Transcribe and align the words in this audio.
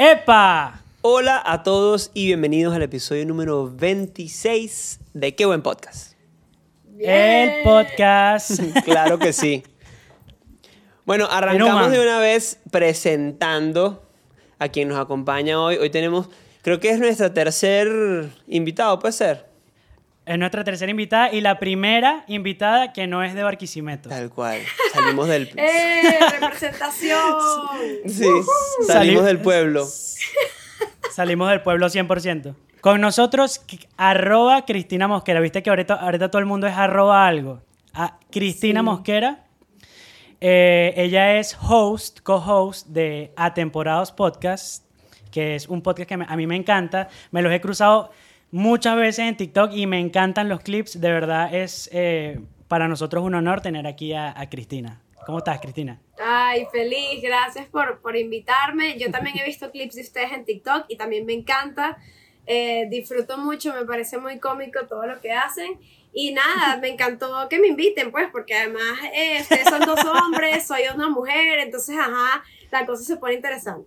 ¡Epa! 0.00 0.84
Hola 1.02 1.42
a 1.44 1.64
todos 1.64 2.12
y 2.14 2.26
bienvenidos 2.26 2.72
al 2.72 2.82
episodio 2.82 3.26
número 3.26 3.68
26 3.68 5.00
de 5.12 5.34
Qué 5.34 5.44
Buen 5.44 5.60
Podcast. 5.60 6.12
El 7.00 7.64
podcast. 7.64 8.60
Claro 8.84 9.18
que 9.18 9.32
sí. 9.32 9.64
Bueno, 11.04 11.26
arrancamos 11.28 11.90
de 11.90 12.00
una 12.00 12.20
vez 12.20 12.60
presentando 12.70 14.08
a 14.60 14.68
quien 14.68 14.86
nos 14.86 15.00
acompaña 15.00 15.60
hoy. 15.60 15.78
Hoy 15.78 15.90
tenemos, 15.90 16.28
creo 16.62 16.78
que 16.78 16.90
es 16.90 17.00
nuestra 17.00 17.34
tercer 17.34 18.30
invitado, 18.46 19.00
puede 19.00 19.10
ser. 19.10 19.47
Es 20.28 20.38
nuestra 20.38 20.62
tercera 20.62 20.90
invitada 20.90 21.32
y 21.32 21.40
la 21.40 21.58
primera 21.58 22.24
invitada 22.28 22.92
que 22.92 23.06
no 23.06 23.22
es 23.24 23.32
de 23.34 23.42
Barquisimeto. 23.42 24.10
Tal 24.10 24.28
cual. 24.30 24.60
Salimos 24.92 25.26
del... 25.26 25.48
¡Eh! 25.56 26.02
¡Representación! 26.38 27.34
Sí, 28.06 28.26
salimos 28.86 29.24
del 29.24 29.40
pueblo. 29.40 29.86
Salimos 31.12 31.48
del 31.50 31.62
pueblo 31.62 31.86
100%. 31.86 32.54
Con 32.80 33.00
nosotros, 33.00 33.62
arroba 33.96 34.64
Cristina 34.66 35.08
Mosquera. 35.08 35.40
Viste 35.40 35.62
que 35.62 35.70
ahorita, 35.70 35.94
ahorita 35.94 36.30
todo 36.30 36.40
el 36.40 36.46
mundo 36.46 36.66
es 36.66 36.76
arroba 36.76 37.26
algo. 37.26 37.62
A 37.94 38.18
Cristina 38.30 38.80
Sí. 38.80 38.84
Mosquera. 38.84 39.44
eh, 40.40 40.92
ella 40.96 41.38
es 41.38 41.56
host, 41.60 42.20
co-host 42.22 42.86
de 42.88 43.32
Atemporados 43.36 44.12
Podcast, 44.12 44.84
que 45.32 45.56
es 45.56 45.66
un 45.68 45.82
podcast 45.82 46.08
que 46.08 46.16
me- 46.16 46.26
a 46.28 46.36
mí 46.36 46.46
me 46.46 46.54
encanta. 46.54 47.08
Me 47.32 47.42
los 47.42 47.52
he 47.52 47.60
cruzado 47.60 48.10
muchas 48.50 48.96
veces 48.96 49.20
en 49.20 49.36
TikTok 49.36 49.72
y 49.72 49.86
me 49.86 50.00
encantan 50.00 50.48
los 50.48 50.60
clips. 50.60 51.00
De 51.00 51.10
verdad 51.10 51.54
es 51.54 51.88
eh, 51.92 52.40
para 52.68 52.88
nosotros 52.88 53.24
un 53.24 53.34
honor 53.34 53.60
tener 53.60 53.86
aquí 53.86 54.12
a, 54.12 54.38
a 54.38 54.48
Cristina. 54.48 55.00
¿Cómo 55.28 55.38
estás, 55.38 55.60
Cristina? 55.60 56.00
Ay, 56.18 56.66
feliz, 56.72 57.20
gracias 57.22 57.66
por, 57.66 58.00
por 58.00 58.16
invitarme. 58.16 58.98
Yo 58.98 59.10
también 59.10 59.36
he 59.38 59.44
visto 59.44 59.70
clips 59.70 59.94
de 59.94 60.00
ustedes 60.00 60.32
en 60.32 60.46
TikTok 60.46 60.86
y 60.88 60.96
también 60.96 61.26
me 61.26 61.34
encanta. 61.34 61.98
Eh, 62.46 62.86
disfruto 62.88 63.36
mucho, 63.36 63.74
me 63.74 63.84
parece 63.84 64.16
muy 64.16 64.38
cómico 64.38 64.86
todo 64.86 65.06
lo 65.06 65.20
que 65.20 65.32
hacen. 65.32 65.78
Y 66.14 66.32
nada, 66.32 66.76
me 66.80 66.88
encantó 66.88 67.46
que 67.50 67.58
me 67.58 67.66
inviten, 67.66 68.10
pues, 68.10 68.28
porque 68.32 68.54
además 68.54 68.98
eh, 69.12 69.42
ustedes 69.42 69.68
son 69.68 69.80
dos 69.80 70.02
hombres, 70.02 70.66
soy 70.66 70.84
una 70.94 71.10
mujer, 71.10 71.58
entonces, 71.58 71.94
ajá, 71.98 72.42
la 72.70 72.86
cosa 72.86 73.04
se 73.04 73.18
pone 73.18 73.34
interesante. 73.34 73.86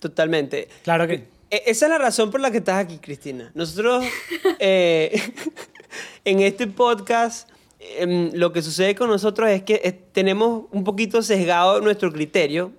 Totalmente. 0.00 0.68
Claro 0.82 1.06
que... 1.06 1.33
E- 1.50 1.62
Esa 1.66 1.86
es 1.86 1.90
la 1.90 1.98
razón 1.98 2.30
por 2.30 2.40
la 2.40 2.50
que 2.50 2.58
estás 2.58 2.76
aquí, 2.76 2.98
Cristina. 2.98 3.50
Nosotros, 3.54 4.04
eh, 4.58 5.20
en 6.24 6.40
este 6.40 6.66
podcast, 6.66 7.48
em, 7.78 8.30
lo 8.34 8.52
que 8.52 8.62
sucede 8.62 8.94
con 8.94 9.08
nosotros 9.08 9.48
es 9.50 9.62
que 9.62 9.80
eh, 9.84 9.92
tenemos 10.12 10.64
un 10.72 10.84
poquito 10.84 11.22
sesgado 11.22 11.80
nuestro 11.80 12.12
criterio. 12.12 12.72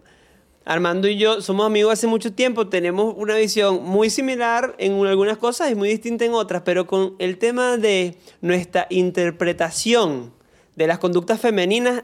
Armando 0.68 1.08
y 1.08 1.20
yo 1.20 1.42
somos 1.44 1.68
amigos 1.68 1.94
hace 1.94 2.08
mucho 2.08 2.34
tiempo, 2.34 2.68
tenemos 2.68 3.14
una 3.18 3.36
visión 3.36 3.84
muy 3.84 4.09
similar 4.09 4.74
en 4.80 4.94
algunas 5.06 5.38
cosas 5.38 5.70
y 5.72 5.76
muy 5.76 5.90
distinta 5.90 6.26
en 6.26 6.34
otras, 6.34 6.64
pero 6.66 6.88
con 6.88 7.14
el 7.20 7.38
tema 7.38 7.78
de 7.78 8.18
nuestra 8.42 8.88
interpretación 8.90 10.34
de 10.76 10.88
las 10.88 10.97
conductas 10.97 11.40
femeninas, 11.40 12.03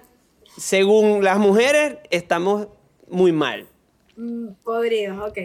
según 0.60 1.24
las 1.24 1.40
mujeres, 1.40 1.98
estamos 2.12 2.68
muy 3.10 3.32
mal. 3.32 3.66
Mm, 4.16 4.50
podridos, 4.64 5.28
ok. 5.28 5.40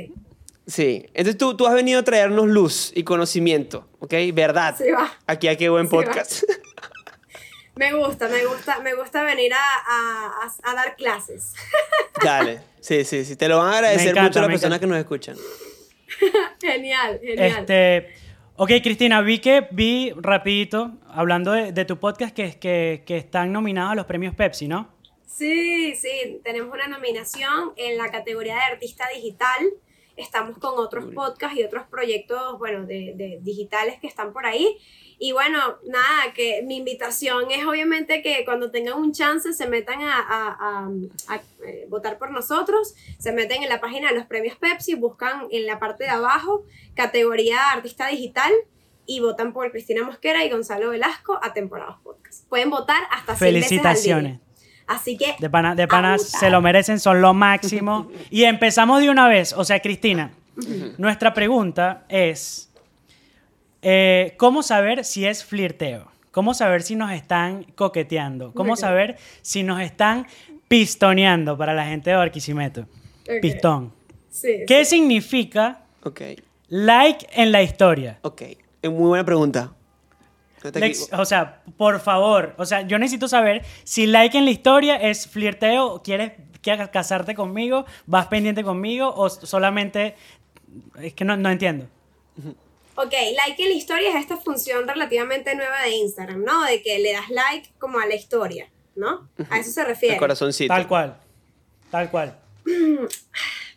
Sí, 0.66 1.06
entonces 1.15 1.38
tú, 1.38 1.56
tú 1.56 1.66
has 1.66 1.75
venido 1.75 2.00
a 2.00 2.03
traernos 2.03 2.47
luz 2.49 2.93
y 2.94 3.04
conocimiento, 3.04 3.88
¿ok? 4.00 4.15
Verdad. 4.34 4.75
Sí 4.77 4.91
va. 4.91 5.12
Aquí 5.27 5.47
a 5.49 5.56
qué 5.56 5.69
buen 5.69 5.87
Sí 5.88 5.94
podcast. 5.94 6.43
Me 7.77 7.93
gusta, 7.93 8.27
me 8.28 8.43
gusta, 8.47 8.81
me 8.81 8.94
gusta 8.94 9.22
venir 9.22 9.53
a, 9.53 9.59
a- 9.59 10.47
a- 10.47 10.71
a 10.71 10.75
dar 10.75 10.97
clases. 10.97 11.53
Dale, 12.25 12.62
sí, 12.81 13.04
sí, 13.04 13.22
sí. 13.27 13.37
Te 13.37 13.49
lo 13.49 13.59
van 13.59 13.71
a 13.71 13.77
agradecer 13.77 14.09
encanta, 14.12 14.22
mucho 14.28 14.41
las 14.41 14.49
me 14.49 14.54
personas 14.54 14.78
que 14.81 14.87
nos 14.87 14.97
escuchan. 14.97 15.37
genial, 16.60 17.21
genial. 17.22 17.60
Este, 17.60 18.15
ok, 18.56 18.71
Cristina, 18.83 19.21
vi 19.21 19.41
que, 19.41 19.69
vi 19.72 20.10
rapidito, 20.16 20.93
hablando 21.10 21.53
de, 21.53 21.72
de 21.72 21.84
tu 21.84 21.98
podcast, 21.98 22.34
que, 22.34 22.59
que, 22.59 23.03
que 23.06 23.19
están 23.19 23.53
nominados 23.53 23.93
a 23.93 23.94
los 23.94 24.06
premios 24.06 24.34
Pepsi, 24.34 24.69
¿no? 24.69 24.94
Sí, 25.27 25.94
sí, 25.97 26.41
tenemos 26.43 26.72
una 26.72 26.87
nominación 26.87 27.72
en 27.77 27.98
la 27.98 28.09
categoría 28.10 28.54
de 28.54 28.62
artista 28.72 29.04
digital. 29.15 29.66
Estamos 30.16 30.59
con 30.59 30.78
otros 30.78 31.04
podcasts 31.15 31.59
y 31.59 31.62
otros 31.65 31.84
proyectos, 31.88 32.59
bueno, 32.59 32.87
de, 32.87 33.12
de 33.16 33.38
digitales 33.43 34.00
que 34.00 34.06
están 34.06 34.32
por 34.32 34.47
ahí. 34.47 34.77
Y 35.19 35.32
bueno, 35.32 35.59
nada, 35.87 36.32
que 36.34 36.62
mi 36.62 36.77
invitación 36.77 37.50
es 37.50 37.65
obviamente 37.65 38.21
que 38.22 38.44
cuando 38.44 38.71
tengan 38.71 38.99
un 38.99 39.12
chance 39.12 39.53
se 39.54 39.66
metan 39.66 40.03
a, 40.03 40.15
a- 40.19 40.56
a- 40.59 40.91
a, 41.28 41.41
eh, 41.66 41.87
votar 41.88 42.19
por 42.19 42.31
nosotros, 42.32 42.94
se 43.19 43.32
meten 43.32 43.62
en 43.62 43.69
la 43.71 43.81
página 43.81 44.10
de 44.10 44.15
los 44.19 44.27
premios 44.27 44.56
Pepsi, 44.56 44.94
buscan 44.94 45.47
en 45.50 45.65
la 45.66 45.78
parte 45.78 46.04
de 46.04 46.10
abajo 46.10 46.65
categoría 46.94 47.71
artista 47.71 48.09
digital 48.09 48.53
y 49.06 49.21
votan 49.21 49.53
por 49.53 49.71
Cristina 49.71 50.03
Mosquera 50.04 50.44
y 50.44 50.50
Gonzalo 50.50 50.91
Velasco 50.91 51.38
a 51.43 51.53
temporadas 51.54 51.97
podcast. 52.03 52.47
Pueden 52.48 52.71
votar 52.71 53.03
hasta 53.10 53.37
100 53.37 53.54
veces 53.54 53.71
al 53.91 53.94
día. 54.27 54.41
Así 54.86 55.16
que 55.16 55.34
De 55.38 55.50
pana, 55.50 55.74
de 55.74 55.88
panas 55.88 56.24
votar. 56.26 56.41
se 56.41 56.50
lo 56.50 56.60
merecen, 56.62 57.00
son 57.00 57.20
lo 57.20 57.34
máximo. 57.34 58.08
y 58.30 58.44
empezamos 58.44 59.00
de 59.00 59.10
una 59.10 59.28
vez. 59.28 59.52
O 59.52 59.64
sea, 59.64 59.80
Cristina, 59.80 60.30
nuestra 60.98 61.34
pregunta 61.34 62.04
es, 62.08 62.70
eh, 63.82 64.34
¿cómo 64.36 64.62
saber 64.62 65.04
si 65.04 65.26
es 65.26 65.44
flirteo? 65.44 66.10
¿Cómo 66.30 66.54
saber 66.54 66.82
si 66.82 66.97
nos 66.97 67.12
están 67.12 67.64
coqueteando? 67.74 68.52
¿Cómo 68.52 68.76
saber 68.76 69.16
si 69.42 69.62
nos 69.62 69.80
están 69.80 70.26
pistoneando 70.69 71.56
para 71.56 71.72
la 71.72 71.86
gente 71.86 72.10
de 72.10 72.16
Barquisimeto? 72.16 72.82
Ok. 73.22 73.41
Pistón. 73.41 73.92
Sí, 74.28 74.64
¿Qué 74.66 74.84
significa 74.84 75.80
like 76.68 77.26
en 77.32 77.53
la 77.53 77.62
historia? 77.62 78.18
ok. 78.22 78.42
Es 78.82 78.91
muy 78.91 79.08
buena 79.08 79.24
pregunta. 79.24 79.72
Lex- 80.72 81.09
o 81.19 81.25
sea, 81.25 81.62
por 81.77 82.00
favor, 82.00 82.54
o 82.59 82.65
sea, 82.66 82.82
yo 82.82 82.99
necesito 82.99 83.28
saber 83.28 83.65
si 83.84 84.06
like 84.06 84.37
en 84.37 84.44
la 84.44 84.50
historia 84.50 84.97
es 84.97 85.27
flirteo, 85.27 86.03
quieres, 86.03 86.32
quieres 86.62 86.88
casarte 86.88 87.34
conmigo, 87.34 87.87
vas 88.06 88.27
pendiente 88.27 88.62
conmigo 88.65 89.12
o 89.15 89.28
solamente 89.28 90.15
es 91.00 91.15
que 91.15 91.25
no, 91.25 91.37
no 91.37 91.50
entiendo. 91.50 91.87
Ok, 92.99 93.12
like 93.12 93.62
en 93.62 93.69
la 93.69 93.75
historia 93.75 94.09
es 94.10 94.16
esta 94.16 94.37
función 94.38 94.88
relativamente 94.88 95.54
nueva 95.54 95.82
de 95.82 95.91
Instagram, 95.97 96.43
¿no? 96.44 96.65
De 96.65 96.83
que 96.83 96.98
le 96.98 97.12
das 97.12 97.28
like 97.28 97.71
como 97.78 97.98
a 97.98 98.06
la 98.06 98.15
historia, 98.15 98.69
¿no? 98.94 99.28
A 99.50 99.59
eso 99.59 99.71
se 99.71 99.84
refiere. 99.84 100.15
El 100.15 100.21
corazoncito. 100.21 100.72
Tal 100.72 100.88
cual. 100.88 101.16
Tal 101.91 102.10
cual. 102.10 102.39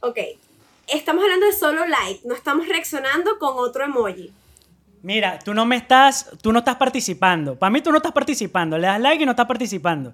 Ok, 0.01 0.17
estamos 0.87 1.21
hablando 1.23 1.45
de 1.45 1.51
solo 1.51 1.85
like, 1.85 2.21
no 2.25 2.33
estamos 2.33 2.67
reaccionando 2.69 3.37
con 3.37 3.55
otro 3.57 3.83
emoji. 3.83 4.31
Mira, 5.01 5.39
tú 5.39 5.53
no 5.53 5.65
me 5.65 5.77
estás, 5.77 6.29
tú 6.41 6.51
no 6.51 6.59
estás 6.59 6.75
participando. 6.75 7.57
Para 7.57 7.69
mí 7.69 7.81
tú 7.81 7.91
no 7.91 7.97
estás 7.97 8.11
participando. 8.11 8.77
Le 8.77 8.87
das 8.87 8.99
like 8.99 9.23
y 9.23 9.25
no 9.25 9.31
estás 9.31 9.45
participando. 9.45 10.13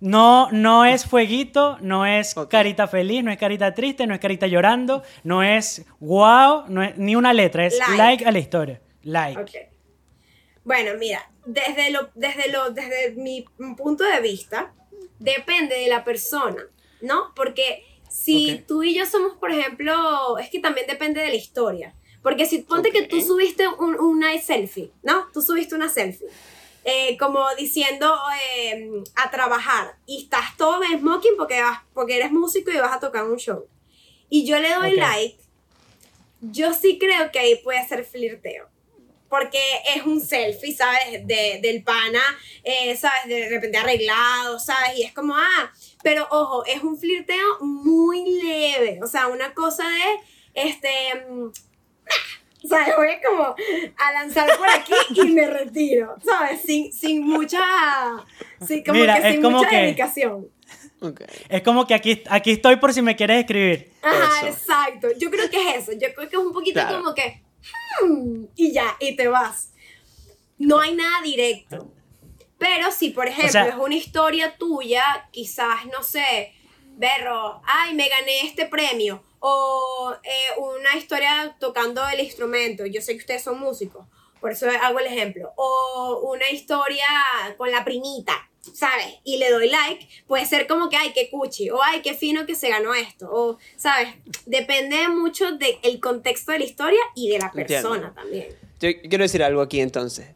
No, 0.00 0.50
no 0.50 0.86
es 0.86 1.04
fueguito, 1.04 1.76
no 1.82 2.06
es 2.06 2.34
carita 2.48 2.88
feliz, 2.88 3.22
no 3.22 3.30
es 3.30 3.38
carita 3.38 3.74
triste, 3.74 4.06
no 4.06 4.14
es 4.14 4.20
carita 4.20 4.46
llorando, 4.46 5.02
no 5.24 5.42
es 5.42 5.84
wow, 6.00 6.64
no 6.68 6.82
es 6.82 6.96
ni 6.96 7.16
una 7.16 7.34
letra, 7.34 7.66
es 7.66 7.78
like, 7.78 7.96
Like. 7.96 8.24
a 8.24 8.32
la 8.32 8.38
historia. 8.38 8.80
Like. 9.02 9.40
Ok. 9.40 9.50
Bueno, 10.64 10.92
mira, 10.98 11.30
desde, 11.44 11.90
lo, 11.90 12.10
desde, 12.14 12.50
lo, 12.50 12.70
desde 12.70 13.12
mi 13.16 13.44
punto 13.76 14.04
de 14.04 14.20
vista, 14.20 14.72
depende 15.18 15.76
de 15.76 15.88
la 15.88 16.02
persona, 16.02 16.62
¿no? 17.02 17.34
Porque 17.34 17.84
si 18.08 18.64
tú 18.66 18.82
y 18.82 18.94
yo 18.94 19.04
somos, 19.04 19.34
por 19.34 19.50
ejemplo, 19.50 20.38
es 20.38 20.48
que 20.48 20.60
también 20.60 20.86
depende 20.86 21.20
de 21.20 21.28
la 21.28 21.34
historia. 21.34 21.94
Porque 22.22 22.46
si 22.46 22.58
ponte 22.58 22.90
que 22.90 23.02
tú 23.06 23.20
subiste 23.20 23.66
un, 23.68 23.98
una 23.98 24.38
selfie, 24.40 24.92
¿no? 25.02 25.26
Tú 25.32 25.40
subiste 25.42 25.74
una 25.74 25.88
selfie. 25.88 26.28
eh, 26.84 27.16
como 27.18 27.44
diciendo 27.58 28.14
eh, 28.56 28.90
a 29.16 29.30
trabajar 29.30 29.96
y 30.06 30.22
estás 30.24 30.56
todo 30.56 30.82
en 30.82 30.98
smoking 30.98 31.36
porque, 31.36 31.60
vas, 31.62 31.80
porque 31.92 32.16
eres 32.16 32.32
músico 32.32 32.70
y 32.70 32.76
vas 32.78 32.92
a 32.96 33.00
tocar 33.00 33.24
un 33.24 33.36
show. 33.38 33.66
Y 34.30 34.46
yo 34.46 34.58
le 34.58 34.70
doy 34.74 34.92
Ok. 34.92 34.98
like, 34.98 35.38
yo 36.40 36.72
sí 36.72 36.98
creo 36.98 37.30
que 37.30 37.38
ahí 37.38 37.56
puede 37.56 37.86
ser 37.86 38.04
flirteo. 38.04 38.68
Porque 39.28 39.60
es 39.94 40.04
un 40.04 40.20
selfie, 40.20 40.74
¿sabes? 40.74 41.24
De, 41.26 41.60
del 41.62 41.84
pana, 41.84 42.20
eh, 42.64 42.96
¿sabes? 42.96 43.26
De 43.28 43.48
repente 43.48 43.78
arreglado, 43.78 44.58
¿sabes? 44.58 44.98
Y 44.98 45.02
es 45.04 45.12
como, 45.12 45.36
ah, 45.36 45.72
Pero 46.02 46.26
ojo, 46.30 46.64
es 46.64 46.82
un 46.82 46.98
flirteo 46.98 47.60
muy 47.60 48.24
leve. 48.42 48.98
O 49.02 49.06
sea, 49.06 49.28
una 49.28 49.54
cosa 49.54 49.84
de, 49.88 50.62
este, 50.68 50.88
o 52.64 52.68
sea, 52.68 52.94
voy 52.96 53.08
como 53.26 53.54
a 53.96 54.12
lanzar 54.12 54.48
por 54.58 54.68
aquí 54.68 54.92
y 55.14 55.24
me 55.32 55.46
retiro, 55.46 56.16
¿sabes? 56.24 56.62
Sin, 56.62 56.92
sin 56.92 57.22
mucha, 57.26 57.60
sí, 58.66 58.82
como 58.84 58.98
Mira, 59.00 59.20
que 59.20 59.28
es 59.28 59.34
sin 59.34 59.42
como 59.42 59.58
mucha 59.58 59.70
que- 59.70 59.76
dedicación. 59.76 60.48
Ok. 61.02 61.22
Es 61.48 61.62
como 61.62 61.86
que 61.86 61.94
aquí, 61.94 62.22
aquí 62.28 62.50
estoy 62.52 62.76
por 62.76 62.92
si 62.92 63.00
me 63.00 63.16
quieres 63.16 63.40
escribir. 63.40 63.90
Ajá, 64.02 64.46
Eso. 64.46 64.58
exacto. 64.58 65.08
Yo 65.18 65.30
creo 65.30 65.48
que 65.48 65.70
es 65.70 65.82
eso. 65.88 65.92
Yo 65.92 66.12
creo 66.14 66.28
que 66.28 66.36
es 66.36 66.42
un 66.42 66.52
poquito 66.52 66.80
Claro. 66.80 66.98
como 67.00 67.14
que, 67.14 67.42
hmm, 68.02 68.44
y 68.54 68.72
ya, 68.72 68.96
y 69.00 69.16
te 69.16 69.26
vas. 69.28 69.72
No 70.58 70.78
hay 70.78 70.94
nada 70.94 71.22
directo. 71.22 71.90
Pero 72.58 72.92
si, 72.92 73.10
por 73.10 73.26
ejemplo, 73.26 73.50
sea- 73.50 73.68
es 73.68 73.74
una 73.76 73.94
historia 73.94 74.54
tuya, 74.58 75.02
quizás, 75.30 75.86
no 75.86 76.02
sé, 76.02 76.52
Berro, 76.98 77.62
ay, 77.64 77.94
me 77.94 78.06
gané 78.06 78.42
este 78.44 78.66
premio. 78.66 79.24
O 79.40 80.14
eh, 80.22 80.58
una 80.58 80.96
historia 80.96 81.56
tocando 81.58 82.02
el 82.08 82.20
instrumento. 82.20 82.86
Yo 82.86 83.00
sé 83.00 83.12
que 83.14 83.18
ustedes 83.20 83.42
son 83.42 83.58
músicos, 83.58 84.06
por 84.40 84.52
eso 84.52 84.66
hago 84.82 84.98
el 84.98 85.06
ejemplo. 85.06 85.52
O 85.56 86.30
una 86.32 86.48
historia 86.50 87.04
con 87.56 87.70
la 87.70 87.84
primita, 87.84 88.32
¿sabes? 88.74 89.06
Y 89.24 89.38
le 89.38 89.50
doy 89.50 89.68
like, 89.70 90.06
puede 90.26 90.46
ser 90.46 90.66
como 90.66 90.88
que, 90.88 90.96
ay, 90.96 91.12
qué 91.14 91.30
cuchi, 91.30 91.70
o 91.70 91.82
ay, 91.82 92.02
qué 92.02 92.14
fino 92.14 92.46
que 92.46 92.54
se 92.54 92.68
ganó 92.68 92.94
esto, 92.94 93.28
o, 93.32 93.58
¿sabes? 93.76 94.08
Depende 94.46 95.08
mucho 95.08 95.52
del 95.52 96.00
contexto 96.00 96.52
de 96.52 96.60
la 96.60 96.64
historia 96.64 97.00
y 97.14 97.28
de 97.30 97.38
la 97.38 97.46
Entiendo. 97.46 97.66
persona 97.66 98.14
también. 98.14 98.48
Yo 98.80 98.88
quiero 99.08 99.24
decir 99.24 99.42
algo 99.42 99.60
aquí 99.60 99.80
entonces. 99.80 100.28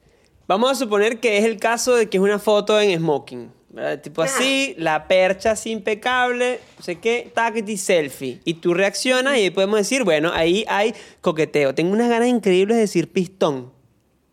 Vamos 0.46 0.70
a 0.70 0.74
suponer 0.74 1.20
que 1.20 1.38
es 1.38 1.44
el 1.44 1.58
caso 1.58 1.94
de 1.94 2.10
que 2.10 2.18
es 2.18 2.22
una 2.22 2.38
foto 2.38 2.78
en 2.78 2.98
smoking. 2.98 3.50
¿Verdad? 3.74 4.00
Tipo 4.00 4.22
así, 4.22 4.74
la 4.78 5.08
percha 5.08 5.50
así 5.50 5.70
impecable, 5.72 6.60
no 6.78 6.84
sé 6.84 7.00
qué, 7.00 7.30
taquiti 7.34 7.76
selfie. 7.76 8.40
Y 8.44 8.54
tú 8.54 8.72
reaccionas 8.72 9.36
y 9.36 9.40
ahí 9.42 9.50
podemos 9.50 9.78
decir, 9.78 10.04
bueno, 10.04 10.30
ahí 10.32 10.64
hay 10.68 10.94
coqueteo. 11.20 11.74
Tengo 11.74 11.92
unas 11.92 12.08
ganas 12.08 12.28
increíbles 12.28 12.76
de 12.76 12.82
decir 12.82 13.10
pistón. 13.12 13.72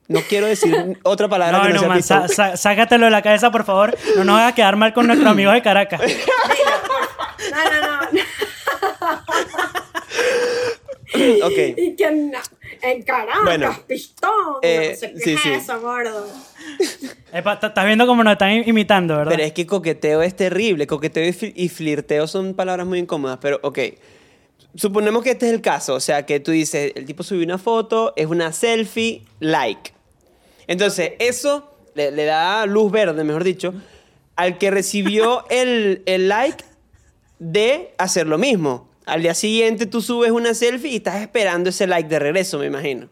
No 0.07 0.21
quiero 0.29 0.45
decir 0.45 0.99
otra 1.03 1.27
palabra 1.27 1.57
No, 1.57 1.63
que 1.63 1.69
no, 1.69 1.75
no, 1.75 1.79
sea 2.01 2.19
man, 2.19 2.27
pistón. 2.27 2.57
sácatelo 2.57 3.05
de 3.05 3.11
la 3.11 3.21
cabeza, 3.21 3.51
por 3.51 3.63
favor. 3.63 3.97
No 4.15 4.23
nos 4.23 4.39
hagas 4.39 4.53
quedar 4.53 4.75
mal 4.75 4.93
con 4.93 5.07
nuestros 5.07 5.31
amigos 5.31 5.53
de 5.55 5.61
Caracas. 5.63 6.01
No, 7.51 7.81
no, 7.81 8.11
no. 8.11 8.21
ok. 11.47 11.57
Y 11.77 11.95
que 11.95 12.11
no, 12.11 12.39
en 12.81 13.01
Caracas, 13.03 13.43
Bueno, 13.43 13.75
pistón, 13.87 14.31
eh, 14.61 14.91
no 14.91 14.99
sé 14.99 15.13
qué 15.13 15.19
sí, 15.19 15.33
es 15.33 15.41
sí. 15.41 15.49
eso, 15.49 15.81
gordo. 15.81 16.27
Estás 17.31 17.85
viendo 17.85 18.05
cómo 18.07 18.23
nos 18.23 18.33
están 18.33 18.67
imitando, 18.67 19.17
¿verdad? 19.17 19.31
Pero 19.31 19.43
es 19.43 19.53
que 19.53 19.65
coqueteo 19.65 20.21
es 20.21 20.35
terrible. 20.35 20.87
Coqueteo 20.87 21.33
y 21.55 21.69
flirteo 21.69 22.27
son 22.27 22.53
palabras 22.53 22.85
muy 22.85 22.99
incómodas. 22.99 23.39
Pero, 23.41 23.59
ok. 23.63 23.79
Suponemos 24.75 25.23
que 25.23 25.31
este 25.31 25.47
es 25.47 25.53
el 25.53 25.61
caso. 25.61 25.95
O 25.95 25.99
sea, 25.99 26.25
que 26.25 26.39
tú 26.39 26.51
dices, 26.51 26.93
el 26.95 27.05
tipo 27.05 27.23
subió 27.23 27.43
una 27.43 27.57
foto, 27.57 28.13
es 28.15 28.27
una 28.27 28.51
selfie, 28.51 29.23
like. 29.39 29.91
Entonces, 30.67 31.13
eso 31.19 31.69
le, 31.93 32.11
le 32.11 32.25
da 32.25 32.65
luz 32.65 32.91
verde, 32.91 33.23
mejor 33.23 33.43
dicho, 33.43 33.73
al 34.35 34.57
que 34.57 34.71
recibió 34.71 35.45
el, 35.49 36.03
el 36.05 36.27
like 36.29 36.63
de 37.39 37.93
hacer 37.97 38.27
lo 38.27 38.37
mismo. 38.37 38.90
Al 39.05 39.21
día 39.21 39.33
siguiente 39.33 39.85
tú 39.85 40.01
subes 40.01 40.31
una 40.31 40.53
selfie 40.53 40.91
y 40.91 40.95
estás 40.97 41.21
esperando 41.21 41.69
ese 41.69 41.87
like 41.87 42.07
de 42.07 42.19
regreso, 42.19 42.59
me 42.59 42.67
imagino. 42.67 43.09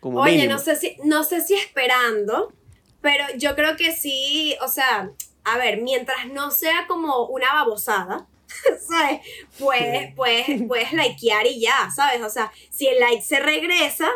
Como 0.00 0.20
Oye, 0.20 0.36
mínimo. 0.36 0.54
no 0.54 0.58
sé, 0.58 0.76
si, 0.76 0.96
no 1.04 1.24
sé 1.24 1.40
si 1.40 1.54
esperando, 1.54 2.52
pero 3.00 3.24
yo 3.36 3.54
creo 3.54 3.76
que 3.76 3.92
sí, 3.92 4.56
o 4.62 4.68
sea, 4.68 5.10
a 5.44 5.58
ver, 5.58 5.80
mientras 5.82 6.26
no 6.32 6.50
sea 6.50 6.86
como 6.86 7.26
una 7.26 7.52
babosada, 7.52 8.26
¿sabes? 8.88 9.20
Puedes, 9.58 10.14
puedes, 10.14 10.46
puedes 10.68 10.92
likear 10.92 11.46
y 11.46 11.60
ya, 11.60 11.90
¿sabes? 11.94 12.22
O 12.22 12.30
sea, 12.30 12.52
si 12.70 12.86
el 12.86 12.98
like 13.00 13.22
se 13.22 13.40
regresa, 13.40 14.08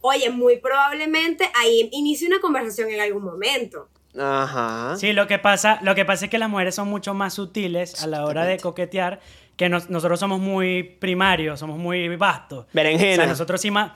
oye, 0.00 0.30
muy 0.30 0.58
probablemente 0.58 1.50
ahí 1.54 1.88
inicie 1.92 2.28
una 2.28 2.40
conversación 2.40 2.90
en 2.90 3.00
algún 3.00 3.24
momento. 3.24 3.88
Ajá. 4.18 4.96
Sí, 4.96 5.12
lo 5.12 5.26
que 5.26 5.38
pasa, 5.38 5.78
lo 5.82 5.94
que 5.94 6.04
pasa 6.04 6.24
es 6.24 6.30
que 6.30 6.38
las 6.38 6.48
mujeres 6.48 6.74
son 6.74 6.88
mucho 6.88 7.14
más 7.14 7.34
sutiles 7.34 8.02
a 8.02 8.06
la 8.06 8.24
hora 8.24 8.44
de 8.44 8.58
coquetear 8.58 9.20
que 9.58 9.68
nos- 9.68 9.90
nosotros 9.90 10.18
somos 10.18 10.40
muy 10.40 10.82
primarios, 10.82 11.60
somos 11.60 11.76
muy 11.78 12.08
vastos. 12.16 12.66
Berenjena. 12.72 13.12
O 13.12 13.16
sea, 13.16 13.26
nosotros 13.26 13.60
sí 13.60 13.70
más... 13.70 13.92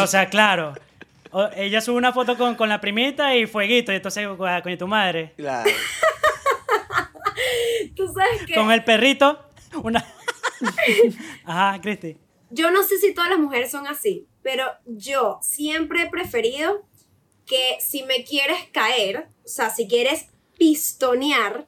O 0.00 0.06
sea, 0.08 0.28
claro. 0.28 0.74
O- 1.30 1.48
ella 1.54 1.80
sube 1.80 1.96
una 1.96 2.12
foto 2.12 2.36
con, 2.36 2.56
con 2.56 2.68
la 2.68 2.80
primita 2.80 3.36
y 3.36 3.46
fueguito, 3.46 3.92
y 3.92 3.96
entonces, 3.96 4.26
"Gua- 4.28 4.62
coño, 4.62 4.76
tu 4.78 4.88
madre. 4.88 5.32
Claro. 5.36 5.70
Tú 7.96 8.06
sabes 8.12 8.44
que 8.46 8.54
Con 8.54 8.70
el 8.72 8.84
perrito, 8.84 9.40
una... 9.82 10.04
Ajá, 11.44 11.80
Cristi. 11.80 12.16
yo 12.50 12.70
no 12.70 12.82
sé 12.82 12.98
si 12.98 13.14
todas 13.14 13.30
las 13.30 13.38
mujeres 13.38 13.70
son 13.70 13.86
así, 13.86 14.26
pero 14.42 14.64
yo 14.86 15.38
siempre 15.42 16.02
he 16.02 16.10
preferido 16.10 16.84
que 17.46 17.76
si 17.80 18.02
me 18.04 18.24
quieres 18.24 18.58
caer, 18.72 19.28
o 19.44 19.48
sea, 19.48 19.70
si 19.70 19.86
quieres 19.86 20.28
pistonear, 20.56 21.66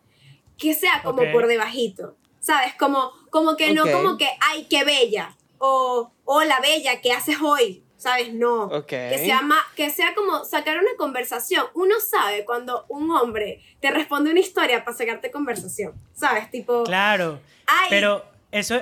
que 0.56 0.72
sea 0.74 1.02
como 1.04 1.22
por 1.32 1.46
debajito, 1.48 2.16
¿sabes? 2.40 2.72
Como, 2.78 3.10
como 3.36 3.56
que 3.56 3.70
Ok. 3.70 3.76
no 3.76 3.92
como 3.92 4.16
que, 4.16 4.28
ay, 4.40 4.66
qué 4.70 4.82
bella, 4.84 5.36
o 5.58 6.10
hola 6.24 6.58
bella, 6.60 7.00
¿qué 7.02 7.12
haces 7.12 7.36
hoy? 7.42 7.82
¿Sabes? 7.98 8.32
No. 8.32 8.64
Ok. 8.64 8.86
Que 8.88 9.18
sea, 9.24 9.42
ma- 9.42 9.66
que 9.74 9.90
sea 9.90 10.14
como 10.14 10.44
sacar 10.44 10.78
una 10.78 10.90
conversación. 10.96 11.64
Uno 11.74 11.94
sabe 12.00 12.44
cuando 12.46 12.84
un 12.88 13.10
hombre 13.10 13.62
te 13.80 13.90
responde 13.90 14.30
una 14.30 14.40
historia 14.40 14.84
para 14.84 14.96
sacarte 14.96 15.30
conversación, 15.30 15.92
¿sabes? 16.14 16.50
Tipo, 16.50 16.84
Claro. 16.84 17.40
Ay. 17.66 17.86
Pero 17.90 18.24
eso... 18.52 18.80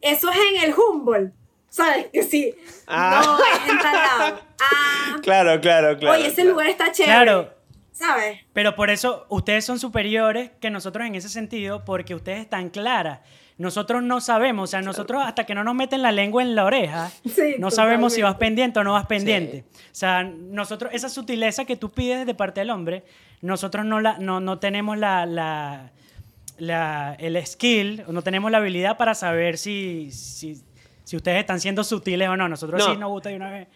eso 0.00 0.30
es 0.30 0.38
en 0.38 0.64
el 0.70 0.74
Humboldt, 0.74 1.32
¿sabes? 1.68 2.06
Que 2.12 2.22
sí. 2.22 2.54
Ah. 2.86 3.22
No, 3.24 3.38
es 3.38 3.70
en 3.70 3.78
tal 3.78 3.94
lado. 3.94 4.40
Ah, 4.58 5.16
Claro, 5.22 5.60
claro, 5.60 5.98
claro. 5.98 6.16
oye, 6.18 6.26
ese 6.28 6.36
claro. 6.36 6.50
lugar 6.50 6.66
está 6.68 6.90
chévere. 6.92 7.12
Claro. 7.12 7.54
¿Sabes? 7.92 8.40
Pero 8.52 8.74
por 8.76 8.88
eso 8.90 9.26
ustedes 9.30 9.64
son 9.66 9.78
superiores 9.78 10.50
que 10.60 10.68
nosotros 10.70 11.06
en 11.06 11.14
ese 11.14 11.28
sentido, 11.30 11.84
porque 11.86 12.14
ustedes 12.14 12.40
están 12.40 12.68
claras. 12.70 13.20
Nosotros 13.58 14.02
no 14.02 14.20
sabemos, 14.20 14.64
o 14.64 14.70
sea, 14.70 14.82
nosotros 14.82 15.22
hasta 15.24 15.44
que 15.44 15.54
no 15.54 15.64
nos 15.64 15.74
meten 15.74 16.02
la 16.02 16.12
lengua 16.12 16.42
en 16.42 16.54
la 16.54 16.64
oreja, 16.66 17.10
Sí, 17.24 17.54
no 17.58 17.70
sabemos 17.70 18.12
si 18.12 18.20
vas 18.22 18.34
pendiente 18.36 18.78
o 18.80 18.84
no 18.84 18.92
vas 18.92 19.06
pendiente. 19.06 19.64
O 19.74 19.94
sea, 19.94 20.24
nosotros, 20.24 20.90
esa 20.92 21.08
sutileza 21.08 21.64
que 21.64 21.74
tú 21.76 21.90
pides 21.90 22.26
de 22.26 22.34
parte 22.34 22.60
del 22.60 22.68
hombre, 22.70 23.04
nosotros 23.40 23.86
no, 23.86 24.00
la, 24.00 24.18
no, 24.18 24.40
no 24.40 24.58
tenemos 24.58 24.98
la, 24.98 25.24
la, 25.24 25.90
la- 26.58 27.14
el 27.18 27.44
skill, 27.46 28.04
no 28.08 28.20
tenemos 28.22 28.50
la 28.50 28.58
habilidad 28.58 28.96
para 28.98 29.14
saber 29.14 29.56
si, 29.56 30.10
si, 30.12 30.62
si 31.04 31.16
ustedes 31.16 31.40
están 31.40 31.58
siendo 31.60 31.82
sutiles 31.82 32.28
o 32.28 32.36
no. 32.36 32.48
Nosotros 32.48 32.84
No. 32.86 32.92
sí 32.92 32.98
nos 32.98 33.08
gusta 33.10 33.30
de 33.30 33.36
una 33.36 33.50
vez. 33.50 33.68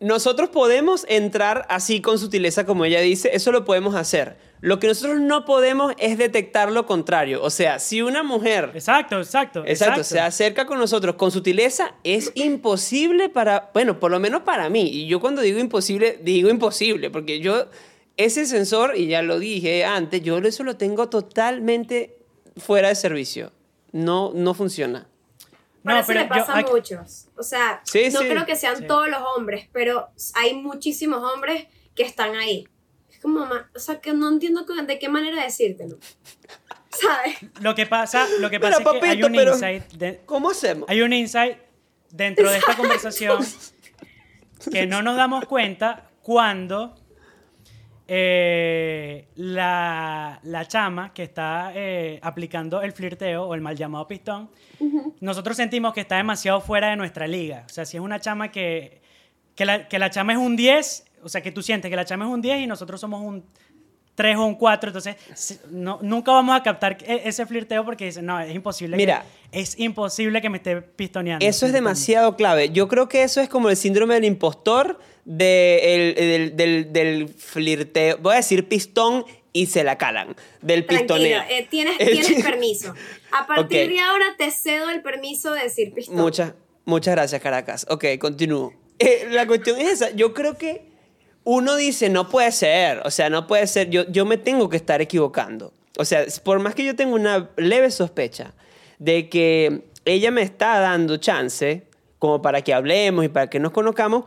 Nosotros 0.00 0.48
podemos 0.48 1.04
entrar 1.10 1.66
así 1.68 2.00
con 2.00 2.18
sutileza, 2.18 2.64
como 2.64 2.86
ella 2.86 3.02
dice, 3.02 3.30
eso 3.34 3.52
lo 3.52 3.66
podemos 3.66 3.94
hacer. 3.94 4.38
Lo 4.62 4.80
que 4.80 4.86
nosotros 4.86 5.20
no 5.20 5.44
podemos 5.44 5.92
es 5.98 6.16
detectar 6.16 6.72
lo 6.72 6.86
contrario. 6.86 7.42
O 7.42 7.50
sea, 7.50 7.78
si 7.78 8.00
una 8.00 8.22
mujer 8.22 8.70
Exacto, 8.72 9.18
exacto. 9.18 9.62
Exacto, 9.66 10.02
se 10.02 10.18
acerca 10.18 10.64
con 10.64 10.78
nosotros 10.78 11.16
con 11.16 11.30
sutileza, 11.30 11.94
es 12.02 12.32
imposible 12.34 13.28
para, 13.28 13.70
bueno, 13.74 14.00
por 14.00 14.10
lo 14.10 14.18
menos 14.18 14.40
para 14.40 14.70
mí. 14.70 14.88
Y 14.88 15.06
yo 15.06 15.20
cuando 15.20 15.42
digo 15.42 15.58
imposible, 15.58 16.18
digo 16.22 16.48
imposible, 16.48 17.10
porque 17.10 17.40
yo, 17.40 17.66
ese 18.16 18.46
sensor, 18.46 18.96
y 18.96 19.06
ya 19.06 19.20
lo 19.20 19.38
dije 19.38 19.84
antes, 19.84 20.22
yo 20.22 20.38
eso 20.38 20.64
lo 20.64 20.78
tengo 20.78 21.10
totalmente 21.10 22.16
fuera 22.56 22.88
de 22.88 22.94
servicio. 22.94 23.52
No, 23.92 24.32
no 24.34 24.54
funciona. 24.54 25.09
Pero 25.82 25.94
No, 25.94 26.00
eso 26.00 26.06
pero 26.08 26.20
le 26.20 26.26
yo 26.26 26.28
pasa 26.28 26.52
a 26.54 26.58
aquí- 26.58 26.70
muchos. 26.72 27.28
O 27.36 27.42
sea, 27.42 27.80
Sí, 27.84 28.08
no 28.12 28.20
sí. 28.20 28.28
creo 28.28 28.44
que 28.46 28.56
sean 28.56 28.76
Sí. 28.76 28.86
todos 28.86 29.08
los 29.08 29.20
hombres, 29.36 29.68
pero 29.72 30.08
hay 30.34 30.54
muchísimos 30.54 31.22
hombres 31.32 31.66
que 31.94 32.02
están 32.02 32.34
ahí. 32.34 32.68
Es 33.10 33.18
como, 33.20 33.42
o 33.74 33.78
sea, 33.78 34.00
que 34.00 34.12
no 34.12 34.28
entiendo 34.28 34.64
de 34.64 34.98
qué 34.98 35.08
manera 35.08 35.42
decírtelo. 35.42 35.98
¿Sabes? 36.90 37.36
Lo 37.60 37.74
que 37.74 37.86
pasa, 37.86 38.26
lo 38.40 38.50
que 38.50 38.58
Mira, 38.58 38.70
pasa 38.78 38.82
es 38.94 39.00
que 39.00 39.08
hay 39.08 39.22
un 39.22 39.32
pero- 39.32 39.52
insight 39.52 39.84
de- 39.92 40.20
¿Cómo 40.26 40.50
hacemos? 40.50 40.88
hay 40.88 41.00
un 41.02 41.12
insight 41.12 41.56
dentro 42.10 42.50
de 42.50 42.58
esta 42.58 42.76
conversación 42.76 43.38
que 44.72 44.86
no 44.86 45.00
nos 45.00 45.16
damos 45.16 45.44
cuenta 45.46 46.10
cuando 46.22 46.96
eh, 48.12 49.28
la, 49.36 50.40
la 50.42 50.66
chama 50.66 51.14
que 51.14 51.22
está 51.22 51.70
eh, 51.74 52.18
aplicando 52.22 52.82
el 52.82 52.92
flirteo 52.92 53.44
o 53.44 53.54
el 53.54 53.60
mal 53.60 53.76
llamado 53.76 54.08
pistón, 54.08 54.50
nosotros 55.20 55.56
sentimos 55.56 55.92
que 55.92 56.00
está 56.00 56.16
demasiado 56.16 56.60
fuera 56.60 56.90
de 56.90 56.96
nuestra 56.96 57.26
liga. 57.26 57.64
O 57.66 57.68
sea, 57.68 57.84
si 57.84 57.96
es 57.96 58.02
una 58.02 58.20
chama 58.20 58.50
que, 58.50 59.00
que, 59.54 59.64
la, 59.64 59.86
que 59.88 59.98
la 59.98 60.10
chama 60.10 60.32
es 60.32 60.38
un 60.38 60.56
10, 60.56 61.04
o 61.22 61.28
sea, 61.28 61.42
que 61.42 61.52
tú 61.52 61.62
sientes 61.62 61.90
que 61.90 61.96
la 61.96 62.04
chama 62.04 62.24
es 62.26 62.30
un 62.32 62.40
10 62.40 62.60
y 62.60 62.66
nosotros 62.66 63.00
somos 63.00 63.20
un 63.22 63.44
3 64.14 64.36
o 64.36 64.44
un 64.44 64.54
4, 64.54 64.90
entonces 64.90 65.60
no, 65.70 65.98
nunca 66.02 66.32
vamos 66.32 66.54
a 66.56 66.62
captar 66.62 66.98
e- 67.06 67.22
ese 67.24 67.46
flirteo 67.46 67.84
porque 67.84 68.06
dicen, 68.06 68.26
no, 68.26 68.38
es 68.40 68.54
imposible. 68.54 68.96
que- 68.96 69.02
Mira. 69.02 69.24
es 69.52 69.78
imposible 69.78 70.40
que 70.42 70.50
me 70.50 70.56
esté 70.58 70.82
pistoneando. 70.82 71.44
Eso 71.46 71.64
es 71.66 71.72
demasiado 71.72 72.36
clave. 72.36 72.70
Yo 72.70 72.88
creo 72.88 73.08
que 73.08 73.22
eso 73.22 73.40
es 73.40 73.48
como 73.48 73.70
el 73.70 73.76
síndrome 73.76 74.14
del 74.14 74.24
impostor 74.24 74.98
de 75.24 76.14
el- 76.14 76.14
del, 76.14 76.56
del- 76.56 76.92
del 76.92 77.28
flirteo. 77.28 78.18
Voy 78.18 78.32
a 78.34 78.36
decir 78.36 78.68
pistón 78.68 79.24
y 79.52 79.66
se 79.66 79.82
la 79.84 79.98
calan 79.98 80.36
del 80.62 80.84
pistoneo. 80.86 81.42
eh, 81.48 81.66
tienes, 81.70 81.98
tienes 81.98 82.44
permiso. 82.44 82.94
A 83.32 83.46
partir 83.46 83.84
Ok. 83.84 83.90
de 83.90 84.00
ahora 84.00 84.24
te 84.38 84.50
cedo 84.50 84.90
el 84.90 85.02
permiso 85.02 85.52
de 85.52 85.62
decir 85.64 85.92
pistón. 85.92 86.16
Muchas, 86.16 86.54
muchas 86.84 87.14
gracias, 87.14 87.40
Caracas. 87.42 87.86
Ok, 87.88 88.04
continúo. 88.20 88.72
Eh, 88.98 89.26
la 89.30 89.46
cuestión 89.46 89.78
es 89.80 89.88
esa. 89.92 90.10
Yo 90.10 90.34
creo 90.34 90.56
que 90.58 90.82
uno 91.44 91.76
dice, 91.76 92.08
no 92.10 92.28
puede 92.28 92.52
ser. 92.52 93.00
O 93.04 93.10
sea, 93.10 93.30
no 93.30 93.46
puede 93.46 93.66
ser. 93.66 93.90
Yo, 93.90 94.04
yo 94.10 94.24
me 94.26 94.36
tengo 94.36 94.68
que 94.68 94.76
estar 94.76 95.00
equivocando. 95.00 95.72
O 95.98 96.04
sea, 96.04 96.24
por 96.44 96.58
más 96.60 96.74
que 96.74 96.84
yo 96.84 96.94
tenga 96.96 97.14
una 97.14 97.50
leve 97.56 97.90
sospecha 97.90 98.54
de 98.98 99.28
que 99.28 99.84
ella 100.04 100.30
me 100.30 100.42
está 100.42 100.78
dando 100.80 101.16
chance 101.16 101.86
como 102.18 102.42
para 102.42 102.62
que 102.62 102.72
hablemos 102.74 103.24
y 103.24 103.28
para 103.28 103.48
que 103.48 103.58
nos 103.58 103.72
conozcamos, 103.72 104.24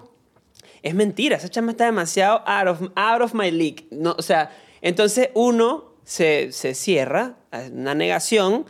es 0.81 0.95
mentira. 0.95 1.37
Esa 1.37 1.49
chama 1.49 1.71
está 1.71 1.85
demasiado 1.85 2.41
out 2.47 2.67
of, 2.67 2.81
out 2.95 3.21
of 3.21 3.33
my 3.33 3.51
league. 3.51 3.85
No, 3.91 4.15
o 4.17 4.21
sea, 4.21 4.51
entonces 4.83 5.29
uno 5.33 5.95
se, 6.03 6.51
se 6.51 6.75
cierra, 6.75 7.37
una 7.71 7.95
negación, 7.95 8.65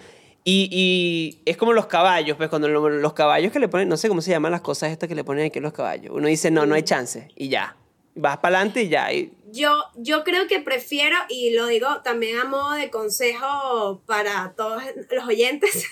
y, 0.46 1.40
es 1.46 1.56
como 1.58 1.74
los 1.74 1.88
caballos, 1.88 2.38
pues 2.38 2.50
cuando 2.50 2.68
lo- 2.68 2.90
los 2.90 3.14
caballos 3.14 3.52
que 3.52 3.60
le 3.60 3.68
ponen, 3.70 3.88
no 3.90 3.98
sé 3.98 4.08
cómo 4.10 4.22
se 4.22 4.32
llaman 4.32 4.52
las 4.52 4.62
cosas 4.62 4.92
estas 4.92 5.08
que 5.10 5.16
le 5.16 5.24
ponen 5.24 5.46
aquí 5.48 5.60
los 5.60 5.74
caballos. 5.74 6.14
Uno 6.14 6.28
dice, 6.28 6.52
no, 6.52 6.66
no 6.66 6.76
hay 6.76 6.84
chance, 6.84 7.30
y 7.36 7.50
ya. 7.50 7.78
Vas 8.16 8.38
para 8.38 8.58
adelante 8.58 8.84
y 8.84 8.90
ya. 8.90 9.08
Yo, 9.52 9.84
yo 9.96 10.24
creo 10.24 10.48
que 10.48 10.60
prefiero, 10.60 11.16
y 11.30 11.52
lo 11.56 11.68
digo 11.68 12.02
también 12.04 12.38
a 12.40 12.46
modo 12.46 12.72
de 12.72 12.90
consejo 12.92 14.04
para 14.06 14.54
todos 14.56 14.84
los 15.10 15.26
oyentes, 15.28 15.86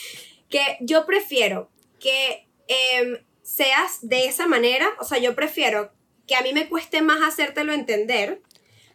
que 0.48 0.60
yo 0.80 1.04
prefiero 1.04 1.68
que 1.98 2.46
em, 2.68 3.18
seas 3.42 3.98
de 4.02 4.26
esa 4.26 4.46
manera, 4.46 4.88
o 5.00 5.04
sea, 5.04 5.18
yo 5.18 5.34
prefiero 5.34 5.90
que 6.26 6.36
a 6.36 6.42
mí 6.42 6.52
me 6.52 6.68
cueste 6.68 7.02
más 7.02 7.18
hacértelo 7.22 7.72
entender 7.72 8.40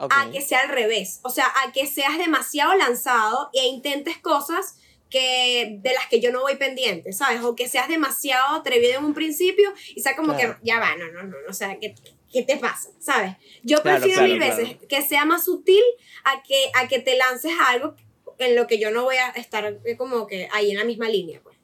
a 0.09 0.31
que 0.31 0.41
sea 0.41 0.61
al 0.61 0.69
revés, 0.69 1.19
o 1.23 1.29
sea, 1.29 1.45
a 1.65 1.71
que 1.71 1.85
seas 1.87 2.17
demasiado 2.17 2.73
lanzado 2.75 3.49
e 3.53 3.65
intentes 3.67 4.17
cosas 4.17 4.77
que 5.09 5.77
de 5.81 5.93
las 5.93 6.07
que 6.07 6.21
yo 6.21 6.31
no 6.31 6.39
voy 6.41 6.55
pendiente, 6.55 7.11
¿sabes? 7.11 7.41
O 7.43 7.55
que 7.55 7.67
seas 7.67 7.87
demasiado 7.89 8.55
atrevido 8.55 8.97
en 8.99 9.05
un 9.05 9.13
principio 9.13 9.73
y 9.93 10.01
sea 10.01 10.15
como 10.15 10.33
Claro. 10.33 10.53
que 10.61 10.65
ya 10.65 10.79
va, 10.79 10.95
no, 10.95 11.11
no, 11.11 11.23
no, 11.23 11.35
o 11.49 11.53
sea, 11.53 11.77
¿qué, 11.79 11.93
qué 12.31 12.43
te 12.43 12.55
pasa? 12.57 12.89
¿Sabes? 12.99 13.35
Yo 13.63 13.81
Claro, 13.81 13.99
prefiero 13.99 14.19
claro, 14.21 14.33
mil 14.33 14.41
claro. 14.41 14.55
veces 14.57 14.77
que 14.87 15.01
sea 15.01 15.25
más 15.25 15.43
sutil 15.45 15.83
a 16.23 16.41
que, 16.43 16.71
a 16.75 16.87
que 16.87 16.99
te 16.99 17.17
lances 17.17 17.51
a 17.59 17.71
algo 17.71 17.95
en 18.39 18.55
lo 18.55 18.67
que 18.67 18.79
yo 18.79 18.89
no 18.89 19.03
voy 19.03 19.17
a 19.17 19.29
estar 19.31 19.79
eh, 19.83 19.97
como 19.97 20.27
que 20.27 20.47
ahí 20.53 20.71
en 20.71 20.77
la 20.77 20.85
misma 20.85 21.09
línea, 21.09 21.41
pues. 21.43 21.57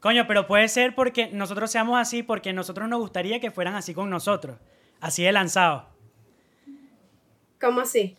Coño, 0.00 0.26
pero 0.26 0.46
puede 0.46 0.66
ser 0.68 0.94
porque 0.94 1.28
nosotros 1.28 1.70
seamos 1.70 2.00
así, 2.00 2.22
porque 2.22 2.54
nosotros 2.54 2.88
nos 2.88 3.00
gustaría 3.00 3.38
que 3.38 3.50
fueran 3.50 3.74
así 3.74 3.92
con 3.92 4.08
nosotros, 4.08 4.58
así 4.98 5.22
de 5.22 5.32
lanzados. 5.32 5.84
¿Cómo 7.60 7.80
así? 7.82 8.16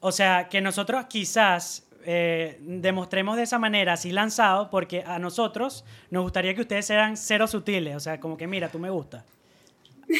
O 0.00 0.12
sea, 0.12 0.48
que 0.48 0.60
nosotros 0.60 1.04
quizás 1.08 1.84
eh, 2.04 2.58
demostremos 2.60 3.36
de 3.36 3.42
esa 3.44 3.58
manera, 3.58 3.94
así 3.94 4.12
lanzado, 4.12 4.70
porque 4.70 5.02
a 5.06 5.18
nosotros 5.18 5.84
nos 6.10 6.22
gustaría 6.22 6.54
que 6.54 6.60
ustedes 6.62 6.86
sean 6.86 7.16
cero 7.16 7.46
sutiles. 7.46 7.96
O 7.96 8.00
sea, 8.00 8.20
como 8.20 8.36
que 8.36 8.46
mira, 8.46 8.68
tú 8.68 8.78
me 8.78 8.90
gustas. 8.90 9.24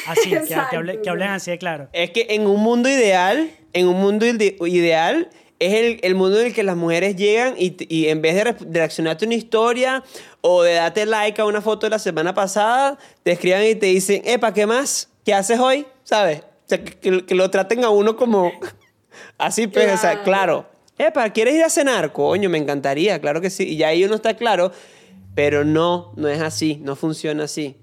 Así, 0.09 0.25
que, 0.31 0.31
que, 0.31 0.37
Exacto, 0.37 0.77
hable- 0.79 1.01
que 1.01 1.11
hablen 1.11 1.29
así 1.31 1.51
de 1.53 1.59
claro. 1.59 1.89
Es 1.93 2.11
que 2.11 2.27
en 2.31 2.47
un 2.47 2.61
mundo 2.61 2.89
ideal, 2.89 3.51
en 3.73 3.87
un 3.87 4.01
mundo 4.01 4.27
ide- 4.27 4.57
ideal, 4.67 5.29
es 5.61 5.75
el, 5.75 6.01
el 6.03 6.15
mundo 6.17 6.41
en 6.41 6.47
el 6.47 6.55
que 6.55 6.65
las 6.65 6.77
mujeres 6.77 7.15
llegan 7.17 7.55
y, 7.57 7.77
y 7.89 8.09
en 8.09 8.21
vez 8.21 8.35
de, 8.35 8.45
re- 8.45 8.53
de 8.59 8.79
reaccionarte 8.81 9.25
a 9.25 9.29
una 9.29 9.37
historia 9.37 10.03
o 10.41 10.63
de 10.65 10.75
darte 10.75 11.07
like 11.07 11.41
a 11.41 11.45
una 11.45 11.63
foto 11.63 11.87
de 11.87 11.91
la 11.91 11.99
semana 12.01 12.35
pasada, 12.35 12.99
te 13.23 13.33
escriban 13.33 13.65
y 13.65 13.75
te 13.77 13.87
dicen, 13.87 14.23
epa, 14.25 14.53
¿qué 14.53 14.67
más? 14.67 15.09
¿Qué 15.25 15.33
haces 15.33 15.59
hoy? 15.61 15.87
¿Sabes? 16.03 16.43
O 16.67 16.69
sea, 16.69 16.83
que, 16.85 16.93
que- 16.99 17.25
que 17.25 17.35
lo 17.35 17.49
traten 17.51 17.85
a 17.85 17.91
uno 17.91 18.17
como 18.17 18.53
así, 19.39 19.67
pues, 19.69 19.87
o 19.93 19.97
sea, 19.97 20.23
Claro. 20.23 20.25
claro. 20.25 20.77
Epa, 20.99 21.29
¿quieres 21.31 21.55
ir 21.55 21.63
a 21.63 21.71
cenar? 21.71 22.13
Coño, 22.13 22.49
me 22.49 22.59
encantaría, 22.59 23.21
claro 23.21 23.41
que 23.41 23.51
sí. 23.51 23.65
Y 23.69 23.77
ya 23.77 23.89
ahí 23.89 24.03
uno 24.05 24.15
está 24.17 24.35
claro, 24.35 24.73
pero 25.35 25.65
no, 25.65 26.13
no 26.17 26.27
es 26.29 26.41
así, 26.41 26.79
no 26.83 26.97
funciona 26.97 27.45
así. 27.45 27.77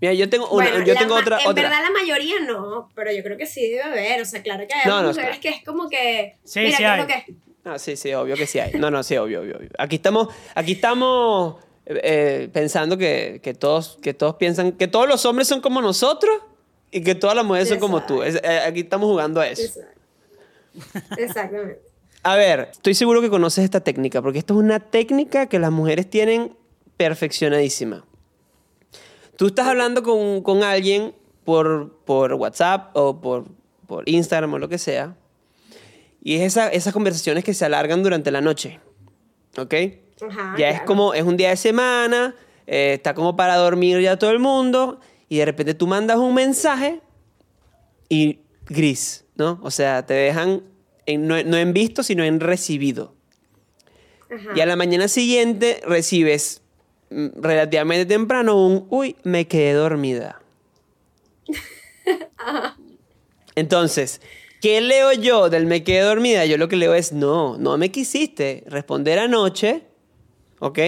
Mira, 0.00 0.12
yo 0.14 0.28
tengo 0.28 0.48
una, 0.48 0.68
Bueno, 0.70 0.84
yo 0.86 0.94
tengo 0.96 1.14
otra, 1.14 1.38
En 1.40 1.46
otra. 1.48 1.62
verdad 1.64 1.82
la 1.82 1.90
mayoría 1.90 2.40
no, 2.40 2.88
pero 2.94 3.12
yo 3.12 3.22
creo 3.22 3.36
que 3.38 3.46
sí 3.46 3.62
debe 3.68 3.82
haber. 3.82 4.20
O 4.20 4.24
sea, 4.24 4.42
claro 4.42 4.66
que 4.66 4.74
hay 4.74 4.80
No, 4.86 5.02
no, 5.02 5.08
mujeres 5.08 5.38
claro. 5.38 5.40
que 5.42 5.48
es 5.50 5.64
como 5.64 5.88
que. 5.88 6.36
Sí, 6.44 6.60
mira, 6.60 6.70
sí 6.72 6.76
¿qué 6.78 6.84
es 6.84 6.90
hay. 6.90 7.00
lo 7.00 7.06
que? 7.06 7.24
No, 7.64 7.78
sí, 7.78 7.96
sí, 7.96 8.12
obvio 8.14 8.36
que 8.36 8.46
sí 8.46 8.58
hay. 8.58 8.72
No, 8.74 8.90
no, 8.90 9.02
sí, 9.02 9.16
obvio, 9.16 9.40
obvio. 9.40 9.56
obvio. 9.58 9.70
Aquí 9.78 9.96
estamos, 9.96 10.28
aquí 10.54 10.72
estamos 10.72 11.56
eh, 11.86 12.00
eh, 12.02 12.48
pensando 12.52 12.96
que, 12.98 13.40
que 13.42 13.54
todos, 13.54 13.98
que 14.02 14.14
todos 14.14 14.36
piensan 14.36 14.72
que 14.72 14.86
todos 14.88 15.08
los 15.08 15.24
hombres 15.26 15.48
son 15.48 15.60
como 15.60 15.80
nosotros 15.82 16.34
y 16.90 17.02
que 17.02 17.14
todas 17.14 17.34
las 17.36 17.44
mujeres 17.44 17.68
son 17.68 17.78
como 17.78 18.02
tú. 18.04 18.22
Es- 18.22 18.36
eh, 18.42 18.60
aquí 18.66 18.80
estamos 18.80 19.08
jugando 19.08 19.40
a 19.40 19.48
eso. 19.48 19.62
Exacto. 19.62 20.00
Exactamente. 21.16 21.80
A 22.22 22.34
ver, 22.36 22.68
estoy 22.72 22.94
seguro 22.94 23.20
que 23.20 23.30
conoces 23.30 23.64
esta 23.64 23.80
técnica, 23.80 24.20
porque 24.20 24.38
esta 24.38 24.52
es 24.54 24.58
una 24.58 24.80
técnica 24.80 25.46
que 25.46 25.58
las 25.58 25.70
mujeres 25.70 26.10
tienen 26.10 26.56
perfeccionadísima. 26.96 28.04
Tú 29.36 29.46
estás 29.48 29.66
hablando 29.68 30.02
con, 30.02 30.42
con 30.42 30.62
alguien 30.64 31.14
por, 31.44 31.92
por 32.04 32.32
WhatsApp 32.34 32.90
o 32.96 33.20
por, 33.20 33.44
por 33.86 34.08
Instagram 34.08 34.54
o 34.54 34.58
lo 34.58 34.68
que 34.68 34.78
sea, 34.78 35.14
y 36.22 36.36
es 36.36 36.42
esa- 36.42 36.68
esas 36.68 36.92
conversaciones 36.92 37.44
que 37.44 37.54
se 37.54 37.64
alargan 37.64 38.02
durante 38.02 38.30
la 38.32 38.40
noche, 38.40 38.80
¿ok? 39.56 39.74
Ajá, 40.28 40.54
ya 40.58 40.68
es 40.68 40.74
claro. 40.76 40.86
como, 40.86 41.14
es 41.14 41.22
un 41.22 41.36
día 41.36 41.50
de 41.50 41.56
semana, 41.56 42.34
eh, 42.66 42.94
está 42.94 43.14
como 43.14 43.36
para 43.36 43.56
dormir 43.56 44.00
ya 44.00 44.18
todo 44.18 44.30
el 44.30 44.40
mundo, 44.40 44.98
y 45.28 45.38
de 45.38 45.44
repente 45.44 45.74
tú 45.74 45.86
mandas 45.86 46.18
un 46.18 46.34
mensaje 46.34 47.00
y 48.08 48.40
gris, 48.66 49.24
¿no? 49.36 49.58
O 49.62 49.70
sea, 49.70 50.04
te 50.06 50.14
dejan 50.14 50.62
en- 51.06 51.26
no, 51.26 51.42
no 51.44 51.56
en 51.56 51.72
visto, 51.72 52.02
sino 52.02 52.24
en 52.24 52.40
recibido. 52.40 53.14
Ajá. 54.30 54.50
Y 54.56 54.60
a 54.60 54.66
la 54.66 54.76
mañana 54.76 55.08
siguiente 55.08 55.80
recibes 55.86 56.62
mm, 57.10 57.26
relativamente 57.40 58.06
temprano 58.06 58.64
un, 58.66 58.86
uy, 58.90 59.16
me 59.22 59.46
quedé 59.46 59.72
dormida. 59.72 60.40
Entonces, 63.54 64.20
¿qué 64.60 64.80
leo 64.80 65.12
yo 65.12 65.48
del 65.48 65.66
me 65.66 65.82
quedé 65.84 66.00
dormida? 66.00 66.44
Yo 66.46 66.58
lo 66.58 66.68
que 66.68 66.76
leo 66.76 66.94
es, 66.94 67.12
no, 67.12 67.56
no 67.58 67.76
me 67.78 67.90
quisiste 67.90 68.64
responder 68.66 69.18
anoche, 69.18 69.82
¿ok? 70.60 70.78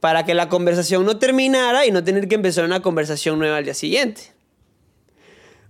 Para 0.00 0.24
que 0.24 0.34
la 0.34 0.48
conversación 0.48 1.04
no 1.04 1.18
terminara 1.18 1.86
y 1.86 1.90
no 1.90 2.02
tener 2.04 2.28
que 2.28 2.34
empezar 2.34 2.64
una 2.64 2.82
conversación 2.82 3.38
nueva 3.38 3.58
al 3.58 3.64
día 3.64 3.74
siguiente. 3.74 4.22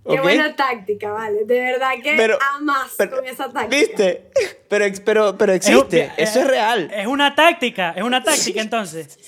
Qué 0.04 0.14
¿Ok? 0.18 0.23
buena 0.23 0.56
táctica, 0.56 1.12
vale. 1.12 1.44
De 1.44 1.61
verdad 1.61 1.90
que 2.02 2.14
Pero- 2.16 2.37
amas 2.56 2.92
pero- 2.99 3.16
con 3.16 3.26
esa 3.26 3.52
táctica. 3.52 3.76
¿Viste? 3.76 4.30
Pero, 4.68 4.87
pero, 5.04 5.37
pero 5.37 5.52
existe, 5.52 6.11
Es- 6.16 6.30
eso 6.30 6.40
es 6.40 6.47
real. 6.47 6.90
Es 6.94 7.06
una 7.06 7.35
táctica, 7.35 7.92
es 7.94 8.02
una 8.02 8.23
táctica 8.25 8.62
entonces. 8.62 9.18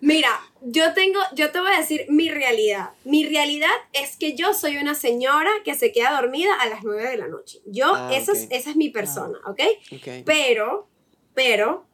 Mira, 0.00 0.28
yo 0.60 0.92
tengo, 0.92 1.20
yo 1.36 1.52
te 1.52 1.60
voy 1.60 1.70
a 1.72 1.78
decir 1.78 2.04
mi 2.08 2.28
realidad. 2.30 2.90
Mi 3.04 3.24
realidad 3.24 3.70
es 3.92 4.16
que 4.16 4.34
yo 4.34 4.52
soy 4.54 4.78
una 4.78 4.96
señora 4.96 5.48
que 5.64 5.76
se 5.76 5.92
queda 5.92 6.20
dormida 6.20 6.52
a 6.60 6.66
las 6.68 6.82
9 6.82 7.08
de 7.10 7.16
la 7.16 7.28
noche. 7.28 7.60
Yo, 7.64 7.94
Ah, 7.94 8.10
esa, 8.12 8.32
es, 8.32 8.46
ok. 8.46 8.48
esa 8.50 8.70
es 8.70 8.76
mi 8.76 8.90
persona, 8.90 9.38
¿ok? 9.46 9.60
Ok. 9.92 10.08
Pero, 10.26 10.88
pero, 11.32 11.86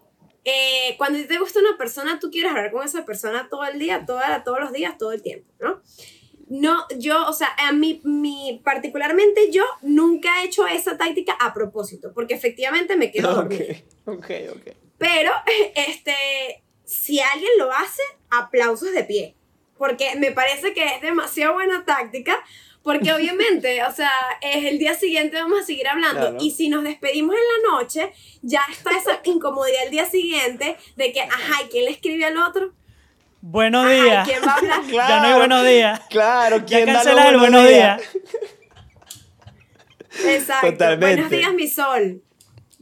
eh, 0.44 0.94
cuando 0.96 1.26
te 1.26 1.38
gusta 1.38 1.60
una 1.60 1.76
persona, 1.76 2.18
tú 2.20 2.30
quieres 2.30 2.50
hablar 2.50 2.70
con 2.70 2.84
esa 2.84 3.04
persona 3.04 3.48
todo 3.50 3.64
el 3.64 3.78
día, 3.78 4.04
toda, 4.06 4.44
todos 4.44 4.60
los 4.60 4.72
días, 4.72 4.96
todo 4.98 5.12
el 5.12 5.22
tiempo, 5.22 5.52
¿no? 5.60 5.82
No, 6.48 6.86
yo, 6.96 7.26
o 7.26 7.32
sea, 7.34 7.48
a 7.58 7.72
mí, 7.72 8.00
mi, 8.04 8.60
particularmente 8.64 9.50
yo 9.50 9.64
nunca 9.82 10.42
he 10.42 10.46
hecho 10.46 10.66
esa 10.66 10.96
táctica 10.96 11.34
a 11.38 11.52
propósito, 11.52 12.12
porque 12.14 12.34
efectivamente 12.34 12.96
me 12.96 13.10
quedo 13.10 13.34
dormida. 13.34 13.74
Ok, 14.06 14.18
ok, 14.18 14.30
ok. 14.56 14.76
Pero, 14.96 15.30
este, 15.74 16.14
si 16.84 17.20
alguien 17.20 17.50
lo 17.58 17.70
hace, 17.72 18.02
aplausos 18.30 18.92
de 18.92 19.04
pie. 19.04 19.34
Porque 19.76 20.16
me 20.16 20.32
parece 20.32 20.72
que 20.72 20.84
es 20.84 21.00
demasiado 21.02 21.54
buena 21.54 21.84
táctica. 21.84 22.42
Porque 22.88 23.12
obviamente, 23.12 23.84
o 23.84 23.92
sea, 23.92 24.10
es 24.40 24.64
el 24.64 24.78
día 24.78 24.94
siguiente 24.94 25.36
vamos 25.36 25.60
a 25.60 25.62
seguir 25.62 25.86
hablando. 25.88 26.20
Claro. 26.20 26.36
Y 26.40 26.52
si 26.52 26.70
nos 26.70 26.84
despedimos 26.84 27.34
en 27.34 27.40
la 27.42 27.70
noche, 27.78 28.14
ya 28.40 28.62
está 28.72 28.92
esa 28.96 29.20
incomodidad 29.24 29.84
el 29.84 29.90
día 29.90 30.06
siguiente 30.06 30.74
de 30.96 31.12
que, 31.12 31.20
ajá, 31.20 31.64
¿y 31.64 31.68
quién 31.68 31.84
le 31.84 31.90
escribe 31.90 32.24
al 32.24 32.38
otro? 32.38 32.72
Buenos 33.42 33.84
Ajá, 33.84 33.94
¿y 33.94 34.00
días. 34.00 34.26
quién 34.28 34.42
va 34.42 34.52
a 34.52 34.56
hablar? 34.56 34.80
Ya 34.90 35.20
no 35.20 35.26
hay 35.28 35.34
buenos 35.34 35.64
días. 35.66 36.00
Claro, 36.08 36.56
Ya 36.64 36.64
¿quién 36.64 36.86
los 36.86 36.94
cancela 37.04 37.28
el 37.28 37.38
buenos 37.38 37.68
días. 37.68 38.02
Exacto. 40.24 40.70
Totalmente. 40.72 41.14
Buenos 41.16 41.30
días, 41.30 41.52
mi 41.52 41.68
sol. 41.68 42.22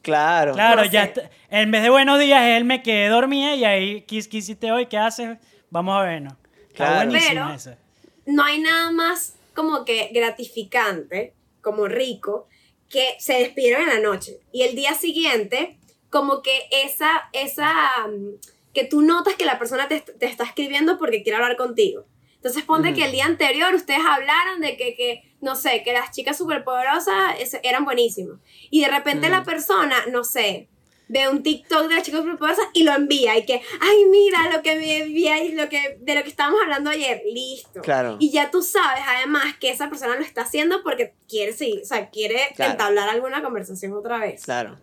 Claro. 0.03 0.53
Claro, 0.53 0.85
No 0.85 0.89
ya 0.91 1.03
está- 1.03 1.31
en 1.51 1.71
vez 1.73 1.83
de 1.83 1.91
buenos 1.91 2.21
días, 2.21 2.43
él 2.45 2.65
me 2.65 2.81
quedé 2.83 3.09
dormida 3.09 3.57
y 3.57 3.65
ahí, 3.65 4.03
¿qué, 4.03 4.17
hiciste 4.17 4.71
hoy? 4.71 4.87
¿Qué 4.87 4.99
haces? 4.99 5.37
Vamos 5.71 6.01
a 6.01 6.05
vernos. 6.05 6.35
Está 6.69 6.75
Claro. 6.77 7.11
buenísima 7.11 7.45
Pero- 7.47 7.55
esa. 7.57 7.79
no 8.27 8.45
hay 8.45 8.61
nada 8.61 8.93
más 8.93 9.36
como 9.57 9.85
que 9.85 10.11
gratificante, 10.13 11.35
como 11.61 11.89
rico, 11.89 12.47
que 12.89 13.17
se 13.19 13.35
despidieron 13.35 13.83
en 13.83 13.89
la 13.89 14.01
noche. 14.01 14.39
Y 14.53 14.63
el 14.63 14.77
día 14.77 14.95
siguiente, 14.95 15.79
como 16.11 16.43
que 16.43 16.69
esa, 16.71 17.29
esa, 17.33 18.07
mm, 18.07 18.37
que 18.73 18.85
tú 18.85 19.03
notas 19.03 19.35
que 19.35 19.45
la 19.45 19.59
persona 19.59 19.89
te, 19.89 20.01
te 20.01 20.27
está 20.27 20.45
escribiendo 20.45 20.99
porque 20.99 21.23
quiere 21.25 21.39
hablar 21.39 21.57
contigo. 21.57 22.05
Entonces 22.47 22.63
ponte 22.63 22.95
que 22.95 23.05
el 23.05 23.11
día 23.11 23.25
anterior 23.25 23.75
ustedes 23.75 24.05
hablaron 24.07 24.61
de 24.61 24.77
que, 24.77 24.95
que 24.95 25.35
no 25.41 25.57
sé, 25.57 25.83
que 25.83 25.93
las 25.93 26.13
chicas 26.13 26.39
superpoderosas 26.39 27.35
eran 27.65 27.85
buenísimas. 27.85 28.39
Y 28.71 28.83
de 28.83 28.89
repente 28.89 29.29
la 29.29 29.43
persona, 29.43 29.97
no 30.13 30.23
sé, 30.23 30.69
ve 31.09 31.29
un 31.29 31.43
TikTok 31.43 31.89
de 31.89 31.95
las 31.95 32.03
chicas 32.05 32.21
superpoderosas 32.21 32.67
y 32.73 32.83
lo 32.83 32.93
envía. 32.93 33.37
Y 33.39 33.45
que, 33.47 33.61
ay, 33.81 34.05
mira 34.11 34.51
lo 34.53 34.63
que 34.63 34.75
me 34.77 35.05
vi 35.07 35.29
ahí, 35.29 35.53
lo 35.53 35.69
que, 35.69 35.99
de 36.01 36.15
lo 36.15 36.23
que 36.23 36.29
estábamos 36.29 36.61
hablando 36.63 36.91
ayer. 36.91 37.23
Listo. 37.33 37.81
Claro. 37.83 38.17
Y 38.19 38.31
ya 38.31 38.51
tú 38.51 38.63
sabes, 38.63 39.03
además, 39.07 39.57
que 39.61 39.71
esa 39.71 39.89
persona 39.89 40.17
lo 40.17 40.23
está 40.23 40.43
haciendo 40.43 40.83
porque 40.83 41.15
quiere 41.29 41.53
seguir, 41.53 41.81
o 41.83 41.87
sea, 41.87 42.11
quiere 42.11 42.39
Claro. 42.57 42.73
entablar 42.73 43.09
alguna 43.09 43.43
conversación 43.43 43.93
otra 43.93 44.19
vez. 44.19 44.43
Claro. 44.45 44.77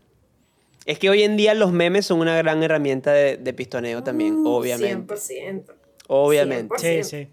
Es 0.86 1.00
que 1.00 1.10
hoy 1.10 1.24
en 1.24 1.38
día 1.38 1.54
los 1.54 1.72
memes 1.72 2.06
son 2.06 2.20
una 2.20 2.36
gran 2.38 2.62
herramienta 2.62 3.12
de, 3.14 3.38
de 3.38 3.54
pistoneo 3.54 4.04
también, 4.04 4.36
Uh, 4.36 4.48
obviamente. 4.50 5.14
100%. 5.16 5.74
Obviamente. 6.08 6.78
Sí, 6.78 7.04
sí. 7.10 7.28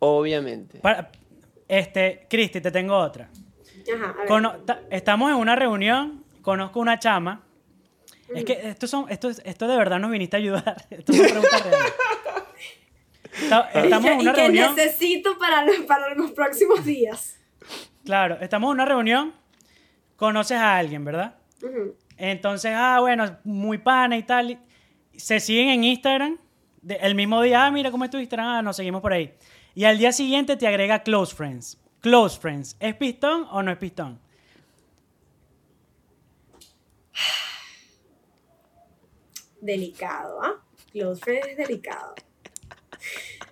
Obviamente. 0.00 0.78
Para- 0.80 1.10
este, 1.68 2.26
Cristi, 2.28 2.60
te 2.60 2.70
tengo 2.70 2.96
otra. 2.96 3.30
Ajá, 3.94 4.10
a 4.10 4.18
ver. 4.18 4.26
Cono- 4.28 4.56
estamos 4.90 5.30
en 5.30 5.36
una 5.36 5.54
reunión, 5.56 6.24
conozco 6.42 6.80
una 6.80 6.98
chama. 6.98 7.45
Es 8.34 8.44
que 8.44 8.52
esto, 8.68 8.86
son, 8.86 9.06
esto, 9.10 9.28
es- 9.30 9.40
esto 9.44 9.68
de 9.68 9.76
verdad 9.76 9.98
nos 10.00 10.10
viniste 10.10 10.36
a 10.36 10.38
ayudar. 10.40 10.84
Esto 10.90 11.12
son 11.12 11.26
preguntas 11.26 11.62
reales. 11.64 11.92
Estamos 13.74 14.10
en 14.10 14.20
y 14.20 14.22
una 14.22 14.32
que 14.32 14.40
reunión. 14.42 14.74
necesito 14.74 15.38
para 15.38 15.64
los, 15.64 15.76
para 15.80 16.14
los 16.14 16.30
próximos 16.32 16.84
días. 16.84 17.38
Claro, 18.04 18.38
estamos 18.40 18.68
en 18.68 18.72
una 18.74 18.84
reunión. 18.86 19.34
Conoces 20.16 20.56
a 20.58 20.76
alguien, 20.76 21.04
¿verdad? 21.04 21.36
Entonces, 22.16 22.72
ah, 22.74 22.98
bueno, 23.00 23.36
muy 23.44 23.78
pana 23.78 24.16
y 24.16 24.22
tal. 24.22 24.52
y- 24.52 24.58
Se 25.16 25.40
siguen 25.40 25.68
en 25.68 25.84
Instagram. 25.84 26.38
de- 26.82 26.94
el 26.96 27.14
mismo 27.14 27.42
día, 27.42 27.66
ah, 27.66 27.70
mira 27.70 27.90
cómo 27.90 28.04
es 28.04 28.10
tu 28.10 28.18
Instagram, 28.18 28.46
ah, 28.48 28.62
nos 28.62 28.76
seguimos 28.76 29.02
por 29.02 29.12
ahí. 29.12 29.34
Y 29.74 29.84
al 29.84 29.98
día 29.98 30.12
siguiente 30.12 30.56
te 30.56 30.66
agrega 30.66 31.00
Close 31.02 31.34
Friends. 31.34 31.78
Close 32.00 32.38
Friends, 32.40 32.76
¿es 32.80 32.94
pistón 32.94 33.46
o 33.50 33.62
no 33.62 33.70
es 33.72 33.76
pistón? 33.78 34.20
Delicado, 39.60 40.42
¿ah? 40.42 40.62
Close 40.92 41.20
friend 41.22 41.46
es 41.46 41.56
delicado. 41.56 42.14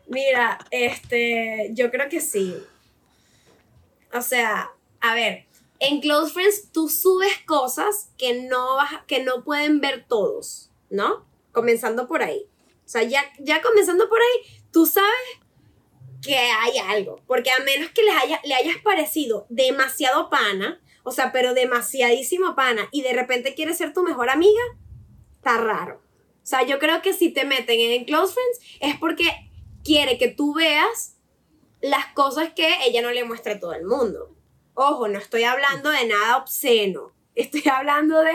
Mira, 0.07 0.59
este, 0.71 1.71
yo 1.73 1.91
creo 1.91 2.09
que 2.09 2.21
sí. 2.21 2.57
O 4.13 4.21
sea, 4.21 4.71
a 5.01 5.15
ver, 5.15 5.47
en 5.81 6.01
Close 6.01 6.33
Friends 6.33 6.73
tú 6.73 6.89
subes 6.89 7.39
cosas 7.47 8.11
que 8.17 8.43
no, 8.43 8.79
que 9.07 9.23
no 9.23 9.45
pueden 9.45 9.81
ver 9.81 10.07
todos, 10.07 10.71
¿no? 10.91 11.27
Comenzando 11.53 12.07
por 12.07 12.23
ahí. 12.23 12.47
O 12.85 12.89
sea, 12.89 13.03
ya, 13.03 13.23
ya 13.39 13.61
comenzando 13.63 14.09
por 14.09 14.21
ahí, 14.21 14.63
tú 14.71 14.87
sabes 14.87 15.11
que 16.23 16.37
hay 16.37 16.79
algo. 16.79 17.21
Porque 17.27 17.51
a 17.51 17.61
menos 17.61 17.91
que 17.91 18.03
les 18.03 18.15
haya, 18.15 18.41
le 18.45 18.55
hayas 18.55 18.79
parecido 18.83 19.47
demasiado 19.49 20.31
pana, 20.31 20.81
o 21.03 21.13
sea, 21.13 21.33
pero 21.33 21.55
demasiadísimo 21.55 22.55
pana, 22.55 22.89
y 22.93 23.03
de 23.03 23.13
repente 23.13 23.55
quieres 23.55 23.79
ser 23.79 23.93
tu 23.93 24.03
mejor 24.03 24.31
amiga, 24.31 24.63
está 25.45 25.59
raro. 25.59 26.01
O 26.43 26.47
sea, 26.47 26.63
yo 26.63 26.79
creo 26.79 27.01
que 27.03 27.13
si 27.13 27.31
te 27.31 27.45
meten 27.45 27.79
en 27.81 28.05
Close 28.05 28.35
Friends 28.35 28.79
es 28.81 28.97
porque 28.99 29.25
quiere 29.85 30.19
que 30.19 30.29
tú 30.29 30.55
veas 30.55 31.17
las 31.81 32.07
cosas 32.15 32.51
que 32.55 32.69
ella 32.87 33.03
no 33.03 33.11
le 33.11 33.25
muestra 33.25 33.55
a 33.55 33.61
todo 33.61 33.75
el 33.75 33.85
mundo. 33.85 34.35
Ojo, 34.75 35.07
no 35.09 35.19
estoy 35.19 35.45
hablando 35.45 35.91
de 35.91 36.07
nada 36.07 36.39
obsceno. 36.39 37.13
Estoy 37.35 37.63
hablando 37.71 38.23
de, 38.23 38.35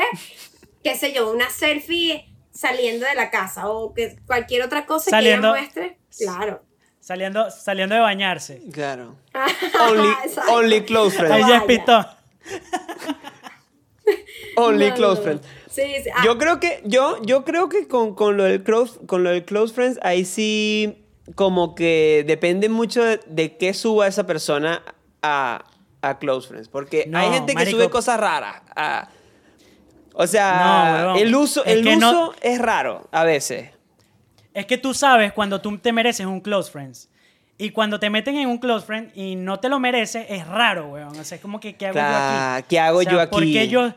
qué 0.83 0.95
sé 0.95 1.13
yo, 1.13 1.31
una 1.31 1.49
selfie 1.49 2.25
saliendo 2.51 3.05
de 3.05 3.15
la 3.15 3.29
casa 3.31 3.69
o 3.69 3.93
que 3.93 4.17
cualquier 4.25 4.63
otra 4.63 4.85
cosa 4.85 5.09
Saliendo- 5.09 5.53
que 5.53 5.59
ella 5.59 5.61
muestre. 5.73 5.97
Claro. 6.17 6.63
Saliendo, 6.99 7.49
saliendo 7.49 7.95
de 7.95 8.01
bañarse. 8.01 8.61
Claro. 8.71 9.15
Only, 10.51 10.83
close 10.83 11.17
friends. 11.17 11.37
ya 11.47 11.55
es 11.55 11.61
vaya. 11.61 11.65
pistón. 11.65 12.05
Only 14.57 14.85
No, 14.85 14.89
no, 14.91 14.95
close 14.95 15.17
no. 15.17 15.23
friends. 15.23 15.47
Sí, 15.69 15.83
sí. 16.03 16.09
Ah, 16.15 16.23
Yo 16.25 16.37
creo 16.37 16.59
que, 16.59 16.81
yo, 16.85 17.21
yo 17.23 17.45
creo 17.45 17.69
que 17.69 17.87
con, 17.87 18.15
con 18.15 18.37
lo 18.37 18.43
del 18.43 18.63
close, 18.63 18.99
con 19.05 19.23
lo 19.23 19.29
del 19.29 19.45
close 19.45 19.73
friends, 19.73 19.99
ahí 20.01 20.25
sí 20.25 21.03
como 21.35 21.75
que 21.75 22.23
depende 22.25 22.69
mucho 22.69 23.03
de, 23.03 23.19
de 23.27 23.55
qué 23.57 23.73
suba 23.75 24.07
esa 24.07 24.25
persona 24.25 24.81
a, 25.21 25.63
a 26.01 26.17
close 26.17 26.47
friends. 26.47 26.67
Porque 26.69 27.05
No, 27.07 27.19
hay 27.19 27.29
gente 27.31 27.53
que 27.53 27.59
marico. 27.59 27.77
sube 27.77 27.89
cosas 27.89 28.19
raras. 28.19 28.61
a- 28.75 29.09
o 30.13 30.27
sea, 30.27 31.03
No, 31.05 31.15
el 31.15 31.33
uso, 31.35 31.63
Es 31.63 31.77
el 31.77 31.87
uso 31.87 31.99
no- 31.99 32.33
es 32.41 32.59
raro 32.59 33.07
a 33.11 33.23
veces. 33.23 33.69
Es 34.53 34.65
que 34.65 34.77
tú 34.77 34.93
sabes 34.93 35.31
cuando 35.31 35.61
tú 35.61 35.77
te 35.77 35.93
mereces 35.93 36.25
un 36.25 36.41
close 36.41 36.71
friends. 36.71 37.09
Y 37.57 37.69
cuando 37.71 37.99
te 37.99 38.09
meten 38.09 38.35
en 38.37 38.47
un 38.49 38.57
close 38.57 38.85
friend 38.85 39.11
y 39.15 39.35
no 39.35 39.59
te 39.59 39.69
lo 39.69 39.79
mereces, 39.79 40.25
es 40.29 40.47
raro, 40.47 40.87
weón. 40.89 41.17
O 41.19 41.23
sea, 41.23 41.35
es 41.35 41.41
como 41.41 41.59
que, 41.59 41.75
¿qué 41.75 41.87
hago 41.87 41.93
yo 41.95 41.99
Claro, 42.01 42.55
aquí? 42.55 42.65
¿qué 42.69 42.79
hago 42.79 42.99
O 42.99 43.03
sea, 43.03 43.11
yo 43.11 43.19
aquí? 43.21 43.31
¿Por 43.31 43.43
qué 43.43 43.67
yo, 43.67 43.93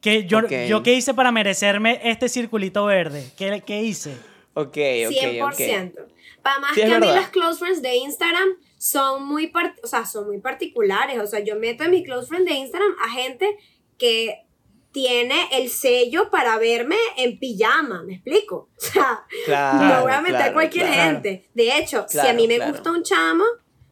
que 0.00 0.24
yo, 0.26 0.38
Ok. 0.38 0.52
yo 0.68 0.82
qué 0.82 0.94
hice 0.94 1.14
para 1.14 1.30
merecerme 1.32 2.00
este 2.04 2.28
circulito 2.28 2.84
verde? 2.86 3.30
¿Qué, 3.36 3.62
qué 3.66 3.82
hice? 3.82 4.16
Ok, 4.54 4.66
ok, 4.68 4.76
100%. 5.12 5.92
ok. 5.92 6.10
Para 6.42 6.58
más 6.58 6.74
Sí, 6.74 6.80
que 6.82 6.92
a 6.92 6.98
mí 7.00 7.06
los 7.06 7.28
close 7.28 7.58
friends 7.58 7.82
de 7.82 7.96
Instagram 7.96 8.48
son 8.78 9.24
muy, 9.24 9.52
o 9.82 9.86
sea, 9.86 10.06
son 10.06 10.26
muy 10.26 10.38
particulares. 10.40 11.18
O 11.20 11.26
sea, 11.26 11.40
yo 11.40 11.56
meto 11.56 11.84
en 11.84 11.90
mi 11.90 12.02
close 12.02 12.26
friend 12.28 12.48
de 12.48 12.54
Instagram 12.54 12.94
a 13.04 13.10
gente 13.10 13.56
que 13.98 14.46
tiene 14.92 15.36
el 15.52 15.68
sello 15.68 16.30
para 16.30 16.58
verme 16.58 16.96
en 17.16 17.38
pijama, 17.38 18.02
¿me 18.02 18.14
explico? 18.14 18.70
O 18.76 18.80
sea, 18.80 19.24
Claro, 19.44 19.84
no 19.84 20.02
voy 20.02 20.12
a 20.12 20.20
meter 20.22 20.36
claro, 20.38 20.52
cualquier 20.54 20.86
claro. 20.86 21.02
gente. 21.12 21.48
De 21.54 21.78
hecho, 21.78 22.06
si 22.08 22.18
a 22.18 22.32
mí 22.32 22.48
me 22.48 22.56
claro. 22.56 22.72
gusta 22.72 22.90
un 22.90 23.02
chamo, 23.02 23.44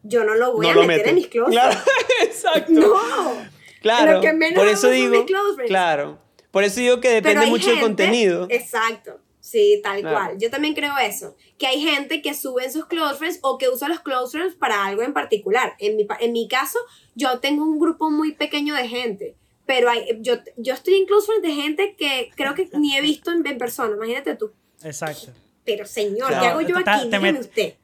yo 0.03 0.25
no 0.25 0.35
lo 0.35 0.53
voy 0.55 0.67
No 0.67 0.73
a 0.73 0.75
lo 0.77 0.83
meter 0.85 0.99
meto. 0.99 1.09
en 1.11 1.15
mis 1.17 1.29
close 1.29 1.51
Claro, 1.53 1.79
friends. 1.79 2.45
exacto. 2.45 2.73
No. 2.73 3.58
Claro, 3.81 4.15
Lo 4.15 4.21
que 4.21 4.33
menos 4.33 4.59
por 4.59 4.69
eso 4.69 4.83
son 4.83 4.93
digo, 4.93 5.11
mis 5.11 5.25
close 5.27 5.55
friends. 5.55 5.69
claro, 5.71 6.19
por 6.51 6.65
eso 6.65 6.81
digo 6.81 7.01
que 7.01 7.11
depende 7.11 7.47
mucho 7.47 7.67
del 7.71 7.79
gente- 7.79 7.83
contenido. 8.05 8.47
Exacto. 8.51 9.21
Sí, 9.41 9.81
tal 9.83 10.01
Claro. 10.01 10.17
cual. 10.17 10.39
Yo 10.39 10.51
también 10.51 10.75
creo 10.75 10.93
eso. 10.99 11.35
Que 11.57 11.67
hay 11.69 11.81
gente 11.81 12.21
que 12.21 12.35
sube 12.35 12.65
en 12.65 12.73
sus 12.73 12.85
close 12.87 13.15
friends 13.17 13.39
o 13.41 13.57
que 13.57 13.69
usa 13.71 13.89
los 13.89 14.01
close 14.01 14.37
friends 14.37 14.55
para 14.57 14.85
algo 14.85 15.03
en 15.03 15.15
particular. 15.15 15.75
En 15.79 15.97
mi, 15.97 16.07
en 16.21 16.33
mi 16.33 16.49
caso, 16.49 16.79
yo 17.15 17.39
tengo 17.39 17.65
un 17.65 17.79
grupo 17.79 18.11
muy 18.11 18.33
pequeño 18.33 18.75
de 18.75 18.87
gente. 18.89 19.37
Pero 19.65 19.89
hay, 19.89 20.19
yo, 20.21 20.35
yo 20.57 20.75
estoy 20.75 20.97
en 20.97 21.07
close 21.07 21.27
friends 21.27 21.43
de 21.47 21.63
gente 21.63 21.95
que 21.97 22.31
creo 22.37 22.55
que 22.55 22.69
ni 22.75 22.97
he 22.97 23.01
visto 23.01 23.31
en, 23.33 23.47
en 23.47 23.57
persona. 23.57 23.95
Imagínate 23.97 24.35
tú. 24.35 24.53
Exacto. 24.83 25.33
Pero 25.65 25.87
señor, 25.87 26.29
Claro. 26.29 26.41
¿qué 26.43 26.47
hago 26.49 26.61
yo 26.63 26.77
aquí? 26.79 27.01
te 27.01 27.05
Dígame 27.19 27.41
usted. 27.41 27.75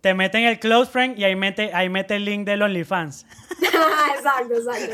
Te 0.00 0.14
meten 0.14 0.44
el 0.44 0.58
close 0.60 0.90
friend 0.90 1.18
y 1.18 1.24
ahí 1.24 1.34
mete, 1.34 1.72
ahí 1.72 1.88
mete 1.88 2.14
el 2.16 2.24
link 2.24 2.44
del 2.46 2.62
OnlyFans. 2.62 3.26
exacto, 4.16 4.54
exacto. 4.54 4.92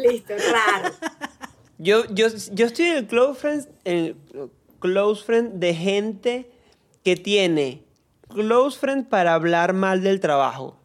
Listo. 0.00 0.34
Listo, 0.34 0.52
raro. 0.52 0.94
Yo, 1.78 2.04
yo, 2.06 2.26
yo 2.52 2.66
estoy 2.66 2.86
en 2.86 2.96
el 2.96 3.06
close 3.06 3.40
friends, 3.40 3.68
en 3.84 3.96
el 3.96 4.16
close 4.80 5.24
friend 5.24 5.54
de 5.54 5.74
gente 5.74 6.50
que 7.04 7.16
tiene 7.16 7.82
close 8.28 8.78
friend 8.78 9.08
para 9.08 9.34
hablar 9.34 9.72
mal 9.72 10.02
del 10.02 10.20
trabajo. 10.20 10.76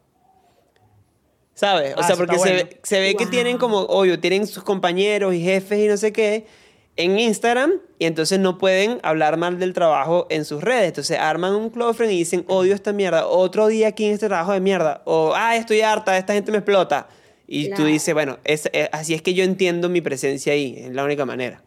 ¿Sabes? 1.54 1.94
O 1.96 2.00
Ah, 2.00 2.02
sea, 2.04 2.16
porque 2.16 2.38
se, 2.38 2.52
bueno. 2.52 2.68
ve, 2.68 2.80
se 2.82 3.00
ve 3.00 3.14
que 3.14 3.26
tienen 3.26 3.58
como, 3.58 3.78
obvio, 3.80 4.18
tienen 4.18 4.46
sus 4.46 4.64
compañeros 4.64 5.34
y 5.34 5.40
jefes 5.42 5.78
y 5.78 5.86
no 5.88 5.96
sé 5.96 6.12
qué 6.12 6.46
en 6.96 7.18
Instagram 7.18 7.72
y 7.98 8.04
entonces 8.06 8.38
no 8.38 8.56
pueden 8.58 9.00
hablar 9.02 9.36
mal 9.36 9.58
del 9.58 9.72
trabajo 9.72 10.26
en 10.30 10.44
sus 10.44 10.62
redes. 10.62 10.88
Entonces 10.88 11.18
arman 11.18 11.54
un 11.54 11.70
close 11.70 11.96
friend 11.96 12.12
y 12.12 12.18
dicen, 12.18 12.44
odio 12.48 12.74
esta 12.74 12.92
mierda, 12.92 13.26
otro 13.26 13.66
día 13.66 13.88
aquí 13.88 14.04
en 14.06 14.12
este 14.12 14.28
trabajo 14.28 14.52
de 14.52 14.60
mierda, 14.60 15.02
o, 15.04 15.32
ah, 15.34 15.56
estoy 15.56 15.80
harta, 15.80 16.16
esta 16.16 16.34
gente 16.34 16.52
me 16.52 16.58
explota. 16.58 17.08
Y 17.46 17.64
tú 17.70 17.76
Claro. 17.76 17.84
dices, 17.90 18.14
bueno, 18.14 18.38
es, 18.44 18.70
eh, 18.72 18.88
así 18.92 19.12
es 19.14 19.22
que 19.22 19.34
yo 19.34 19.44
entiendo 19.44 19.88
mi 19.88 20.00
presencia 20.00 20.52
ahí, 20.52 20.76
es 20.78 20.90
la 20.94 21.04
única 21.04 21.24
manera. 21.26 21.62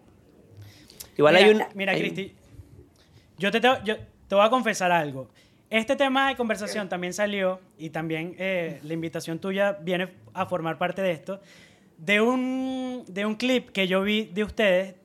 Igual 1.18 1.34
mira, 1.36 1.46
hay 1.46 1.52
un... 1.54 1.64
Mira, 1.76 1.92
hay 1.94 2.00
Cristi, 2.00 2.34
yo 3.38 3.52
te, 3.52 3.60
tengo- 3.60 3.84
yo 3.84 3.96
te 4.28 4.36
voy 4.36 4.46
a 4.46 4.50
confesar 4.50 4.92
algo. 4.92 5.30
Este 5.70 5.96
tema 5.98 6.30
de 6.30 6.36
conversación 6.38 6.88
también 6.88 7.14
salió 7.14 7.60
y 7.78 7.90
también 7.90 8.36
eh, 8.40 8.80
la 8.84 8.94
invitación 8.94 9.40
tuya 9.40 9.74
viene 9.82 10.08
a 10.34 10.46
formar 10.46 10.78
parte 10.78 11.02
de 11.02 11.12
esto, 11.12 11.42
de 11.98 12.22
un, 12.22 13.04
de 13.08 13.26
un 13.26 13.36
clip 13.36 13.70
que 13.72 13.88
yo 13.88 14.02
vi 14.02 14.26
de 14.26 14.44
ustedes, 14.46 14.96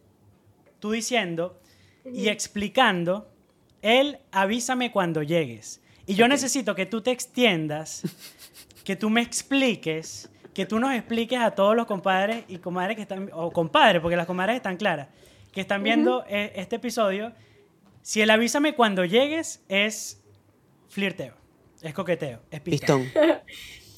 tú 0.83 0.91
diciendo 0.91 1.61
y 2.05 2.27
explicando, 2.27 3.31
él 3.83 4.19
avísame 4.33 4.91
cuando 4.91 5.23
llegues. 5.23 5.81
Y 6.07 6.15
yo 6.15 6.27
necesito 6.27 6.75
que 6.75 6.87
tú 6.87 7.03
te 7.03 7.13
extiendas, 7.13 8.03
que 8.85 8.97
tú 8.97 9.09
me 9.09 9.23
expliques, 9.23 10.29
que 10.53 10.67
tú 10.67 10.81
nos 10.81 10.93
expliques 10.93 11.39
a 11.39 11.53
todos 11.53 11.77
los 11.77 11.87
compadres 11.87 12.45
y 12.49 12.59
comadres 12.59 12.97
que 12.97 13.03
están, 13.03 13.31
o 13.33 13.53
compadres, 13.53 14.03
porque 14.03 14.17
las 14.17 14.27
comadres 14.27 14.57
están 14.57 14.77
claras, 14.77 15.07
que 15.53 15.61
están 15.61 15.85
viendo 15.85 16.25
eh, 16.29 16.53
este 16.57 16.77
episodio, 16.77 17.33
si 18.03 18.21
el 18.21 18.31
avísame 18.31 18.75
cuando 18.75 19.05
llegues 19.05 19.63
es 19.69 20.21
flirteo, 20.89 21.37
es 21.81 21.95
coqueteo, 21.95 22.41
es 22.51 22.61
pistón. 22.61 23.05
Pistón. 23.05 23.41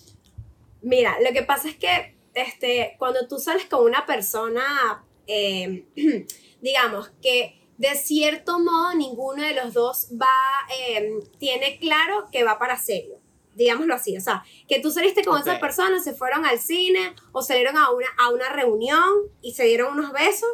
Mira, 0.83 1.17
lo 1.27 1.33
que 1.33 1.45
pasa 1.45 1.71
es 1.71 1.77
que 1.77 2.15
este, 2.35 2.95
cuando 2.99 3.27
tú 3.27 3.39
sales 3.39 3.65
con 3.65 3.87
una 3.87 4.05
persona, 4.05 5.03
eh, 5.27 5.87
digamos 6.65 7.11
que 7.21 7.61
de 7.77 7.95
cierto 7.95 8.59
modo 8.59 8.95
ninguno 8.95 9.43
de 9.43 9.53
los 9.55 9.75
dos 9.75 10.09
va, 10.21 10.33
eh, 10.79 11.11
tiene 11.39 11.79
claro 11.79 12.27
que 12.33 12.43
va 12.43 12.59
para 12.59 12.79
serio. 12.79 13.21
digámoslo 13.55 13.95
así, 13.95 14.17
o 14.17 14.21
sea, 14.21 14.43
que 14.67 14.81
tú 14.81 14.91
saliste 14.91 15.23
con 15.25 15.41
esa 15.41 15.55
Ok. 15.55 15.61
persona, 15.61 16.01
se 16.01 16.13
fueron 16.15 16.45
al 16.45 16.59
cine 16.59 17.15
o 17.33 17.41
salieron 17.43 17.77
a 17.77 17.91
una, 17.93 18.09
a 18.19 18.31
una 18.31 18.49
reunión 18.49 19.13
y 19.43 19.53
se 19.53 19.65
dieron 19.65 19.97
unos 19.97 20.11
besos 20.13 20.51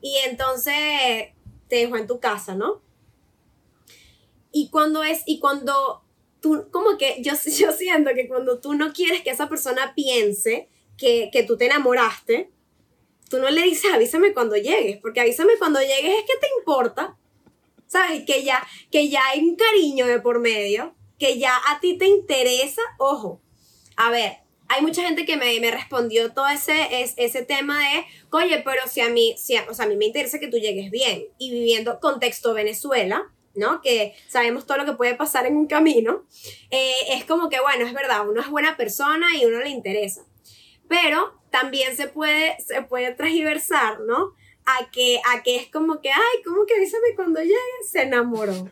y 0.00 0.16
entonces 0.26 0.74
te 1.68 1.76
dejó 1.76 1.96
en 1.96 2.06
tu 2.06 2.20
casa, 2.20 2.54
¿no? 2.54 2.82
Y 4.52 4.68
cuando 4.70 5.02
es, 5.02 5.22
y 5.26 5.40
cuando 5.40 6.04
tú, 6.40 6.68
como 6.70 6.96
que 6.98 7.20
yo, 7.20 7.32
yo 7.58 7.72
siento 7.72 8.10
que 8.14 8.28
cuando 8.28 8.60
tú 8.60 8.74
no 8.74 8.92
quieres 8.92 9.22
que 9.22 9.30
esa 9.30 9.48
persona 9.48 9.94
piense 9.96 10.68
que, 10.96 11.30
que 11.32 11.42
tú 11.42 11.56
te 11.56 11.66
enamoraste, 11.66 12.52
tú 13.28 13.38
no 13.38 13.50
le 13.50 13.62
dices 13.62 13.92
avísame 13.92 14.32
cuando 14.32 14.56
llegues, 14.56 14.98
porque 14.98 15.20
avísame 15.20 15.52
cuando 15.58 15.80
llegues 15.80 16.18
es 16.18 16.24
que 16.24 16.38
te 16.40 16.48
importa, 16.58 17.16
¿sabes? 17.86 18.24
Que 18.24 18.44
ya, 18.44 18.66
que 18.90 19.08
ya 19.08 19.20
hay 19.28 19.40
un 19.40 19.56
cariño 19.56 20.06
de 20.06 20.20
por 20.20 20.40
medio, 20.40 20.94
que 21.18 21.38
ya 21.38 21.56
a 21.68 21.80
ti 21.80 21.96
te 21.96 22.06
interesa, 22.06 22.82
ojo, 22.98 23.40
a 23.96 24.10
ver, 24.10 24.38
hay 24.68 24.82
mucha 24.82 25.02
gente 25.02 25.24
que 25.24 25.36
me, 25.36 25.58
me 25.60 25.70
respondió 25.70 26.32
todo 26.32 26.48
ese, 26.48 27.02
es, 27.02 27.14
ese 27.16 27.42
tema 27.42 27.78
de, 27.78 28.04
oye, 28.30 28.62
pero 28.64 28.82
si 28.88 29.00
a 29.00 29.08
mí, 29.08 29.34
si 29.38 29.56
a, 29.56 29.66
o 29.70 29.74
sea, 29.74 29.86
a 29.86 29.88
mí 29.88 29.96
me 29.96 30.06
interesa 30.06 30.38
que 30.38 30.48
tú 30.48 30.58
llegues 30.58 30.90
bien 30.90 31.26
y 31.38 31.50
viviendo 31.50 32.00
contexto 32.00 32.52
Venezuela, 32.52 33.32
¿no? 33.54 33.80
Que 33.80 34.14
sabemos 34.28 34.66
todo 34.66 34.78
lo 34.78 34.84
que 34.84 34.92
puede 34.92 35.14
pasar 35.14 35.46
en 35.46 35.56
un 35.56 35.66
camino, 35.66 36.26
eh, 36.70 36.94
es 37.10 37.24
como 37.24 37.48
que, 37.48 37.60
bueno, 37.60 37.86
es 37.86 37.92
verdad, 37.92 38.28
uno 38.28 38.40
es 38.40 38.50
buena 38.50 38.76
persona 38.76 39.26
y 39.36 39.44
uno 39.44 39.60
le 39.60 39.70
interesa, 39.70 40.24
pero 40.88 41.38
también 41.50 41.96
se 41.96 42.08
puede, 42.08 42.56
se 42.60 42.82
puede 42.82 43.12
transversar, 43.12 44.00
¿no? 44.00 44.32
A 44.66 44.90
que, 44.90 45.20
a 45.32 45.42
que 45.42 45.56
es 45.56 45.68
como 45.70 46.00
que, 46.00 46.10
ay, 46.10 46.42
¿cómo 46.44 46.66
que 46.66 46.74
avísame 46.74 47.14
cuando 47.14 47.40
llegue? 47.40 47.54
Se 47.88 48.02
enamoró. 48.02 48.68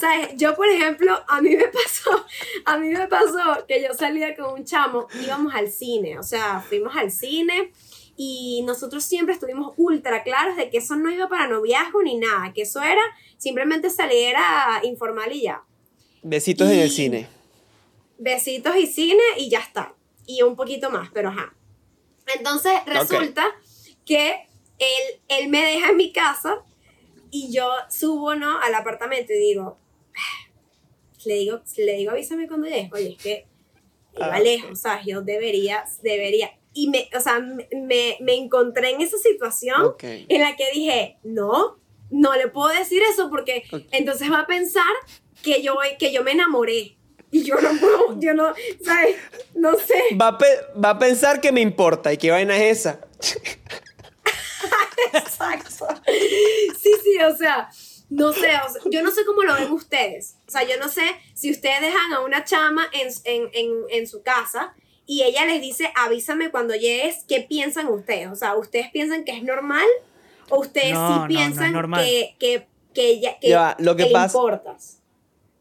¿Sabes? 0.00 0.30
Yo, 0.36 0.54
por 0.56 0.68
ejemplo, 0.68 1.18
a 1.28 1.40
mí 1.42 1.54
me 1.56 1.68
pasó, 1.68 2.24
a 2.64 2.78
mí 2.78 2.88
me 2.88 3.06
pasó 3.08 3.66
que 3.68 3.82
yo 3.82 3.92
salía 3.94 4.34
con 4.34 4.54
un 4.60 4.64
chamo, 4.64 5.06
íbamos 5.22 5.54
al 5.54 5.70
cine, 5.70 6.18
o 6.18 6.22
sea, 6.22 6.60
fuimos 6.66 6.96
al 6.96 7.10
cine 7.10 7.72
y 8.16 8.62
nosotros 8.66 9.04
siempre 9.04 9.34
estuvimos 9.34 9.74
ultra 9.76 10.22
claros 10.22 10.56
de 10.56 10.70
que 10.70 10.78
eso 10.78 10.96
no 10.96 11.10
iba 11.10 11.28
para 11.28 11.46
noviazgo 11.48 12.02
ni 12.02 12.16
nada, 12.16 12.52
que 12.54 12.62
eso 12.62 12.80
era 12.82 13.02
simplemente 13.36 13.90
salir 13.90 14.34
a 14.36 14.80
informal 14.84 15.30
y 15.32 15.42
ya. 15.42 15.62
Besitos 16.22 16.70
en 16.70 16.78
el 16.78 16.86
Y- 16.86 16.90
cine. 16.90 17.28
Besitos 18.18 18.76
y 18.76 18.86
cine 18.86 19.22
y 19.36 19.50
ya 19.50 19.58
está. 19.58 19.92
Y 20.26 20.42
un 20.42 20.56
poquito 20.56 20.90
más, 20.90 21.10
pero 21.12 21.28
ajá. 21.28 21.54
Entonces 22.36 22.72
resulta 22.86 23.44
que 24.04 24.46
él, 24.78 25.20
él 25.28 25.48
me 25.48 25.64
deja 25.64 25.90
en 25.90 25.96
mi 25.96 26.12
casa 26.12 26.58
y 27.30 27.52
yo 27.52 27.70
subo, 27.88 28.34
¿no? 28.34 28.60
Al 28.60 28.74
apartamento 28.74 29.32
y 29.32 29.38
digo, 29.38 29.78
le 31.24 31.34
digo, 31.34 31.60
le 31.76 31.92
digo, 31.96 32.10
avísame 32.12 32.46
cuando 32.46 32.66
llegues. 32.68 32.92
Oye, 32.92 33.08
es 33.16 33.22
que 33.22 33.46
iba 34.16 34.34
Ah, 34.36 34.40
lejos, 34.40 34.80
¿sabes? 34.80 35.04
Yo 35.06 35.22
debería, 35.22 35.84
debería. 36.02 36.50
Y 36.72 36.88
me, 36.88 37.08
o 37.16 37.20
sea, 37.20 37.38
me, 37.40 38.16
me- 38.20 38.34
encontré 38.34 38.90
en 38.90 39.00
esa 39.00 39.18
situación 39.18 39.82
en 40.28 40.40
la 40.40 40.56
que 40.56 40.70
dije, 40.72 41.18
no, 41.24 41.78
no 42.10 42.34
le 42.36 42.48
puedo 42.48 42.68
decir 42.68 43.02
eso 43.02 43.28
porque 43.30 43.64
entonces 43.90 44.30
va 44.30 44.40
a 44.40 44.46
pensar 44.46 44.84
que 45.42 45.62
yo, 45.62 45.76
que 45.98 46.12
yo 46.12 46.22
me 46.22 46.32
enamoré. 46.32 46.95
Y 47.30 47.42
yo 47.44 47.56
no 47.56 47.70
puedo, 47.80 48.20
yo 48.20 48.34
no, 48.34 48.54
¿sabes? 48.84 49.16
No 49.54 49.76
sé. 49.78 50.02
Va 50.20 50.28
a, 50.28 50.38
pe- 50.38 50.60
va 50.82 50.90
a 50.90 50.98
pensar 50.98 51.40
que 51.40 51.52
me 51.52 51.60
importa 51.60 52.12
y 52.12 52.16
qué 52.18 52.30
vaina 52.30 52.56
es 52.56 52.78
esa. 52.80 53.00
Exacto. 55.12 55.86
Sí, 56.06 56.90
sí, 57.02 57.18
o 57.24 57.36
sea, 57.36 57.68
no 58.08 58.32
sé, 58.32 58.48
o 58.66 58.68
sea, 58.72 58.82
yo 58.86 59.02
no 59.02 59.10
sé 59.10 59.24
cómo 59.24 59.42
lo 59.42 59.54
ven 59.54 59.70
ustedes. 59.70 60.36
O 60.46 60.50
sea, 60.50 60.62
yo 60.62 60.76
no 60.78 60.88
sé 60.88 61.02
si 61.34 61.50
ustedes 61.50 61.80
dejan 61.80 62.12
a 62.12 62.20
una 62.20 62.44
chama 62.44 62.86
en, 62.92 63.08
en, 63.24 63.50
en, 63.52 63.72
en 63.90 64.06
su 64.06 64.22
casa 64.22 64.74
y 65.06 65.22
ella 65.22 65.44
les 65.44 65.60
dice, 65.60 65.92
avísame 65.96 66.50
cuando 66.50 66.74
llegues, 66.74 67.24
¿qué 67.28 67.40
piensan 67.40 67.88
ustedes? 67.88 68.28
O 68.28 68.36
sea, 68.36 68.56
¿ustedes 68.56 68.90
piensan 68.90 69.24
que 69.24 69.32
es 69.32 69.42
normal? 69.42 69.86
¿O 70.48 70.60
ustedes 70.60 70.94
No, 70.94 71.08
sí 71.08 71.12
no, 71.14 71.18
no 71.18 71.24
es 71.24 71.28
piensan 71.28 71.72
que, 71.94 72.36
que, 72.38 72.66
que 72.94 73.06
ella 73.10 73.36
que, 73.40 73.48
Ya 73.48 73.58
va, 73.60 73.76
lo 73.78 73.96
que 73.96 74.04
le 74.04 74.10
pasa- 74.12 74.38
importas? 74.38 74.98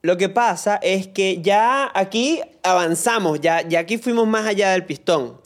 Lo 0.06 0.18
que 0.18 0.30
pasa 0.30 0.76
es 0.84 1.08
que 1.08 1.42
ya 1.42 1.92
aquí 1.96 2.40
avanzamos, 2.62 3.42
ya, 3.42 3.68
ya 3.68 3.80
aquí 3.80 3.98
fuimos 3.98 4.28
más 4.28 4.46
allá 4.46 4.70
del 4.70 4.86
pistón. 4.86 5.42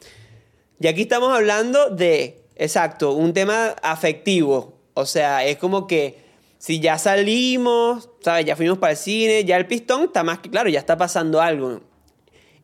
Y 0.81 0.87
aquí 0.87 1.03
estamos 1.03 1.33
hablando 1.33 1.89
de, 1.91 2.43
exacto, 2.57 3.13
un 3.13 3.31
tema 3.31 3.69
afectivo. 3.81 4.77
O 4.95 5.05
sea, 5.05 5.45
es 5.45 5.55
como 5.55 5.87
que 5.87 6.17
si 6.57 6.81
ya 6.81 6.97
salimos, 6.97 8.09
¿sabes? 8.21 8.43
Ya 8.43 8.57
fuimos 8.57 8.79
para 8.79 8.91
el 8.91 8.97
cine, 8.97 9.45
ya 9.45 9.55
el 9.55 9.65
pistón 9.65 10.03
está 10.03 10.25
más 10.25 10.39
que 10.39 10.49
claro, 10.49 10.69
ya 10.69 10.79
está 10.79 10.97
pasando 10.97 11.39
algo. 11.39 11.79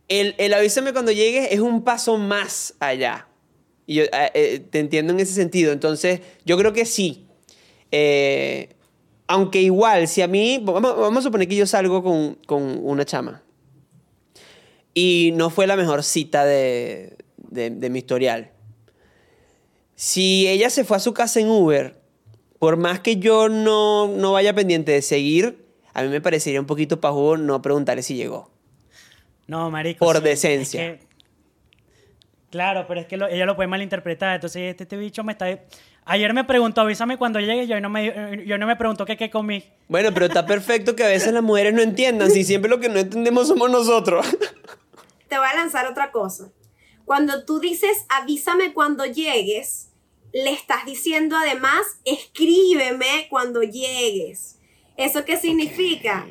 El, 0.10 0.36
el 0.38 0.54
avísame 0.54 0.92
cuando 0.92 1.14
llegues 1.14 1.48
es 1.50 1.62
un 1.62 1.86
paso 1.86 2.18
más 2.18 2.74
allá. 2.82 3.30
Y 3.88 4.02
eh, 4.02 4.10
eh, 4.12 4.60
te 4.70 4.80
entiendo 4.80 5.14
en 5.14 5.22
ese 5.22 5.34
sentido. 5.34 5.72
Entonces, 5.72 6.20
yo 6.44 6.58
creo 6.58 6.74
que 6.74 6.86
sí. 6.86 7.26
Eh, 7.90 8.75
aunque 9.28 9.62
igual, 9.62 10.08
si 10.08 10.22
a 10.22 10.28
mí, 10.28 10.60
vamos, 10.62 10.96
vamos 10.98 11.20
a 11.20 11.22
suponer 11.24 11.48
que 11.48 11.56
yo 11.56 11.66
salgo 11.66 12.04
con, 12.04 12.36
con 12.46 12.62
una 12.86 13.06
chama 13.06 13.42
y 14.94 15.32
no 15.36 15.50
fue 15.50 15.68
la 15.68 15.76
mejor 15.76 16.04
cita 16.04 16.46
de, 16.46 17.18
de, 17.38 17.70
de 17.70 17.90
mi 17.90 18.00
historial. 18.00 18.52
Si 19.96 20.48
ella 20.48 20.70
se 20.70 20.84
fue 20.84 20.98
a 20.98 21.00
su 21.00 21.14
casa 21.14 21.40
en 21.40 21.50
Uber, 21.50 22.00
por 22.60 22.78
más 22.78 23.00
que 23.00 23.18
yo 23.18 23.50
no, 23.50 24.08
no 24.08 24.34
vaya 24.34 24.54
pendiente 24.54 24.92
de 24.92 25.02
seguir, 25.02 25.66
a 25.94 26.04
mí 26.04 26.10
me 26.10 26.22
parecería 26.22 26.60
un 26.60 26.66
poquito 26.68 27.00
pajudo 27.00 27.38
no 27.38 27.62
preguntarle 27.62 28.04
si 28.04 28.16
llegó. 28.16 28.52
No, 29.48 29.70
marico. 29.72 30.04
Por 30.06 30.18
sí, 30.18 30.24
decencia. 30.24 30.86
es 30.86 31.00
que- 31.00 31.06
claro, 32.50 32.86
pero 32.88 33.00
es 33.02 33.06
que 33.08 33.18
lo- 33.18 33.28
ella 33.28 33.46
lo 33.46 33.56
puede 33.56 33.68
malinterpretar. 33.68 34.36
Entonces, 34.36 34.64
este, 34.72 34.84
este 34.84 34.98
bicho 34.98 35.24
me 35.24 35.32
está... 35.34 35.48
Ayer 36.08 36.36
me 36.36 36.44
preguntó, 36.44 36.82
avísame 36.82 37.18
cuando 37.18 37.40
llegue, 37.40 37.66
yo 37.66 37.82
no 37.82 37.90
me, 37.90 38.46
yo 38.46 38.60
no 38.60 38.68
me 38.68 38.76
preguntó 38.76 39.06
qué 39.06 39.18
qué 39.18 39.32
comí. 39.32 39.64
Bueno, 39.88 40.14
pero 40.14 40.28
está 40.28 40.46
perfecto 40.46 40.96
que 40.96 41.04
a 41.04 41.08
veces 41.08 41.34
las 41.34 41.42
mujeres 41.42 41.74
no 41.74 41.82
entiendan, 41.82 42.30
si 42.30 42.44
siempre 42.44 42.70
lo 42.70 42.80
que 42.80 42.90
no 42.90 43.00
entendemos 43.00 43.48
somos 43.48 43.72
nosotros. 43.72 44.26
te 45.28 45.38
voy 45.38 45.48
a 45.52 45.56
lanzar 45.56 45.88
otra 45.88 46.12
cosa. 46.12 46.52
Cuando 47.06 47.44
tú 47.44 47.60
dices 47.60 48.06
avísame 48.10 48.74
cuando 48.74 49.06
llegues, 49.06 49.90
le 50.32 50.52
estás 50.52 50.86
diciendo 50.86 51.36
además 51.38 51.82
escríbeme 52.04 53.26
cuando 53.30 53.64
llegues. 53.64 54.60
¿Eso 54.98 55.26
qué 55.26 55.38
significa? 55.38 56.28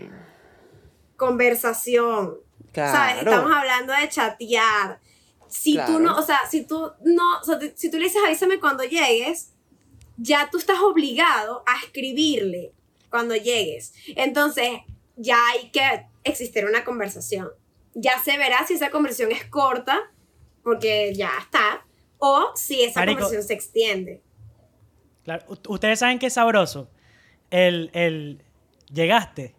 Conversación. 1.16 2.36
¿Sabes? 2.72 3.22
Claro. 3.22 3.30
Estamos 3.30 3.56
hablando 3.56 3.92
de 3.92 4.08
chatear. 4.08 5.00
Si 5.48 5.78
tú 5.86 5.98
no, 5.98 6.16
o 6.16 6.22
sea, 6.22 6.40
si 6.48 6.64
tú 6.64 6.92
no, 7.04 7.22
o 7.40 7.44
sea, 7.44 7.58
si 7.74 7.90
tú 7.90 7.98
le 7.98 8.04
dices 8.04 8.22
avísame 8.24 8.58
cuando 8.58 8.84
llegues, 8.84 9.53
ya 10.16 10.48
tú 10.50 10.58
estás 10.58 10.80
obligado 10.80 11.62
a 11.66 11.84
escribirle 11.84 12.72
cuando 13.10 13.34
llegues. 13.36 13.92
Entonces, 14.16 14.70
ya 15.16 15.36
hay 15.48 15.70
que 15.70 16.06
existir 16.24 16.64
una 16.64 16.84
conversación. 16.84 17.48
Ya 17.94 18.18
se 18.22 18.36
verá 18.38 18.66
si 18.66 18.74
esa 18.74 18.90
conversación 18.90 19.32
es 19.32 19.44
corta, 19.44 20.00
porque 20.62 21.12
ya 21.14 21.30
está, 21.40 21.86
o 22.18 22.52
si 22.56 22.82
esa 22.82 23.00
Marico. 23.00 23.20
conversación 23.20 23.46
se 23.46 23.54
extiende. 23.54 24.22
Claro, 25.24 25.44
ustedes 25.68 25.98
saben 25.98 26.18
que 26.18 26.26
es 26.26 26.34
sabroso. 26.34 26.90
El, 27.50 27.90
el 27.92 28.42
llegaste. 28.92 29.54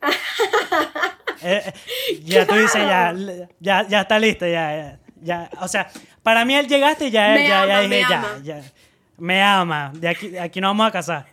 Eh, 1.44 1.60
eh, 1.66 2.20
ya 2.22 2.46
tú 2.46 2.54
dices, 2.54 2.74
ya, 2.74 3.12
ya, 3.58 3.88
ya 3.88 4.00
está 4.02 4.16
listo, 4.20 4.46
ya, 4.46 4.76
ya, 4.76 5.00
ya. 5.22 5.48
O 5.60 5.68
sea, 5.68 5.90
para 6.22 6.44
mí 6.44 6.54
el 6.54 6.66
llegaste 6.68 7.10
ya, 7.10 7.28
Me 7.34 7.42
ya, 7.48 7.48
ya 7.48 7.62
ama, 7.64 7.80
dije, 7.80 7.88
me 7.88 8.00
ya, 8.00 8.18
ama. 8.18 8.40
ya. 8.42 8.62
Me 9.18 9.42
ama. 9.42 9.92
De 9.94 10.08
aquí, 10.08 10.28
de 10.28 10.40
aquí 10.40 10.60
nos 10.60 10.70
vamos 10.70 10.86
a 10.88 10.90
casar. 10.92 11.26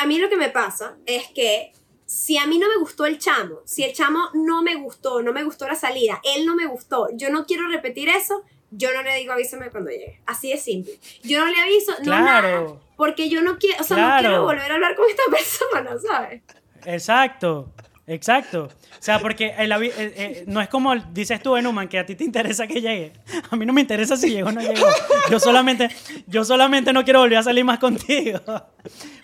A 0.00 0.06
mí 0.06 0.18
lo 0.18 0.28
que 0.28 0.36
me 0.36 0.48
pasa 0.48 0.96
es 1.06 1.26
que 1.28 1.72
si 2.06 2.36
a 2.38 2.46
mí 2.46 2.58
no 2.58 2.68
me 2.68 2.76
gustó 2.78 3.06
el 3.06 3.18
chamo, 3.18 3.60
si 3.64 3.84
el 3.84 3.92
chamo 3.92 4.20
no 4.34 4.62
me 4.62 4.74
gustó, 4.76 5.22
no 5.22 5.32
me 5.32 5.44
gustó 5.44 5.66
la 5.66 5.74
salida, 5.74 6.20
él 6.36 6.44
no 6.46 6.54
me 6.54 6.66
gustó, 6.66 7.08
yo 7.14 7.30
no 7.30 7.46
quiero 7.46 7.66
repetir 7.68 8.08
eso, 8.08 8.42
yo 8.70 8.92
no 8.94 9.02
le 9.02 9.16
digo 9.16 9.32
avísame 9.32 9.70
cuando 9.70 9.90
llegue. 9.90 10.20
Así 10.26 10.50
de 10.50 10.56
simple. 10.58 10.92
Yo 11.22 11.44
no 11.44 11.50
le 11.50 11.60
aviso, 11.60 11.92
no 11.98 12.04
Claro. 12.04 12.48
nada, 12.64 12.80
porque 12.96 13.28
yo 13.28 13.42
no 13.42 13.58
quiero, 13.58 13.80
o 13.80 13.84
sea, 13.84 13.96
no 13.96 14.02
Claro. 14.04 14.28
quiero 14.28 14.42
volver 14.44 14.70
a 14.70 14.74
hablar 14.74 14.94
con 14.94 15.06
esta 15.08 15.22
persona, 15.30 15.96
¿sabes? 16.06 16.42
Exacto, 16.84 17.72
exacto. 18.06 18.64
O 18.64 19.02
sea, 19.04 19.18
porque 19.18 19.54
el 19.58 19.72
avi- 19.72 19.92
eh, 19.96 20.12
eh, 20.16 20.44
no 20.46 20.60
es 20.60 20.68
como 20.68 20.94
dices 20.94 21.42
tú, 21.42 21.56
Enuman, 21.56 21.88
que 21.88 21.98
a 21.98 22.06
ti 22.06 22.14
te 22.14 22.24
interesa 22.24 22.66
que 22.66 22.80
llegue. 22.80 23.12
A 23.50 23.56
mí 23.56 23.66
no 23.66 23.72
me 23.72 23.80
interesa 23.80 24.16
si 24.16 24.30
llegó 24.30 24.48
o 24.48 24.52
no 24.52 24.60
llegó. 24.60 24.86
Yo 25.30 25.38
solamente, 25.40 25.88
yo 26.26 26.44
solamente 26.44 26.92
no 26.92 27.04
quiero 27.04 27.20
volver 27.20 27.38
a 27.38 27.42
salir 27.42 27.64
más 27.64 27.78
contigo. 27.78 28.40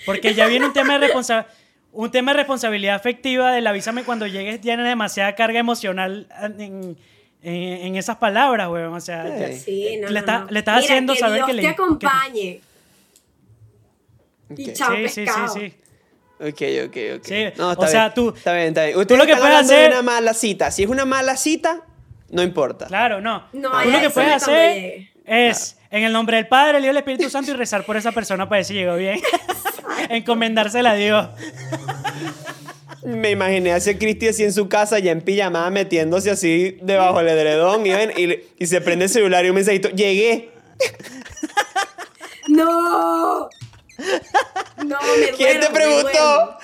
Porque 0.07 0.35
ya 0.35 0.47
viene 0.47 0.67
un 0.67 0.73
tema 0.73 0.95
de 0.95 1.01
responsabilidad. 1.07 1.53
Un 1.91 2.11
tema 2.11 2.33
de 2.33 2.37
responsabilidad 2.39 2.95
afectiva 2.97 3.51
del 3.53 3.67
avísame 3.67 4.05
cuando 4.05 4.27
llegues 4.27 4.61
tiene 4.61 4.83
demasiada 4.85 5.35
carga 5.35 5.59
emocional 5.59 6.29
en, 6.59 6.97
en- 7.43 7.87
en 7.87 7.97
esas 7.97 8.17
palabras, 8.19 8.69
weón. 8.69 8.93
O 8.95 9.01
sea, 9.01 9.27
ya- 9.39 9.49
Sí. 9.53 9.59
Sí, 9.65 9.97
no, 9.97 10.09
le, 10.09 10.13
no, 10.15 10.19
está- 10.21 10.39
no. 10.41 10.51
le 10.51 10.59
estás 10.59 10.77
Mira, 10.83 10.85
haciendo 10.93 11.13
que 11.15 11.19
saber 11.21 11.37
Dios 11.37 11.47
que 11.47 11.53
le 11.55 11.63
te 11.63 11.69
que- 11.69 11.73
acompañe. 11.75 12.61
Y 14.57 14.73
chao, 14.73 14.95
Sí, 14.97 15.09
sí, 15.09 15.27
sí, 15.27 15.41
sí. 15.55 15.75
Ok, 16.41 16.63
ok, 16.87 16.97
ok. 17.17 17.25
Sí, 17.25 17.45
No, 17.57 17.73
o 17.73 17.87
sea, 17.89 18.05
bien, 18.09 18.15
tú- 18.15 18.35
Está 18.37 18.53
bien, 18.55 18.69
está 18.69 18.85
bien. 18.87 19.07
tú 19.07 19.17
lo 19.17 19.27
que 19.27 19.33
están 19.33 19.49
puedes 19.51 19.69
de 19.69 19.75
hacer- 19.77 19.91
una 19.93 20.03
mala 20.03 20.35
cita. 20.35 20.71
Si 20.71 20.85
es 20.85 20.89
una 20.89 21.05
mala 21.05 21.37
cita, 21.37 21.83
no 22.31 22.43
importa. 22.43 22.87
Claro, 22.87 23.21
no. 23.21 23.45
No, 23.53 23.71
Tú 23.83 23.91
lo 23.91 24.01
que 24.01 24.11
puedes 24.11 24.33
hacer 24.35 25.09
es, 25.25 25.77
en 25.91 26.05
el 26.05 26.13
nombre 26.13 26.37
del 26.37 26.47
Padre, 26.47 26.79
el 26.79 26.85
Hijo 26.85 26.89
y 26.89 26.91
el 26.91 26.97
Espíritu 26.99 27.29
Santo, 27.31 27.51
y 27.51 27.55
rezar 27.55 27.85
por 27.85 27.97
esa 27.97 28.13
persona 28.13 28.49
para 28.49 28.59
ver 28.59 28.65
si 28.65 28.75
llegó 28.75 28.95
bien. 28.97 29.21
Encomendársela 30.11 30.93
a 30.93 30.95
Dios. 30.95 31.29
Me 33.05 33.31
imaginé 33.31 33.73
a 33.73 33.77
ese 33.79 33.97
Cristi 33.99 34.29
así 34.29 34.45
en 34.45 34.53
su 34.53 34.69
casa, 34.69 34.99
ya 34.99 35.13
en 35.13 35.23
pijamada, 35.23 35.71
metiéndose 35.71 36.31
así 36.31 36.79
debajo 36.83 37.19
del 37.19 37.29
edredón 37.29 37.87
y, 37.87 37.91
ven, 37.91 38.13
y, 38.17 38.39
y 38.63 38.67
se 38.67 38.81
prende 38.81 39.07
el 39.07 39.11
celular 39.11 39.45
y 39.45 39.49
un 39.49 39.55
mensajito, 39.55 39.89
llegué. 39.91 40.51
¡No! 42.49 43.49
No, 44.85 44.97
me 45.21 45.29
¿Quién 45.37 45.61
te 45.61 45.71
preguntó? 45.71 46.57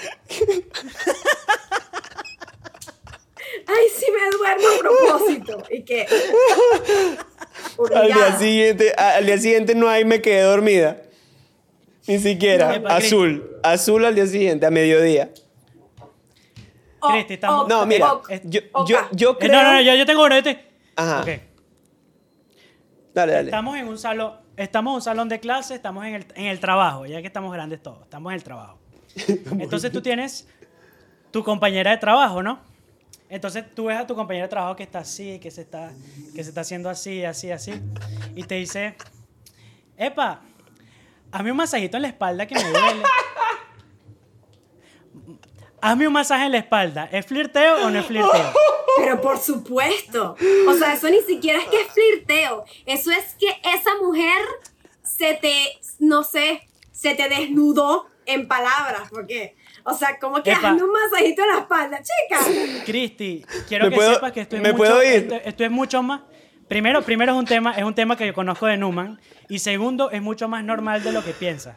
Ay, 3.66 3.86
sí 3.96 4.06
me 4.10 4.30
duermo 4.36 4.66
a 4.68 4.78
propósito. 4.78 5.62
¿Y 5.70 5.82
qué? 5.84 6.06
Al 7.94 8.06
día 8.06 8.38
siguiente, 8.38 8.92
al 8.96 9.26
día 9.26 9.38
siguiente 9.38 9.74
no 9.74 9.88
hay, 9.88 10.04
me 10.04 10.20
quedé 10.22 10.42
dormida. 10.42 11.02
Ni 12.06 12.18
siquiera. 12.18 12.82
Azul. 12.88 13.58
Azul 13.62 14.04
al 14.04 14.14
día 14.14 14.26
siguiente, 14.26 14.66
a 14.66 14.70
mediodía. 14.70 15.30
O- 17.00 17.08
Cristi, 17.08 17.34
estamos- 17.34 17.64
o- 17.64 17.68
No, 17.68 17.86
mira, 17.86 18.12
o- 18.14 18.22
yo, 18.44 18.60
yo, 18.86 18.98
yo 19.12 19.30
Eh, 19.32 19.36
creo... 19.40 19.52
no, 19.52 19.62
no, 19.62 19.72
no, 19.74 19.80
yo, 19.80 19.94
yo 19.94 20.06
tengo 20.06 20.24
uno. 20.24 20.36
Yo 20.36 20.42
te... 20.42 20.68
Ajá. 20.96 21.22
Ok. 21.22 21.28
Dale, 23.14 23.32
dale. 23.32 23.48
Estamos 23.48 23.76
en 23.76 23.88
un 23.88 23.98
salón, 23.98 24.34
estamos 24.56 24.92
en 24.92 24.94
un 24.96 25.02
salón 25.02 25.28
de 25.28 25.40
clase, 25.40 25.74
estamos 25.74 26.04
en 26.04 26.14
el, 26.14 26.26
en 26.34 26.46
el 26.46 26.60
trabajo, 26.60 27.06
ya 27.06 27.20
que 27.20 27.26
estamos 27.26 27.52
grandes 27.52 27.82
todos, 27.82 28.02
estamos 28.02 28.30
en 28.32 28.36
el 28.36 28.44
trabajo. 28.44 28.78
Entonces 29.58 29.92
tú 29.92 30.00
tienes 30.00 30.48
tu 31.30 31.42
compañera 31.42 31.90
de 31.90 31.98
trabajo, 31.98 32.42
¿no? 32.42 32.60
Entonces 33.28 33.64
tú 33.74 33.86
ves 33.86 33.98
a 33.98 34.06
tu 34.06 34.14
compañera 34.14 34.46
de 34.46 34.50
trabajo 34.50 34.76
que 34.76 34.82
está 34.82 35.00
así, 35.00 35.38
que 35.38 35.50
se 35.50 35.62
está, 35.62 35.92
que 36.34 36.42
se 36.42 36.50
está 36.50 36.60
haciendo 36.60 36.88
así, 36.88 37.24
así, 37.24 37.50
así, 37.50 37.72
y 38.36 38.44
te 38.44 38.56
dice, 38.56 38.94
epa, 39.96 40.40
hazme 41.32 41.50
un 41.50 41.56
masajito 41.56 41.96
en 41.96 42.02
la 42.02 42.08
espalda 42.08 42.46
que 42.46 42.54
me 42.54 42.62
duele. 42.62 43.02
Hazme 45.84 46.06
un 46.06 46.12
masaje 46.14 46.46
en 46.46 46.52
la 46.52 46.58
espalda. 46.58 47.08
¿Es 47.12 47.26
flirteo 47.26 47.86
o 47.86 47.90
no 47.90 47.98
es 47.98 48.06
flirteo? 48.06 48.52
Pero 48.96 49.20
por 49.20 49.38
supuesto. 49.38 50.34
O 50.68 50.74
sea, 50.74 50.94
eso 50.94 51.08
ni 51.10 51.20
siquiera 51.20 51.58
es 51.58 51.66
que 51.66 51.80
es 51.82 51.88
flirteo. 51.92 52.64
Eso 52.86 53.10
es 53.10 53.34
que 53.38 53.48
esa 53.74 53.90
mujer 54.02 54.40
se 55.02 55.34
te, 55.34 55.54
no 55.98 56.24
sé, 56.24 56.66
se 56.92 57.14
te 57.14 57.28
desnudó 57.28 58.06
en 58.24 58.48
palabras. 58.48 59.10
Porque, 59.10 59.56
o 59.84 59.92
sea, 59.94 60.18
como 60.18 60.42
que 60.42 60.52
Epa. 60.52 60.70
hazme 60.70 60.84
un 60.84 60.90
masajito 60.92 61.42
en 61.42 61.48
la 61.48 61.58
espalda, 61.58 62.00
chica. 62.02 62.82
Cristi, 62.86 63.44
quiero 63.68 63.84
¿Me 63.86 63.90
que 63.90 63.96
puedo- 63.96 64.14
sepas 64.14 64.32
que 64.32 64.40
esto 64.40 64.56
es 64.56 64.62
me 64.62 64.68
mucho, 64.72 64.78
puedo 64.78 65.02
ir? 65.02 65.10
Esto, 65.14 65.34
esto 65.44 65.64
es 65.64 65.70
mucho 65.70 66.02
más. 66.02 66.22
Primero, 66.68 67.02
primero 67.02 67.32
es 67.32 67.38
un 67.38 67.44
tema, 67.44 67.72
es 67.76 67.84
un 67.84 67.94
tema 67.94 68.16
que 68.16 68.26
yo 68.26 68.32
conozco 68.32 68.64
de 68.66 68.78
Numan 68.78 69.20
y 69.50 69.58
segundo 69.58 70.10
es 70.10 70.22
mucho 70.22 70.48
más 70.48 70.64
normal 70.64 71.02
de 71.04 71.12
lo 71.12 71.22
que 71.22 71.32
piensas. 71.32 71.76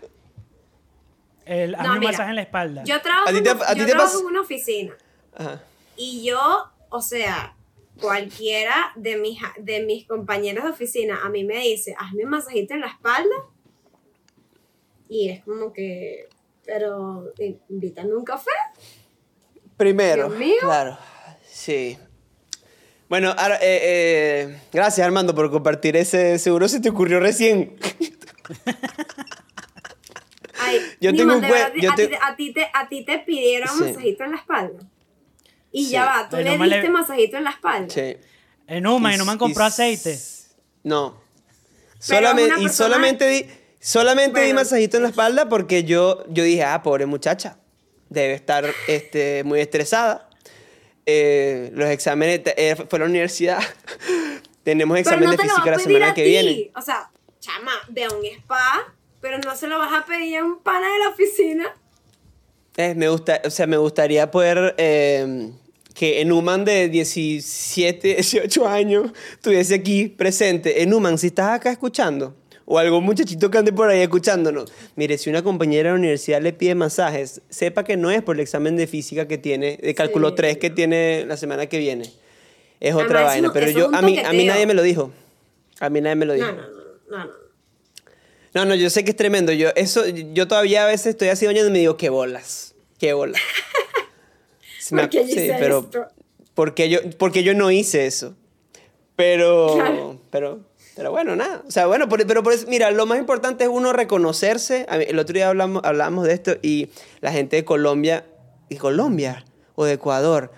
El 1.48 1.76
hazme 1.76 1.94
un 1.94 2.00
mira, 2.00 2.12
masaje 2.12 2.30
en 2.30 2.36
la 2.36 2.42
espalda. 2.42 2.84
Yo 2.84 3.02
trabajo, 3.02 3.30
¿A 3.30 3.32
ti 3.32 3.38
en 3.38 3.44
te- 3.44 3.52
una- 3.52 3.66
a 3.66 3.74
ti 3.74 3.80
yo 3.80 3.86
te 3.86 3.92
trabajo 3.92 4.12
pasa- 4.14 4.20
en 4.22 4.26
una 4.28 4.42
oficina. 4.42 4.98
Ajá. 5.36 5.62
Y 5.96 6.24
yo, 6.26 6.72
o 6.90 7.02
sea, 7.02 7.56
cualquiera 8.00 8.92
de 8.96 9.18
mis, 9.18 9.40
de 9.58 9.82
mis 9.86 10.06
compañeros 10.08 10.64
de 10.66 10.70
oficina 10.72 11.20
a 11.24 11.30
mí 11.30 11.44
me 11.44 11.60
dice, 11.60 11.96
hazme 11.98 12.24
un 12.26 12.30
masajito 12.32 12.74
en 12.76 12.82
la 12.82 12.88
espalda. 12.88 13.36
Y 15.10 15.30
es 15.30 15.44
como 15.44 15.72
que, 15.74 16.28
pero 16.66 17.34
invítame 17.70 18.14
un 18.14 18.24
café. 18.26 18.52
Primero, 19.78 20.28
Dios 20.28 20.40
mío. 20.40 20.56
claro, 20.62 20.98
sí. 21.48 21.98
Bueno, 23.10 23.32
eh, 23.32 23.58
eh, 23.62 24.60
gracias 24.74 25.06
Armando 25.06 25.34
por 25.34 25.50
compartir 25.50 25.96
ese, 25.96 26.38
seguro 26.40 26.68
se 26.68 26.82
te 26.82 26.90
ocurrió 26.90 27.20
recién. 27.22 27.78
Ay, 30.68 30.82
Yo 31.02 31.16
tengo 31.16 31.36
un 31.36 31.42
verdad, 31.42 31.72
yo 31.76 31.92
a, 31.92 31.96
te- 31.96 32.08
ti, 32.08 32.14
a, 32.22 32.36
ti 32.36 32.54
te, 32.54 32.70
a 32.74 32.88
ti 32.90 33.06
te 33.06 33.20
pidieron 33.20 33.70
Sí. 33.78 33.84
masajito 33.84 34.24
en 34.24 34.32
la 34.32 34.38
espalda. 34.38 34.84
Y 35.72 35.86
Sí. 35.86 35.92
ya 35.92 36.06
va, 36.06 36.30
tú 36.30 36.36
Ay, 36.38 36.44
le 36.44 36.52
no 36.52 36.58
me 36.58 36.68
le- 36.68 36.76
diste 36.78 36.90
masajito 36.92 37.38
en 37.38 37.44
la 37.44 37.50
espalda. 37.52 37.94
Sí. 37.94 38.18
En 38.68 38.84
Numan, 38.84 39.12
y 39.12 39.16
Y- 39.16 39.18
Numan 39.20 39.38
compró 39.38 39.64
y- 39.64 39.68
aceite. 39.68 40.18
No. 40.84 41.20
Pero 42.08 42.28
Solamente, 42.28 42.52
una 42.54 42.60
y 42.62 42.64
persona- 42.66 42.86
solamente 42.88 43.28
di, 43.28 43.46
solamente 43.80 44.40
di 44.40 44.46
Bueno. 44.48 44.60
masajito 44.62 44.98
en 44.98 45.04
la 45.04 45.10
espalda 45.10 45.50
porque 45.50 45.84
yo, 45.84 46.24
yo 46.30 46.44
dije, 46.44 46.64
ah, 46.64 46.82
pobre 46.84 47.06
muchacha, 47.06 47.58
debe 48.10 48.34
estar 48.34 48.66
este, 48.88 49.44
muy 49.44 49.60
estresada. 49.60 50.30
Eh, 51.06 51.72
los 51.74 51.90
exámenes, 51.90 52.42
eh, 52.58 52.76
fue 52.90 52.98
a 52.98 53.00
la 53.00 53.06
universidad. 53.06 53.60
Tenemos 54.64 54.98
examen 55.00 55.26
no 55.26 55.32
de 55.32 55.38
física 55.38 55.72
la 55.72 55.80
semana 55.80 56.14
que 56.14 56.24
ti. 56.24 56.30
viene. 56.30 56.72
O 56.76 56.82
sea, 56.82 57.10
chama, 57.40 57.72
de 57.88 58.08
un 58.10 58.26
spa, 58.26 58.94
pero 59.22 59.38
no 59.40 59.56
se 59.56 59.68
lo 59.68 59.78
vas 59.78 59.94
a 59.94 60.06
pedir 60.06 60.38
a 60.38 60.46
un 60.46 60.60
pana 60.60 60.88
de 60.92 61.00
la 61.00 61.10
oficina. 61.10 61.66
Eh, 62.78 62.94
me 62.96 63.10
gusta, 63.10 63.42
o 63.44 63.50
sea, 63.50 63.66
me 63.66 63.78
gustaría 63.78 64.30
poder 64.30 64.76
eh, 64.78 65.52
que 65.96 66.22
Enuman 66.22 66.64
de 66.64 66.90
17, 66.90 68.16
18 68.16 68.68
años 68.68 69.12
estuviese 69.32 69.76
aquí 69.76 70.08
presente. 70.10 70.84
Enuman, 70.84 71.18
si 71.18 71.28
estás 71.28 71.52
acá 71.52 71.72
escuchando, 71.72 72.36
o 72.66 72.78
algún 72.78 73.04
muchachito 73.04 73.50
que 73.50 73.58
ande 73.58 73.74
por 73.74 73.90
ahí 73.90 74.02
escuchándonos, 74.02 74.72
mire, 74.96 75.18
si 75.18 75.30
una 75.30 75.42
compañera 75.42 75.90
de 75.90 75.94
la 75.94 76.00
universidad 76.00 76.42
le 76.42 76.54
pide 76.54 76.76
masajes, 76.76 77.42
sepa 77.50 77.84
que 77.84 77.98
no 77.98 78.12
es 78.12 78.22
por 78.22 78.36
el 78.36 78.42
examen 78.42 78.76
de 78.76 78.86
física 78.86 79.28
que 79.28 79.40
tiene, 79.40 79.78
de 79.82 79.96
cálculo 79.96 80.30
Sí. 80.30 80.36
3 80.36 80.58
que 80.58 80.70
tiene 80.70 81.26
la 81.26 81.38
semana 81.38 81.66
que 81.66 81.80
viene. 81.80 82.12
Es 82.80 82.94
otra 82.94 83.22
Además, 83.22 83.34
vaina, 83.34 83.54
pero 83.54 83.72
yo, 83.72 83.90
a 83.96 84.02
mí, 84.04 84.20
a 84.20 84.32
mí 84.34 84.46
nadie 84.46 84.68
me 84.68 84.76
lo 84.76 84.84
dijo. 84.84 85.12
A 85.80 85.90
mí 85.90 86.00
nadie 86.00 86.16
me 86.16 86.26
lo 86.26 86.34
dijo. 86.34 86.46
No, 86.46 86.54
no, 86.54 86.68
no, 87.10 87.26
no, 87.26 87.47
no. 88.66 88.66
No, 88.66 88.76
yo 88.76 88.90
sé 88.90 89.04
que 89.04 89.12
es 89.12 89.18
tremendo. 89.18 89.52
Yo, 89.54 89.70
eso, 89.76 90.06
yo 90.08 90.48
todavía 90.48 90.84
a 90.84 90.88
veces 90.88 91.08
estoy 91.08 91.30
así 91.30 91.46
bañando 91.46 91.70
y 91.70 91.72
me 91.74 91.80
digo, 91.80 91.98
qué 91.98 92.10
bolas, 92.10 92.76
qué 93.00 93.14
bolas. 93.14 93.42
¿Por 94.90 95.10
qué 95.10 95.20
yo 95.20 95.26
sí, 95.26 95.32
hice 95.34 95.56
pero 95.60 95.80
esto? 95.80 96.06
porque 96.54 96.90
yo, 96.90 97.00
porque 97.18 97.44
yo 97.44 97.54
no 97.54 97.72
hice 97.72 98.06
eso. 98.06 98.36
Pero, 99.16 99.74
Claro. 99.76 100.20
pero, 100.30 100.60
pero 100.96 101.12
bueno, 101.12 101.36
nada. 101.36 101.64
O 101.68 101.72
sea, 101.72 101.88
bueno, 101.88 102.08
por- 102.08 102.26
pero 102.28 102.44
por 102.44 102.54
eso, 102.54 102.68
mira, 102.68 102.92
lo 102.92 103.06
más 103.06 103.18
importante 103.20 103.64
es 103.64 103.70
uno 103.70 103.94
reconocerse. 103.94 104.86
Mí- 104.98 105.06
el 105.08 105.18
otro 105.20 105.34
día 105.34 105.50
hablamos, 105.50 105.84
hablamos 105.84 106.26
de 106.26 106.34
esto 106.34 106.56
y 106.62 106.90
la 107.22 107.32
gente 107.32 107.56
de 107.58 107.66
Colombia, 107.66 108.26
de 108.70 108.78
Colombia 108.78 109.44
o 109.76 109.86
de 109.86 109.94
Ecuador, 109.94 110.52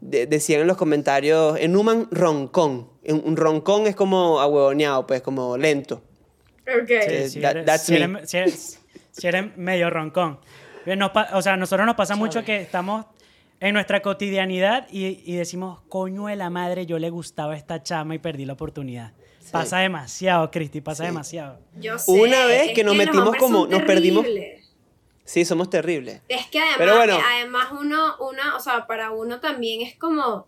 de- 0.00 0.26
decían 0.26 0.62
en 0.62 0.66
los 0.66 0.76
comentarios, 0.78 1.58
en 1.60 1.72
Numan 1.72 2.08
roncón. 2.10 2.88
En- 3.04 3.22
Un 3.24 3.36
roncón 3.36 3.86
es 3.86 3.94
como 3.94 4.40
ahuevoneado, 4.40 5.06
pues, 5.06 5.20
como 5.22 5.56
lento. 5.58 6.02
Ok. 6.66 6.88
Sí, 6.88 6.94
Eh, 6.94 7.28
si 7.28 7.40
that- 7.40 7.50
eres, 7.52 7.66
that's 7.66 7.82
si 7.84 7.92
me. 7.92 7.98
eres- 8.18 8.30
si 8.30 8.36
eres- 8.38 8.80
si 9.12 9.26
eres 9.26 9.56
medio 9.56 9.90
roncón. 9.90 10.38
Bien, 10.84 10.98
nos 10.98 11.10
pa- 11.10 11.28
o 11.32 11.42
sea, 11.42 11.54
a 11.54 11.56
nosotros 11.56 11.86
nos 11.86 11.96
pasa 11.96 12.16
mucho 12.16 12.44
que 12.44 12.60
estamos 12.60 13.06
en 13.60 13.72
nuestra 13.74 14.02
cotidianidad 14.02 14.86
y, 14.90 15.22
y 15.24 15.36
decimos, 15.36 15.80
coño 15.88 16.26
de 16.26 16.36
la 16.36 16.50
madre, 16.50 16.86
yo 16.86 16.98
le 16.98 17.10
gustaba 17.10 17.56
esta 17.56 17.82
chama 17.82 18.14
y 18.14 18.18
perdí 18.18 18.44
la 18.44 18.52
oportunidad. 18.52 19.12
Pasa 19.52 19.78
demasiado, 19.78 20.50
Cristi, 20.50 20.80
pasa 20.80 21.04
demasiado. 21.04 21.60
Yo 21.76 21.98
sé, 21.98 22.10
Una 22.12 22.46
vez 22.46 22.72
que 22.72 22.82
nos 22.84 22.96
metimos 22.96 23.36
como- 23.36 23.60
son 23.62 23.70
nos 23.70 23.82
perdimos. 23.82 24.26
Sí, 25.24 25.44
somos 25.44 25.70
terribles. 25.70 26.20
Es 26.28 26.46
que 26.46 26.58
además, 26.60 26.76
Pero 26.78 26.96
bueno. 26.96 27.16
eh, 27.18 27.22
además 27.38 27.68
uno, 27.72 28.14
una, 28.20 28.54
o 28.56 28.60
sea, 28.60 28.86
para 28.86 29.10
uno 29.10 29.40
también 29.40 29.82
es 29.82 29.96
como, 29.96 30.46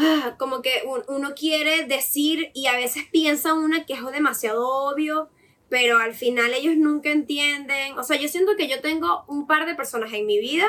ah, 0.00 0.36
como 0.38 0.62
que 0.62 0.82
un- 0.86 1.02
uno 1.08 1.34
quiere 1.34 1.84
decir 1.86 2.50
y 2.54 2.66
a 2.66 2.76
veces 2.76 3.04
piensa 3.10 3.54
una 3.54 3.84
que 3.86 3.92
es 3.94 4.04
demasiado 4.12 4.66
obvio, 4.68 5.28
pero 5.68 5.98
al 5.98 6.14
final 6.14 6.52
ellos 6.54 6.76
nunca 6.76 7.10
entienden. 7.10 7.98
O 7.98 8.02
sea, 8.02 8.16
yo 8.16 8.28
siento 8.28 8.56
que 8.56 8.68
yo 8.68 8.80
tengo 8.80 9.24
un 9.28 9.46
par 9.46 9.66
de 9.66 9.74
personas 9.74 10.12
en 10.12 10.26
mi 10.26 10.38
vida 10.40 10.66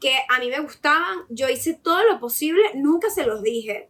que 0.00 0.14
a 0.28 0.38
mí 0.40 0.48
me 0.50 0.60
gustaban, 0.60 1.20
yo 1.30 1.48
hice 1.48 1.74
todo 1.74 2.02
lo 2.04 2.18
posible, 2.20 2.62
nunca 2.74 3.08
se 3.10 3.24
los 3.24 3.42
dije 3.42 3.88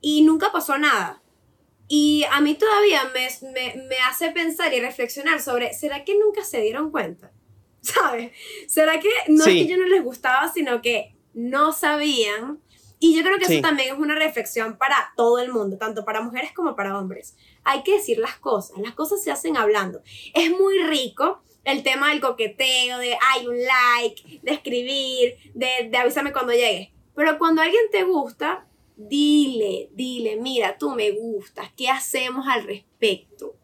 y 0.00 0.22
nunca 0.22 0.52
pasó 0.52 0.76
nada. 0.78 1.22
Y 1.88 2.24
a 2.30 2.40
mí 2.40 2.54
todavía 2.54 3.02
me, 3.14 3.28
me, 3.52 3.82
me 3.88 3.96
hace 4.08 4.30
pensar 4.32 4.72
y 4.74 4.80
reflexionar 4.80 5.40
sobre, 5.40 5.72
¿será 5.74 6.04
que 6.04 6.18
nunca 6.18 6.42
se 6.44 6.60
dieron 6.60 6.90
cuenta? 6.90 7.30
¿Sabes? 7.80 8.32
¿Será 8.66 8.98
que 9.00 9.08
no 9.28 9.44
Sí. 9.44 9.60
es 9.60 9.66
que 9.66 9.72
yo 9.72 9.78
no 9.78 9.86
les 9.86 10.02
gustaba, 10.02 10.50
sino 10.52 10.80
que 10.82 11.14
no 11.34 11.72
sabían? 11.72 12.60
Y 13.04 13.14
yo 13.14 13.22
creo 13.22 13.38
que 13.38 13.44
Sí. 13.44 13.54
eso 13.54 13.62
también 13.62 13.92
es 13.94 14.00
una 14.00 14.14
reflexión 14.14 14.78
para 14.78 15.12
todo 15.14 15.38
el 15.38 15.52
mundo, 15.52 15.76
tanto 15.76 16.04
para 16.06 16.22
mujeres 16.22 16.52
como 16.52 16.74
para 16.74 16.98
hombres. 16.98 17.36
Hay 17.62 17.82
que 17.82 17.92
decir 17.96 18.18
las 18.18 18.36
cosas, 18.36 18.78
las 18.78 18.94
cosas 18.94 19.22
se 19.22 19.30
hacen 19.30 19.56
hablando. 19.58 20.00
Es 20.32 20.50
muy 20.50 20.78
rico 20.84 21.42
el 21.64 21.82
tema 21.82 22.10
del 22.10 22.20
coqueteo, 22.22 22.98
de 22.98 23.16
hay 23.32 23.46
un 23.46 23.56
like, 23.62 24.40
de 24.42 24.52
escribir, 24.52 25.36
de, 25.54 25.88
de 25.90 25.96
avísame 25.98 26.32
cuando 26.32 26.52
llegue. 26.52 26.92
Pero 27.14 27.36
cuando 27.38 27.60
alguien 27.60 27.82
te 27.92 28.04
gusta, 28.04 28.66
dile, 28.96 29.90
dile, 29.92 30.36
mira, 30.36 30.78
tú 30.78 30.90
me 30.92 31.10
gustas, 31.10 31.70
¿qué 31.76 31.90
hacemos 31.90 32.46
al 32.48 32.64
respecto? 32.64 33.54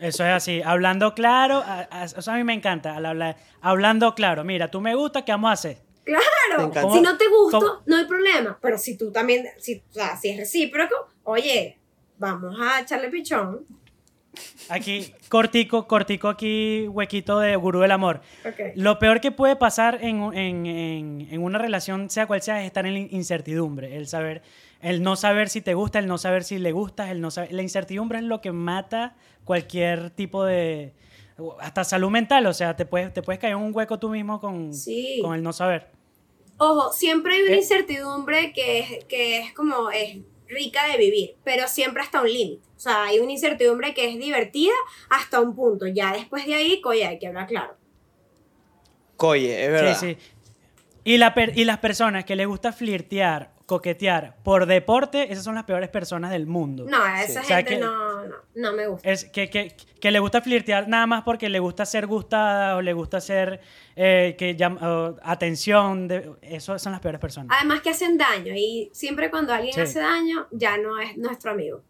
Eso 0.00 0.24
es 0.24 0.30
así, 0.30 0.62
hablando 0.64 1.12
claro, 1.14 1.56
a- 1.66 1.86
a- 1.90 2.04
eso 2.04 2.30
a 2.30 2.34
mí 2.36 2.44
me 2.44 2.54
encanta, 2.54 2.96
al 2.96 3.04
hablar, 3.04 3.36
hablando 3.60 4.14
claro. 4.14 4.44
Mira, 4.44 4.70
tú 4.70 4.80
me 4.80 4.94
gusta, 4.94 5.24
¿qué 5.24 5.32
vamos 5.32 5.50
a 5.50 5.52
hacer? 5.54 5.78
Me 6.06 6.16
Claro, 6.56 6.92
si 6.94 7.00
no 7.00 7.16
te 7.16 7.28
gusto, 7.28 7.60
¿Cómo? 7.60 7.82
no 7.86 7.96
hay 7.96 8.04
problema. 8.06 8.58
Pero 8.60 8.78
si 8.78 8.96
tú 8.96 9.10
también, 9.12 9.46
si, 9.58 9.76
o 9.90 9.92
sea, 9.92 10.16
si 10.16 10.28
es 10.30 10.36
recíproco, 10.38 10.94
oye, 11.24 11.78
vamos 12.18 12.56
a 12.60 12.80
echarle 12.80 13.08
pichón. 13.10 13.66
Aquí, 14.68 15.12
cortico, 15.28 15.88
cortico 15.88 16.28
aquí, 16.28 16.86
huequito 16.88 17.40
de 17.40 17.56
gurú 17.56 17.80
del 17.80 17.90
amor. 17.90 18.20
Ok. 18.46 18.60
Lo 18.76 18.98
peor 18.98 19.20
que 19.20 19.32
puede 19.32 19.56
pasar 19.56 19.98
en, 20.02 20.22
en- 20.34 20.66
en- 20.66 21.28
en 21.30 21.42
una 21.42 21.58
relación, 21.58 22.08
sea 22.10 22.26
cual 22.26 22.42
sea, 22.42 22.60
es 22.60 22.66
estar 22.66 22.86
en 22.86 22.92
la 22.94 23.00
incertidumbre. 23.00 23.96
El 23.96 24.06
saber, 24.06 24.42
el 24.80 25.02
no 25.02 25.16
saber 25.16 25.48
si 25.48 25.60
te 25.60 25.74
gusta, 25.74 25.98
el 25.98 26.06
no 26.06 26.18
saber 26.18 26.44
si 26.44 26.58
le 26.58 26.70
gustas, 26.72 27.10
el 27.10 27.20
no 27.20 27.30
saber. 27.32 27.52
La 27.52 27.62
incertidumbre 27.62 28.18
es 28.18 28.24
lo 28.24 28.40
que 28.40 28.52
mata 28.52 29.16
cualquier 29.44 30.10
tipo 30.10 30.44
de. 30.44 30.92
hasta 31.60 31.82
salud 31.82 32.10
mental. 32.10 32.46
O 32.46 32.52
sea, 32.54 32.76
te 32.76 32.84
puedes, 32.84 33.12
te 33.12 33.22
puedes 33.22 33.40
caer 33.40 33.54
en 33.54 33.58
un 33.60 33.74
hueco 33.74 33.98
tú 33.98 34.08
mismo 34.10 34.38
con, 34.40 34.72
Sí. 34.74 35.18
con 35.22 35.34
el 35.34 35.42
no 35.42 35.52
saber. 35.52 35.88
Ojo, 36.58 36.92
siempre 36.92 37.34
hay 37.34 37.42
una 37.42 37.52
Eh. 37.52 37.58
incertidumbre 37.58 38.52
que 38.52 38.78
es, 38.80 39.04
que 39.06 39.38
es 39.38 39.52
como 39.54 39.90
es 39.90 40.18
rica 40.48 40.86
de 40.88 40.98
vivir, 40.98 41.36
pero 41.44 41.68
siempre 41.68 42.02
hasta 42.02 42.20
un 42.20 42.32
límite. 42.32 42.66
O 42.76 42.80
sea, 42.80 43.04
hay 43.04 43.18
una 43.20 43.32
incertidumbre 43.32 43.92
que 43.94 44.08
es 44.08 44.18
divertida 44.18 44.72
hasta 45.10 45.40
un 45.40 45.54
punto. 45.54 45.86
Ya 45.86 46.12
después 46.12 46.46
de 46.46 46.54
ahí, 46.54 46.80
coye, 46.80 47.04
hay 47.06 47.18
que 47.18 47.26
hablar 47.26 47.46
claro. 47.46 47.76
Coye, 49.16 49.64
es 49.64 49.70
verdad. 49.70 49.98
Sí, 49.98 50.16
sí. 50.16 50.18
Y, 51.04 51.16
la 51.18 51.34
per- 51.34 51.56
y 51.58 51.64
las 51.64 51.78
personas 51.78 52.24
que 52.24 52.36
les 52.36 52.46
gusta 52.46 52.72
flirtear, 52.72 53.52
coquetear 53.68 54.34
por 54.42 54.64
deporte, 54.64 55.30
esas 55.30 55.44
son 55.44 55.54
las 55.54 55.64
peores 55.64 55.90
personas 55.90 56.30
del 56.30 56.46
mundo. 56.46 56.86
No, 56.88 57.02
a 57.02 57.22
esa 57.22 57.42
O 57.42 57.44
sea, 57.44 57.58
gente 57.58 57.74
que- 57.74 57.80
no, 57.80 58.24
no, 58.24 58.34
no 58.54 58.72
me 58.72 58.86
gusta. 58.86 59.06
Es 59.10 59.26
que, 59.26 59.50
que, 59.50 59.76
que 60.00 60.10
le 60.10 60.18
gusta 60.20 60.40
flirtear 60.40 60.88
nada 60.88 61.06
más 61.06 61.22
porque 61.22 61.50
le 61.50 61.58
gusta 61.58 61.84
ser 61.84 62.06
gustada 62.06 62.76
o 62.76 62.80
le 62.82 62.94
gusta 62.94 63.20
ser 63.20 63.60
eh, 63.94 64.36
que 64.38 64.56
llam- 64.56 64.80
o 64.82 65.16
atención. 65.22 66.08
De, 66.08 66.32
eso 66.40 66.78
son 66.78 66.92
las 66.92 67.00
peores 67.02 67.20
personas. 67.20 67.54
Además 67.60 67.82
que 67.82 67.90
hacen 67.90 68.16
daño 68.16 68.54
y 68.56 68.88
siempre 68.94 69.30
cuando 69.30 69.52
alguien 69.52 69.74
Sí. 69.74 69.80
hace 69.82 70.00
daño, 70.00 70.46
ya 70.50 70.78
no 70.78 70.98
es 70.98 71.18
nuestro 71.18 71.50
amigo. 71.50 71.82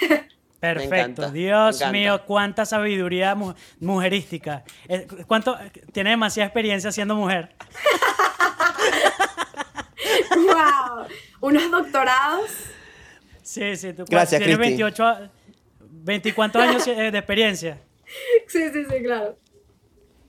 Perfecto. 0.60 0.94
encanta, 0.94 1.30
Dios 1.30 1.82
mío, 1.90 2.22
cuánta 2.26 2.64
sabiduría 2.64 3.34
mu- 3.34 3.52
mujerística. 3.80 4.62
Eh, 4.88 5.06
¿Cuánto? 5.26 5.58
Tiene 5.92 6.10
demasiada 6.10 6.46
experiencia 6.46 6.90
siendo 6.92 7.16
mujer. 7.16 7.54
¡Wow! 10.36 11.06
Unos 11.40 11.70
doctorados. 11.70 12.50
Sí, 13.42 13.76
sí. 13.76 13.92
Tú, 13.92 14.04
Gracias, 14.08 14.38
Tienes 14.40 14.56
Cristi. 14.56 14.82
28, 14.82 15.04
a- 15.04 15.30
20 15.80 16.28
y 16.28 16.32
cuántos 16.32 16.62
años 16.62 16.86
eh, 16.86 17.10
de 17.10 17.18
experiencia. 17.18 17.78
Sí, 18.48 18.60
sí, 18.72 18.84
sí, 18.88 19.02
claro. 19.02 19.36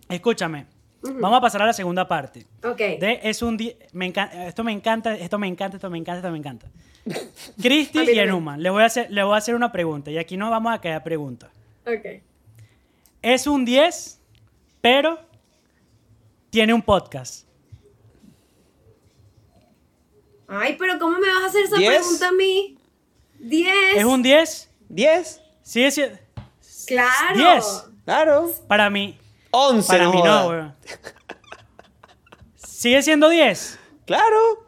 Escúchame. 0.09 0.65
Vamos 1.01 1.37
a 1.37 1.41
pasar 1.41 1.61
a 1.61 1.65
la 1.67 1.73
segunda 1.73 2.07
parte. 2.07 2.45
Ok. 2.63 2.77
De 2.77 3.19
es 3.23 3.41
un 3.41 3.57
me 3.93 4.05
encanta, 4.07 4.47
esto 4.47 4.63
me 4.63 4.71
encanta, 4.71 5.13
esto 5.15 5.37
me 5.37 5.47
encanta, 5.47 5.77
esto 5.77 5.89
me 5.89 5.97
encanta, 5.99 6.17
esto 6.19 6.31
me 6.31 6.37
encanta. 6.39 6.67
Cristi 7.61 7.99
y. 8.13 8.17
Enuman, 8.19 8.61
les 8.63 8.71
voy 8.71 8.81
a 8.81 8.85
hacer, 8.85 9.11
les 9.11 9.23
voy 9.23 9.35
a 9.35 9.37
hacer 9.37 9.53
una 9.55 9.71
pregunta 9.71 10.09
y 10.09 10.17
aquí 10.17 10.35
nos 10.35 10.49
vamos 10.49 10.73
a 10.73 10.81
quedar 10.81 11.03
preguntas. 11.03 11.51
Ok. 11.85 12.21
Es 13.21 13.45
un 13.45 13.65
10, 13.65 14.19
pero 14.81 15.19
tiene 16.49 16.73
un 16.73 16.81
podcast. 16.81 17.47
Ay, 20.47 20.75
pero 20.77 20.99
¿cómo 20.99 21.17
me 21.19 21.27
vas 21.27 21.43
a 21.43 21.47
hacer 21.47 21.63
esa 21.65 21.77
¿Diez? 21.77 21.95
pregunta 22.01 22.27
a 22.27 22.31
mí? 22.31 22.77
¿Diez? 23.39 23.95
Es 23.97 24.03
un 24.05 24.21
10, 24.23 24.69
¿10? 24.89 25.39
sí 25.63 25.83
es 25.83 25.99
Claro. 26.87 27.35
Diez. 27.35 27.83
Claro. 28.05 28.51
para 28.67 28.89
mí, 28.89 29.17
11, 29.51 29.87
para 29.87 30.03
no 30.05 30.11
mí 30.11 30.17
jodas. 30.19 30.43
no, 30.43 30.49
weón. 30.49 30.75
Sigue 32.55 33.01
siendo 33.01 33.29
10. 33.29 33.79
Claro. 34.05 34.65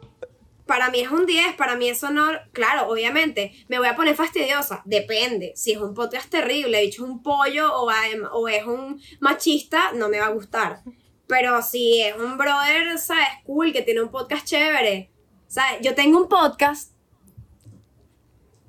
Para 0.66 0.90
mí 0.90 1.00
es 1.00 1.10
un 1.12 1.26
10, 1.26 1.56
para 1.56 1.76
mí 1.78 1.88
eso 1.88 2.10
no... 2.12 2.28
Claro, 2.52 2.90
obviamente, 2.90 3.54
me 3.70 3.78
voy 3.78 3.88
a 3.88 3.96
poner 3.96 4.16
fastidiosa. 4.16 4.82
Depende. 4.86 5.54
Si 5.56 5.72
es 5.72 5.78
un 5.78 5.94
podcast 5.94 6.30
terrible, 6.30 6.82
dicho 6.82 7.06
un 7.06 7.22
pollo 7.24 7.74
o, 7.74 7.90
o 8.34 8.48
es 8.50 8.66
un 8.66 9.00
machista, 9.22 9.92
no 9.94 10.10
me 10.10 10.20
va 10.20 10.26
a 10.26 10.32
gustar. 10.32 10.82
Pero 11.28 11.62
si 11.62 12.02
es 12.02 12.16
un 12.16 12.38
brother, 12.38 12.98
¿sabes? 13.00 13.28
Cool, 13.46 13.72
que 13.72 13.82
tiene 13.84 14.02
un 14.02 14.10
podcast 14.10 14.46
chévere. 14.46 15.12
¿Sabes? 15.48 15.80
Yo 15.82 15.96
tengo 15.96 16.20
un 16.22 16.28
podcast. 16.30 16.92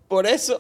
Por 0.09 0.27
eso. 0.27 0.57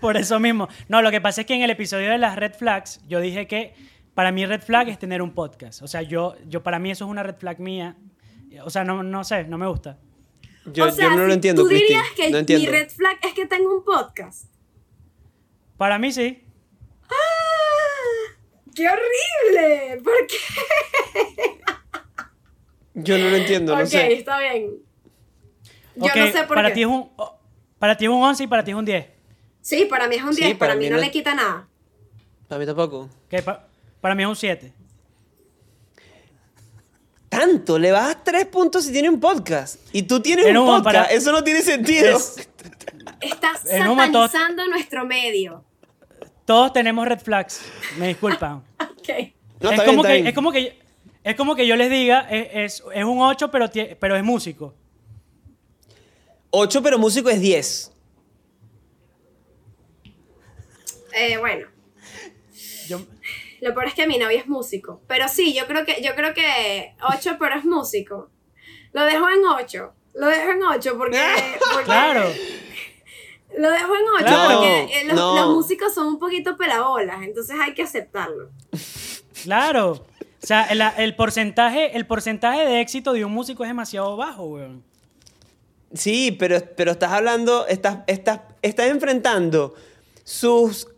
Por 0.00 0.16
eso 0.16 0.38
mismo. 0.38 0.68
No, 0.88 1.02
lo 1.02 1.10
que 1.10 1.20
pasa 1.20 1.40
es 1.42 1.46
que 1.46 1.54
en 1.54 1.62
el 1.62 1.70
episodio 1.70 2.10
de 2.10 2.18
las 2.18 2.36
red 2.36 2.54
flags, 2.54 3.00
yo 3.08 3.20
dije 3.20 3.46
que 3.46 3.74
para 4.14 4.30
mí 4.30 4.44
red 4.46 4.60
flag 4.60 4.88
es 4.88 4.98
tener 4.98 5.22
un 5.22 5.32
podcast. 5.32 5.82
O 5.82 5.88
sea, 5.88 6.02
yo, 6.02 6.36
yo 6.46 6.62
para 6.62 6.78
mí 6.78 6.90
eso 6.90 7.06
es 7.06 7.10
una 7.10 7.22
red 7.22 7.36
flag 7.36 7.58
mía. 7.60 7.96
O 8.64 8.70
sea, 8.70 8.84
no, 8.84 9.02
no 9.02 9.24
sé, 9.24 9.44
no 9.44 9.56
me 9.58 9.66
gusta. 9.66 9.98
Yo, 10.66 10.86
o 10.88 10.90
sea, 10.90 11.08
yo 11.10 11.16
no 11.16 11.26
lo 11.26 11.32
entiendo, 11.32 11.62
Tú 11.62 11.68
dirías 11.68 12.04
que 12.14 12.26
no 12.26 12.32
mi 12.32 12.38
entiendo. 12.40 12.70
red 12.70 12.90
flag 12.90 13.18
es 13.22 13.32
que 13.32 13.46
tengo 13.46 13.74
un 13.74 13.84
podcast. 13.84 14.44
Para 15.78 15.98
mí 15.98 16.12
sí. 16.12 16.44
¡Qué 18.74 18.86
horrible! 18.86 20.00
¿Por 20.04 20.26
qué? 20.26 20.36
Yo 23.04 23.18
no 23.18 23.28
lo 23.30 23.36
entiendo, 23.36 23.74
no 23.76 23.82
ok, 23.82 23.88
sé. 23.88 24.12
está 24.12 24.38
bien. 24.38 24.70
Yo 25.96 26.04
Ok, 26.06 26.16
no 26.16 26.26
sé 26.32 26.38
por 26.44 26.56
para 26.56 26.68
qué. 26.68 26.74
Ti 26.74 26.80
es 26.82 26.86
un, 26.86 27.10
para 27.78 27.96
ti 27.96 28.04
es 28.04 28.10
un 28.10 28.22
11 28.22 28.42
y 28.44 28.46
para 28.46 28.64
ti 28.64 28.70
es 28.70 28.76
un 28.76 28.84
10. 28.84 29.06
Sí, 29.62 29.84
para 29.86 30.08
mí 30.08 30.16
es 30.16 30.22
un 30.22 30.34
Sí, 30.34 30.42
10, 30.44 30.56
para, 30.56 30.70
para 30.70 30.78
mí 30.78 30.84
mí 30.86 30.90
no 30.90 30.96
no- 30.96 31.02
le 31.02 31.10
quita 31.10 31.34
nada. 31.34 31.68
Para 32.48 32.58
mí 32.58 32.66
tampoco. 32.66 33.08
Que 33.28 33.42
pa- 33.42 33.66
para 34.00 34.14
mí 34.14 34.22
es 34.22 34.28
un 34.28 34.36
7. 34.36 34.72
Tanto, 37.28 37.78
le 37.78 37.92
bajas 37.92 38.24
tres 38.24 38.46
puntos 38.46 38.84
si 38.84 38.92
tiene 38.92 39.08
un 39.08 39.20
podcast. 39.20 39.76
Y 39.92 40.02
tú 40.02 40.20
tienes 40.20 40.44
Pero, 40.46 40.62
un 40.62 40.66
Juan, 40.68 40.82
podcast. 40.82 41.04
para- 41.06 41.14
Eso 41.16 41.30
no 41.32 41.44
tiene 41.44 41.62
sentido. 41.62 42.16
Es- 42.16 42.48
Estás 43.20 43.64
En 43.70 43.86
un 43.88 43.96
montón- 43.96 44.28
satanizando 44.28 44.66
nuestro 44.68 45.04
medio. 45.06 45.64
todos 46.44 46.72
tenemos 46.72 47.06
red 47.06 47.20
flags. 47.20 47.60
Me 47.98 48.08
disculpan. 48.08 48.64
Ok. 49.00 49.08
No, 49.60 49.70
es, 49.70 49.78
está 49.78 49.84
bien, 49.84 49.86
como 49.86 50.02
está 50.02 50.08
que, 50.08 50.14
bien. 50.14 50.26
es 50.26 50.34
como 50.34 50.52
que 50.52 50.79
es 51.24 51.34
como 51.36 51.54
que 51.54 51.66
yo 51.66 51.76
les 51.76 51.90
diga, 51.90 52.20
es, 52.30 52.48
es, 52.80 52.84
es 52.94 53.04
un 53.04 53.20
8, 53.20 53.50
pero, 53.50 53.66
pero 53.98 54.16
es 54.16 54.22
músico. 54.24 54.74
Ocho, 56.50 56.82
pero 56.82 56.98
músico 56.98 57.28
es 57.30 57.40
10. 57.40 57.92
Eh, 61.12 61.38
bueno, 61.38 61.66
Yo- 62.88 63.00
lo 63.60 63.74
peor 63.74 63.86
es 63.86 63.94
que 63.94 64.06
mi 64.06 64.18
novio 64.18 64.38
es 64.38 64.46
músico. 64.48 65.02
Pero 65.06 65.28
sí, 65.28 65.52
yo 65.54 65.66
creo 65.66 65.84
que, 65.84 66.00
yo 66.02 66.14
creo 66.14 66.32
que 66.34 66.94
8, 67.14 67.36
pero 67.38 67.56
es 67.56 67.64
músico. 67.64 68.30
Lo 68.92 69.02
dejo 69.04 69.28
en 69.28 69.44
8. 69.44 69.92
Lo 70.14 70.26
dejo 70.26 70.50
en 70.50 70.62
8 70.64 70.94
porque, 70.96 71.18
porque- 71.72 71.84
claro. 71.84 72.24
Lo 73.58 73.70
dejo 73.70 73.94
en 73.96 74.02
8 74.16 74.24
Claro. 74.26 74.54
porque 74.60 75.00
eh, 75.00 75.04
los, 75.06 75.14
No. 75.16 75.34
los 75.36 75.54
músicos 75.56 75.92
son 75.94 76.06
un 76.06 76.18
poquito 76.20 76.56
pelabolas, 76.56 77.22
entonces 77.22 77.56
hay 77.60 77.74
que 77.74 77.82
aceptarlo. 77.82 78.50
Claro. 79.42 80.06
O 80.42 80.46
sea, 80.46 80.64
el, 80.64 80.82
el 80.96 81.14
porcentaje, 81.16 81.96
el 81.96 82.06
porcentaje 82.06 82.64
de 82.64 82.80
éxito 82.80 83.12
de 83.12 83.24
un 83.24 83.32
músico 83.32 83.62
es 83.64 83.70
demasiado 83.70 84.16
bajo, 84.16 84.44
weón. 84.44 84.82
Sí, 85.92 86.32
pero, 86.32 86.58
pero 86.76 86.92
estás 86.92 87.12
hablando, 87.12 87.66
estás, 87.66 87.98
estás, 88.06 88.40
estás 88.62 88.86
enfrentando 88.86 89.74
sus 90.24 90.88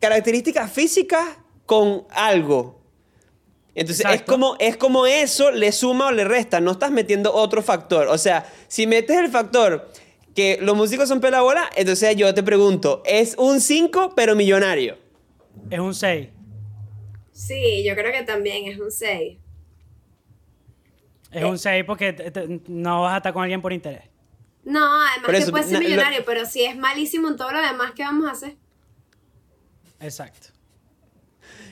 características 0.00 0.70
físicas 0.70 1.24
con 1.66 2.04
algo. 2.10 2.80
Entonces 3.74 4.06
es 4.08 4.22
como, 4.22 4.56
es 4.58 4.76
como 4.76 5.06
eso 5.06 5.50
le 5.50 5.72
suma 5.72 6.08
o 6.08 6.12
le 6.12 6.24
resta, 6.24 6.60
no 6.60 6.72
estás 6.72 6.90
metiendo 6.90 7.32
otro 7.32 7.62
factor. 7.62 8.08
O 8.08 8.18
sea, 8.18 8.46
si 8.68 8.86
metes 8.86 9.16
el 9.18 9.30
factor 9.30 9.88
que 10.34 10.58
los 10.60 10.76
músicos 10.76 11.08
son 11.08 11.20
pelabola, 11.20 11.70
entonces 11.74 12.14
yo 12.16 12.32
te 12.34 12.42
pregunto, 12.42 13.02
es 13.04 13.34
un 13.38 13.60
5 13.60 14.12
pero 14.14 14.36
millonario. 14.36 14.98
Es 15.70 15.78
un 15.78 15.94
6. 15.94 16.28
Sí, 17.34 17.84
yo 17.84 17.94
creo 17.94 18.12
que 18.12 18.22
también 18.22 18.66
es 18.66 18.78
un 18.78 18.90
6. 18.90 19.38
Es 21.32 21.42
Eh. 21.42 21.44
un 21.44 21.58
6 21.58 21.84
porque 21.84 22.12
te- 22.12 22.30
te- 22.30 22.62
no 22.68 23.02
vas 23.02 23.14
a 23.14 23.16
estar 23.18 23.32
con 23.32 23.42
alguien 23.42 23.60
por 23.60 23.72
interés. 23.72 24.04
No, 24.62 24.80
además 24.80 25.18
Por 25.24 25.30
que 25.32 25.36
eso, 25.38 25.50
puede 25.50 25.64
ser 25.64 25.72
na- 25.74 25.80
lo- 25.80 25.84
millonario, 25.88 26.24
pero 26.24 26.46
si 26.46 26.64
es 26.64 26.76
malísimo 26.76 27.28
en 27.28 27.36
todo 27.36 27.50
lo 27.52 27.60
demás, 27.60 27.92
¿qué 27.94 28.04
vamos 28.04 28.28
a 28.28 28.30
hacer? 28.32 28.56
Exacto. 30.00 30.48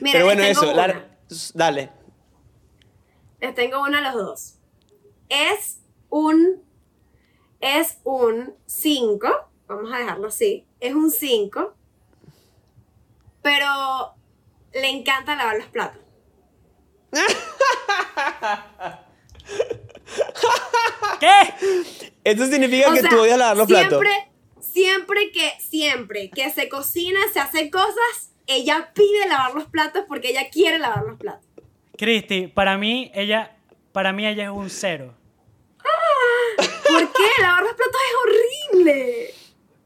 Mira, 0.01 0.13
pero 0.13 0.25
bueno, 0.25 0.43
eso, 0.43 0.73
la- 0.73 1.07
dale. 1.55 1.89
Les 3.39 3.55
tengo 3.55 3.81
una 3.81 3.99
a 3.99 4.01
los 4.01 4.13
dos. 4.13 4.55
Es 5.29 5.79
un. 6.09 6.61
Es 7.61 7.99
un 8.03 8.53
5. 8.65 9.29
Vamos 9.67 9.91
a 9.93 9.97
dejarlo 9.99 10.27
así. 10.27 10.67
Es 10.81 10.93
un 10.93 11.09
5. 11.09 11.73
Pero 13.41 14.12
le 14.73 14.89
encanta 14.89 15.35
lavar 15.35 15.57
los 15.57 15.67
platos. 15.67 15.99
¿Qué? 21.19 22.13
Esto 22.23 22.45
significa 22.47 22.89
O 22.89 22.93
que 22.93 23.01
sea, 23.01 23.09
tú 23.09 23.19
odias 23.19 23.37
lavar 23.37 23.57
los 23.57 23.67
platos. 23.67 23.89
siempre, 23.89 24.31
siempre 24.59 25.31
que, 25.31 25.53
siempre 25.59 26.29
que 26.29 26.49
se 26.51 26.69
cocina, 26.69 27.19
se 27.31 27.39
hace 27.39 27.69
cosas, 27.69 28.31
ella 28.47 28.91
pide 28.93 29.27
lavar 29.27 29.53
los 29.53 29.65
platos 29.65 30.05
porque 30.07 30.29
ella 30.29 30.49
quiere 30.51 30.79
lavar 30.79 31.03
los 31.03 31.19
platos. 31.19 31.45
Cristi, 31.97 32.47
para 32.47 32.77
mí, 32.77 33.11
ella, 33.13 33.55
para 33.91 34.13
mí 34.13 34.25
ella 34.27 34.45
es 34.45 34.49
un 34.49 34.69
cero. 34.69 35.13
¿Por 36.57 37.11
qué? 37.13 37.41
Lavar 37.41 37.63
los 37.63 37.73
platos 37.73 38.01
es 38.09 38.15
horrible. 38.73 39.33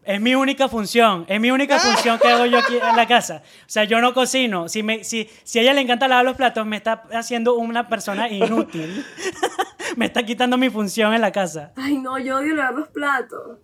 Es 0.08 0.22
mi 0.22 0.36
única 0.36 0.70
función, 0.70 1.26
es 1.28 1.38
mi 1.42 1.52
única 1.52 1.78
función 1.80 2.18
que 2.18 2.30
hago 2.30 2.46
yo 2.46 2.60
aquí 2.60 2.78
en 2.78 2.96
la 2.96 3.06
casa. 3.06 3.44
O 3.44 3.70
sea, 3.70 3.84
yo 3.84 4.00
no 4.00 4.14
cocino. 4.14 4.70
Si, 4.70 4.82
me, 4.82 5.04
si, 5.04 5.30
si 5.44 5.60
a 5.60 5.64
ella 5.64 5.74
le 5.74 5.82
encanta 5.82 6.08
lavar 6.08 6.24
los 6.24 6.38
platos, 6.38 6.66
me 6.66 6.78
está 6.78 7.04
haciendo 7.12 7.56
una 7.56 7.90
persona 7.90 8.30
inútil. 8.30 9.06
me 9.98 10.06
está 10.06 10.24
quitando 10.24 10.58
mi 10.58 10.70
función 10.70 11.14
en 11.14 11.20
la 11.20 11.34
casa. 11.34 11.74
Ay, 11.76 11.98
no, 11.98 12.18
yo 12.20 12.38
odio 12.38 12.56
lavar 12.56 12.76
los 12.76 12.88
platos. 12.88 13.60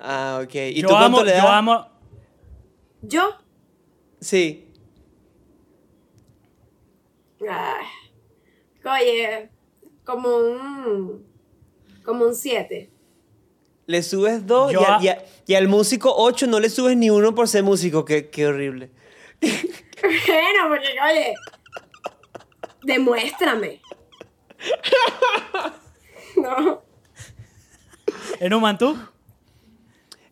Ah, 0.00 0.40
ok. 0.42 0.54
¿Y 0.54 0.80
yo 0.80 0.88
tú 0.88 0.96
amo, 0.96 1.22
le 1.22 1.32
das? 1.32 1.42
yo 1.42 1.48
amo. 1.50 1.86
¿Yo? 3.02 3.34
Sí. 4.18 4.72
Ay, 7.46 7.86
oye, 8.82 9.50
como 10.04 10.36
un. 10.38 11.26
Como 12.02 12.24
un 12.24 12.34
7. 12.34 12.95
Le 13.86 14.02
subes 14.02 14.46
dos 14.46 14.72
Yo 14.72 14.80
y, 14.80 14.84
a- 14.84 14.96
a- 14.96 15.02
y 15.02 15.08
a- 15.08 15.24
y 15.46 15.54
al 15.54 15.68
músico 15.68 16.12
ocho 16.16 16.46
no 16.46 16.58
le 16.60 16.68
subes 16.70 16.96
ni 16.96 17.08
uno 17.10 17.34
por 17.34 17.48
ser 17.48 17.62
músico. 17.62 18.04
Qué, 18.04 18.28
qué 18.30 18.46
horrible. 18.46 18.90
Bueno, 19.40 20.68
porque, 20.68 20.88
oye. 21.04 21.34
Demuéstrame. 22.82 23.80
No. 26.36 26.82
¿En 28.40 28.52
un 28.52 28.60
mantú? 28.60 28.94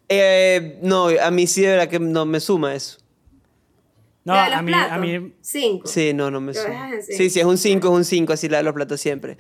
Eh, 0.08 0.78
no, 0.82 1.06
a 1.08 1.30
mí 1.30 1.46
sí 1.46 1.62
de 1.62 1.68
verdad 1.68 1.88
que 1.88 1.98
no 1.98 2.26
me 2.26 2.40
suma 2.40 2.74
eso. 2.74 2.98
No, 4.24 4.34
¿La 4.34 4.44
de 4.44 4.50
los 4.50 4.58
a 4.58 4.62
mí, 4.62 4.72
platos? 4.72 4.92
a 4.92 4.98
mí. 4.98 5.34
Cinco. 5.40 5.86
Sí, 5.88 6.12
no, 6.12 6.30
no 6.30 6.42
me 6.42 6.52
suma. 6.52 6.90
Sí, 7.00 7.30
sí, 7.30 7.40
es 7.40 7.46
un 7.46 7.56
5, 7.56 7.88
es 7.88 7.92
un 7.94 8.04
5, 8.04 8.32
así 8.34 8.48
la 8.50 8.58
de 8.58 8.64
los 8.64 8.74
platos 8.74 9.00
siempre. 9.00 9.38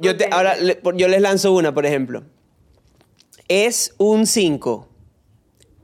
Yo 0.00 0.14
te, 0.16 0.28
ahora, 0.30 0.54
yo 0.94 1.08
les 1.08 1.20
lanzo 1.22 1.52
una, 1.52 1.72
por 1.72 1.86
ejemplo. 1.86 2.24
Es 3.54 3.94
un 3.98 4.26
5, 4.26 4.88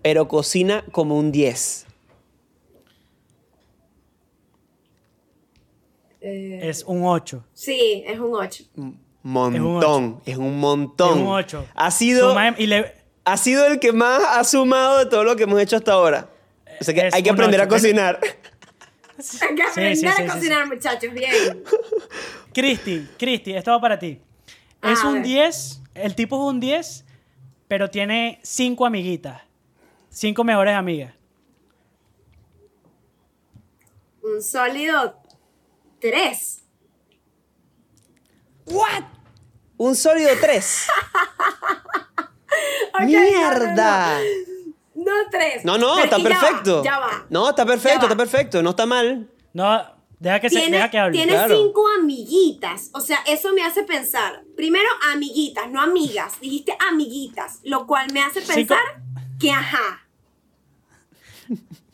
pero 0.00 0.26
cocina 0.26 0.86
como 0.90 1.18
un 1.18 1.30
10. 1.30 1.84
Eh, 6.22 6.60
Es 6.62 6.82
un 6.84 7.04
8. 7.04 7.44
sí, 7.52 8.04
es 8.06 8.18
un 8.18 8.34
8. 8.34 8.64
Montón, 9.22 10.22
es 10.24 10.38
un 10.38 10.58
montón. 10.58 11.10
Es 11.18 11.24
un 11.24 11.26
8. 11.28 11.66
Ha 11.74 11.90
sido, 11.90 12.34
le, 12.56 12.94
ha 13.26 13.36
sido 13.36 13.66
el 13.66 13.78
que 13.80 13.92
más 13.92 14.22
ha 14.26 14.42
sumado 14.44 15.00
de 15.00 15.04
todo 15.06 15.24
lo 15.24 15.36
que 15.36 15.42
hemos 15.42 15.60
hecho 15.60 15.76
hasta 15.76 15.92
ahora. 15.92 16.30
O 16.80 16.84
sea 16.84 16.94
que 16.94 17.08
Es 17.08 17.12
hay 17.14 17.22
que 17.22 17.28
aprender 17.28 17.60
a 17.60 17.64
ocho. 17.64 17.74
cocinar. 17.74 18.18
Hay 19.42 19.54
que 19.56 19.62
aprender 19.64 19.96
sí, 19.96 20.00
sí, 20.02 20.06
a 20.06 20.12
sí, 20.14 20.26
cocinar, 20.26 20.66
muchachos, 20.68 21.12
bien. 21.12 21.64
Cristi, 22.54 23.04
Cristi, 23.18 23.52
esto 23.52 23.72
va 23.72 23.80
para 23.80 23.98
ti. 23.98 24.20
Es 24.80 25.00
A 25.02 25.08
un 25.08 25.14
ver. 25.14 25.22
10, 25.24 25.82
el 25.96 26.14
tipo 26.14 26.36
es 26.36 26.54
un 26.54 26.60
10, 26.60 27.04
pero 27.68 27.90
tiene 27.90 28.40
5 28.42 28.86
amiguitas. 28.86 29.42
5 30.10 30.42
mejores 30.42 30.74
amigas. 30.74 31.14
Un 34.22 34.42
sólido 34.42 35.22
3. 36.00 36.64
¿What? 38.66 39.04
Un 39.76 39.94
sólido 39.94 40.30
3. 40.40 40.86
¡Mierda! 43.04 44.18
No 44.94 45.12
3. 45.30 45.64
No, 45.64 45.78
no, 45.78 45.98
está 46.00 46.18
perfecto. 46.18 46.82
Ya 46.82 46.98
va. 46.98 47.26
No, 47.30 47.48
está 47.48 47.64
perfecto, 47.64 48.06
está 48.06 48.16
perfecto, 48.16 48.62
no 48.62 48.70
está 48.70 48.86
mal. 48.86 49.30
No, 49.52 49.97
deja 50.20 50.40
que, 50.40 50.50
se, 50.50 50.56
Tiene, 50.60 50.76
deja 50.76 50.90
que 50.90 50.98
hable. 50.98 51.12
tiene 51.16 51.32
claro. 51.32 51.56
cinco 51.56 51.84
amiguitas. 51.98 52.90
O 52.94 53.00
sea, 53.00 53.18
eso 53.26 53.52
me 53.52 53.62
hace 53.64 53.82
pensar. 53.84 54.44
Primero, 54.56 54.88
amiguitas, 55.12 55.70
no 55.70 55.80
amigas. 55.80 56.40
Dijiste 56.40 56.76
amiguitas. 56.90 57.60
Lo 57.64 57.86
cual 57.86 58.12
me 58.12 58.20
hace 58.22 58.40
Cinco- 58.40 58.54
pensar 58.54 59.02
que, 59.38 59.50
ajá. 59.52 60.06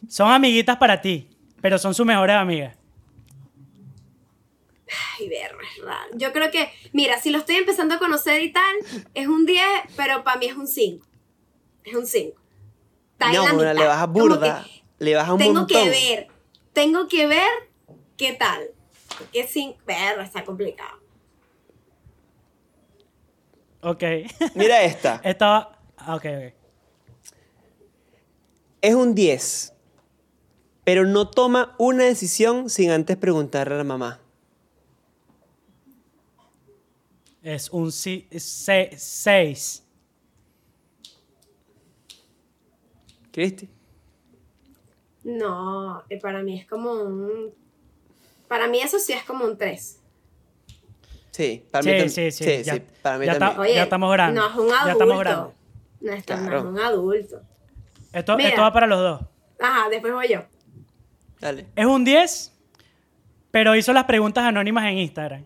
Son 0.08 0.30
amiguitas 0.30 0.76
para 0.78 1.00
ti, 1.00 1.28
pero 1.60 1.78
son 1.78 1.94
sus 1.94 2.06
mejores 2.06 2.36
amigas. 2.36 2.76
Ay, 5.18 5.30
raro. 5.82 6.08
Yo 6.14 6.32
creo 6.32 6.50
que, 6.50 6.70
mira, 6.92 7.18
si 7.20 7.30
lo 7.30 7.38
estoy 7.38 7.56
empezando 7.56 7.94
a 7.94 7.98
conocer 7.98 8.42
y 8.42 8.52
tal, 8.52 8.74
es 9.14 9.26
un 9.26 9.44
10, 9.46 9.62
pero 9.96 10.22
para 10.24 10.38
mí 10.38 10.46
es 10.46 10.56
un 10.56 10.66
5. 10.66 11.04
Es 11.84 11.94
un 11.94 12.06
5. 12.06 12.40
Está 13.12 13.26
en 13.28 13.34
No, 13.34 13.44
la 13.46 13.52
mitad. 13.52 13.74
le 13.74 13.84
bajas 13.86 14.08
burda. 14.10 14.66
Le 14.98 15.14
bajas 15.14 15.32
un 15.32 15.38
Tengo 15.38 15.54
montón. 15.60 15.82
que 15.84 15.90
ver. 15.90 16.28
Tengo 16.72 17.08
que 17.08 17.26
ver 17.26 17.48
qué 18.16 18.32
tal. 18.34 18.68
Que 19.32 19.46
sin 19.46 19.74
verga 19.86 20.24
está 20.24 20.44
complicado. 20.44 20.98
Ok. 23.82 24.02
Mira 24.54 24.82
esta. 24.82 25.20
Estaba. 25.22 25.78
ah, 25.96 26.16
Ok, 26.16 26.24
ok. 26.24 26.52
Es 28.80 28.94
un 28.94 29.14
10. 29.14 29.72
Pero 30.84 31.06
no 31.06 31.30
toma 31.30 31.74
una 31.78 32.04
decisión 32.04 32.68
sin 32.68 32.90
antes 32.90 33.16
preguntarle 33.16 33.74
a 33.74 33.78
la 33.78 33.84
mamá. 33.84 34.20
Es 37.42 37.70
un 37.70 37.92
6. 37.92 39.82
¿Cristi? 43.32 43.68
No, 45.24 46.02
eh, 46.08 46.20
para 46.20 46.42
mí 46.42 46.58
es 46.60 46.66
como 46.66 46.92
un. 46.92 47.54
Para 48.48 48.68
mí 48.68 48.80
eso 48.80 48.98
sí 48.98 49.12
es 49.12 49.22
como 49.24 49.44
un 49.44 49.58
3. 49.58 50.00
Sí, 51.30 51.64
para 51.70 51.82
Sí, 51.82 51.90
mí 51.90 51.96
tam- 51.96 52.08
sí, 52.08 52.30
sí, 52.30 52.62
ya- 52.62 52.80
para 53.02 53.18
mí 53.18 53.26
ya 53.26 53.38
también. 53.38 53.60
Oye, 53.60 53.74
Ya 53.74 53.82
estamos 53.84 54.12
grandes. 54.12 54.42
No 54.42 54.48
es 54.50 54.56
un 54.56 54.68
Ya 54.68 54.76
adulto. 54.82 54.92
estamos 54.92 55.18
grandes. 55.18 55.54
No, 56.00 56.12
está- 56.12 56.36
no 56.36 56.42
Claro. 56.48 56.58
es 56.58 56.64
un 56.64 56.78
adulto. 56.80 57.42
Esto, 58.12 58.36
Mira. 58.36 58.48
esto 58.50 58.62
va 58.62 58.72
para 58.72 58.86
los 58.86 58.98
dos. 59.00 59.20
Ajá, 59.58 59.88
después 59.88 60.12
voy 60.12 60.28
yo. 60.28 60.40
Dale. 61.40 61.66
Es 61.74 61.86
un 61.86 62.04
10, 62.04 62.52
pero 63.50 63.74
hizo 63.74 63.92
las 63.92 64.04
preguntas 64.04 64.44
anónimas 64.44 64.84
en 64.86 64.98
Instagram. 64.98 65.44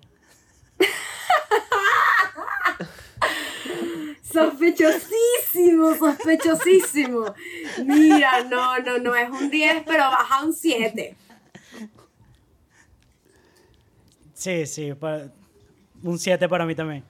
Sospechosísimo, 4.59 5.95
sospechosísimo. 5.97 7.35
Mira, 7.85 8.43
no, 8.45 8.79
no, 8.81 8.99
no, 8.99 9.15
es 9.15 9.31
un 9.31 9.51
10, 9.51 9.83
pero 9.87 10.01
baja 10.01 10.45
un 10.45 10.53
7. 10.53 11.17
Sí, 14.39 14.67
sí. 14.67 14.95
un 16.05 16.19
7 16.19 16.49
para 16.49 16.65
mí 16.65 16.75
también. 16.77 17.03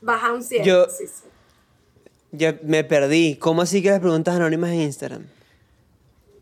Baja 0.00 0.32
un 0.32 0.42
7. 0.42 0.64
Yo- 0.66 0.86
sí, 0.90 1.06
sí. 1.06 1.22
Ya 2.32 2.56
me 2.64 2.82
perdí. 2.82 3.36
¿Cómo 3.36 3.62
así 3.62 3.80
que 3.82 3.90
las 3.90 4.00
preguntas 4.00 4.34
anónimas 4.34 4.70
en 4.70 4.80
Instagram? 4.82 5.22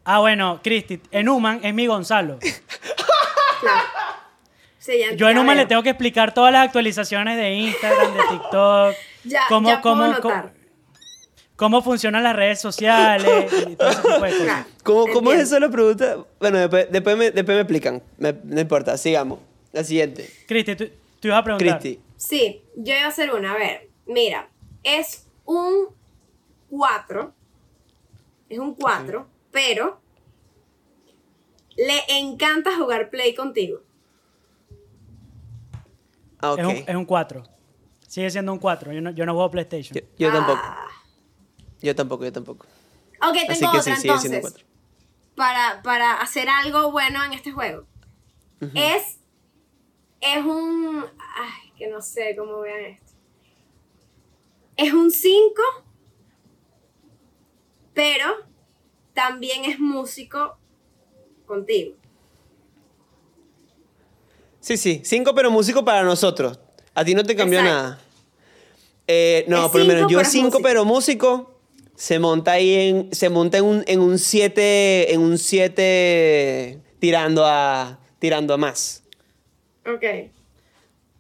Ah, 0.05 0.21
bueno, 0.21 0.61
Cristi, 0.63 1.01
en 1.11 1.29
Human 1.29 1.61
es 1.63 1.75
mi 1.75 1.87
Gonzalo. 1.87 2.39
Claro. 3.61 3.87
Sí, 4.79 4.99
ya- 4.99 5.15
Yo 5.15 5.31
en 5.31 5.37
ya 5.37 5.41
Human 5.43 5.57
le 5.57 5.65
tengo 5.65 5.83
que 5.83 5.89
explicar 5.91 6.35
todas 6.35 6.53
las 6.53 6.67
actualizaciones 6.67 7.39
de 7.39 7.55
Instagram, 7.55 8.13
de 8.13 8.21
TikTok, 8.31 8.95
Ya, 9.25 9.41
cómo, 9.49 9.69
ya 9.71 9.81
cómo, 9.81 10.13
cómo, 10.21 10.51
cómo 11.57 11.81
funcionan 11.83 12.23
las 12.23 12.37
redes 12.37 12.61
sociales 12.61 13.51
y 13.67 13.77
todo 13.77 13.89
ese 13.89 14.03
tipo 14.03 14.19
de 14.19 14.19
cosas. 14.21 14.35
Claro. 14.43 14.65
¿Cómo, 14.83 15.07
cómo 15.11 15.33
es 15.33 15.41
eso 15.41 15.59
la 15.59 15.71
pregunta? 15.71 16.19
Bueno, 16.39 16.59
después, 16.59 16.89
después, 16.91 17.17
me, 17.17 17.31
después 17.31 17.57
me 17.57 17.61
explican. 17.63 18.03
Me- 18.19 18.35
no 18.45 18.61
importa, 18.61 18.99
sigamos. 18.99 19.39
La 19.75 19.83
siguiente. 19.83 20.31
Cristi, 20.47 20.77
tú, 20.77 20.85
tú 21.21 21.29
ibas 21.29 21.41
a 21.41 21.45
preguntar. 21.45 21.81
Cristi. 21.81 22.01
Sí, 22.17 22.63
yo 22.77 22.95
iba 22.95 23.07
a 23.07 23.09
hacer 23.09 23.33
una. 23.35 23.53
A 23.53 23.59
ver, 23.59 23.91
mira, 24.07 24.49
es 24.85 25.27
un 25.45 25.89
4. 26.71 27.35
Es 28.49 28.59
un 28.61 28.75
4, 28.75 29.27
pero 29.51 30.01
le 31.77 32.01
encanta 32.09 32.77
jugar 32.77 33.11
play 33.11 33.35
contigo. 33.35 33.83
Ah, 36.39 36.53
ok. 36.53 36.59
Es, 36.61 36.67
un, 36.67 36.73
es 36.87 36.95
un 36.95 37.05
4. 37.05 37.43
Sigue 38.07 38.31
siendo 38.31 38.53
un 38.53 38.61
4. 38.61 38.93
Yo 38.93 39.01
no, 39.01 39.11
yo 39.11 39.27
no 39.27 39.35
juego 39.35 39.51
PlayStation. 39.51 39.95
Yo, 39.95 40.29
yo 40.29 40.33
tampoco. 40.33 40.61
Ah. 40.63 40.87
Yo 41.83 41.97
tampoco, 41.97 42.25
yo 42.25 42.33
tampoco. 42.33 42.67
Ok, 43.29 43.35
tengo 43.49 43.49
Así 43.49 43.49
que 43.49 43.55
sí, 43.57 43.65
otra 43.65 43.97
sigue 43.97 44.19
siendo 44.19 44.37
entonces. 44.37 44.41
cuatro. 44.41 44.67
Para, 45.35 45.83
para 45.83 46.21
hacer 46.21 46.49
algo 46.49 46.93
bueno 46.93 47.25
en 47.25 47.33
este 47.33 47.51
juego. 47.51 47.87
Es. 48.75 49.19
Es 50.25 50.45
un. 50.45 51.05
Ay, 51.37 51.73
que 51.77 51.89
no 51.89 52.01
sé 52.01 52.35
cómo 52.37 52.61
vean 52.61 52.81
esto. 52.93 53.13
Es 54.77 54.93
un 54.93 55.11
5, 55.11 55.63
pero 57.93 58.25
también 59.13 59.65
es 59.65 59.79
músico 59.79 60.57
contigo. 61.47 61.95
Sí, 64.61 64.77
sí. 64.77 65.03
Cinco, 65.05 65.35
pero 65.35 65.51
músico 65.51 65.85
para 65.85 66.03
nosotros. 66.03 66.59
A 66.95 67.05
ti 67.05 67.15
no 67.15 67.23
te 67.23 67.37
cambió 67.37 67.61
Exacto. 67.61 67.83
nada. 67.83 68.01
Eh, 69.07 69.45
no, 69.47 69.67
Es 69.67 69.71
por 69.71 69.81
lo 69.83 69.87
menos 69.87 70.03
yo 70.11 70.17
pero 70.19 70.21
es 70.23 70.29
cinco, 70.33 70.47
músico. 70.47 70.63
pero 70.63 70.85
músico. 70.87 71.61
se 71.97 72.19
monta 72.19 72.53
ahí 72.53 72.73
en, 72.89 73.15
se 73.15 73.29
monta 73.29 73.59
en 73.59 73.65
un, 73.65 73.85
en 73.87 74.01
un 74.01 74.19
7, 74.19 75.13
en 75.13 75.21
un 75.21 75.37
7 75.39 76.81
tirando 76.99 77.45
a, 77.47 78.01
tirando 78.19 78.55
a 78.55 78.57
más. 78.57 79.04
Ok. 79.87 80.05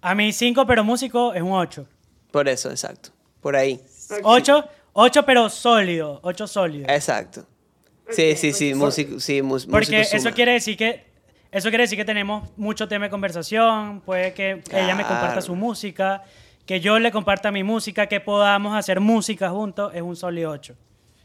A 0.02 0.14
mí 0.14 0.32
5, 0.32 0.66
pero 0.66 0.84
músico 0.84 1.32
es 1.34 1.42
un 1.42 1.52
8. 1.52 1.86
Por 2.30 2.48
eso, 2.48 2.70
exacto. 2.70 3.10
Por 3.40 3.56
ahí. 3.56 3.80
ok. 4.10 4.20
8, 4.22 4.64
8 4.92 5.22
pero 5.24 5.48
sólido, 5.48 6.20
8 6.22 6.46
sólido. 6.46 6.86
Exacto. 6.88 7.46
Sí, 8.10 8.36
sí, 8.36 8.52
sí, 8.52 8.74
músico, 8.74 9.18
sí, 9.18 9.40
mus- 9.40 9.64
Porque 9.66 9.98
músico 9.98 10.16
eso 10.16 10.24
suma. 10.24 10.34
quiere 10.34 10.52
decir 10.52 10.76
que 10.76 11.04
eso 11.50 11.68
quiere 11.68 11.84
decir 11.84 11.96
que 11.96 12.04
tenemos 12.04 12.50
mucho 12.58 12.86
tema 12.88 13.06
de 13.06 13.10
conversación, 13.10 14.00
puede 14.00 14.34
que 14.34 14.62
ella 14.72 14.94
me 14.94 15.04
comparta 15.04 15.40
su 15.40 15.54
música, 15.54 16.22
que 16.66 16.80
yo 16.80 16.98
le 16.98 17.12
comparta 17.12 17.50
mi 17.52 17.62
música, 17.62 18.06
que 18.08 18.20
podamos 18.20 18.74
hacer 18.76 18.98
música 19.00 19.48
juntos, 19.50 19.92
es 19.94 20.02
un 20.02 20.16
sólido 20.16 20.50
8. 20.50 20.74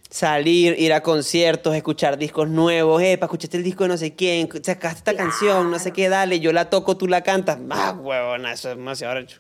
Salir, 0.10 0.76
ir 0.80 0.92
a 0.92 1.02
conciertos, 1.04 1.76
escuchar 1.76 2.18
discos 2.18 2.50
nuevos. 2.50 3.02
Epa, 3.02 3.28
escuchaste 3.28 3.58
el 3.58 3.64
disco 3.64 3.84
de 3.84 3.90
no 3.90 3.98
sé 3.98 4.16
quién, 4.16 4.50
sacaste 4.64 4.98
esta 5.00 5.16
canción, 5.16 5.70
no 5.70 5.78
sé 5.78 5.92
qué, 5.92 6.10
dale, 6.10 6.40
yo 6.40 6.52
la 6.52 6.70
toco, 6.70 6.98
tú 6.98 7.08
la 7.08 7.22
cantas. 7.22 7.60
Ah, 7.70 7.92
huevona, 8.00 8.54
eso 8.54 8.72
es 8.72 8.78
demasiado 8.78 9.14
recho. 9.14 9.40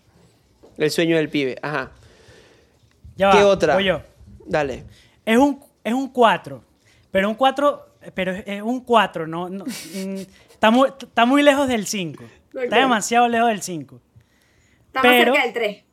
El 0.78 0.91
sueño 0.91 1.17
del 1.17 1.28
pibe, 1.30 1.57
ajá. 1.61 1.91
Ya 3.15 3.32
¿Qué 3.32 3.39
va, 3.43 3.47
otra? 3.47 3.74
voy 3.74 3.86
yo. 3.86 4.01
Dale. 4.45 4.84
Es 5.26 5.38
un 5.38 5.59
es 5.84 5.93
un 5.93 6.07
4, 6.09 6.63
pero 7.11 7.30
un 7.30 7.36
4 7.36 7.86
pero 8.13 8.32
es, 8.32 8.61
un 8.61 8.82
4, 8.82 9.26
no, 9.28 9.49
no, 9.49 9.65
mm, 9.65 10.15
está 10.51 10.70
muy 10.72 10.89
está 11.01 11.26
muy 11.26 11.41
lejos 11.41 11.67
del 11.67 11.88
5. 11.88 12.24
Ok. 12.24 12.61
Está 12.63 12.78
demasiado 12.78 13.28
lejos 13.28 13.49
del 13.49 13.61
5. 13.63 13.99
Está 14.88 15.01
Pero- 15.01 15.32
más 15.34 15.41
cerca 15.41 15.43
del 15.45 15.53
3. 15.53 15.84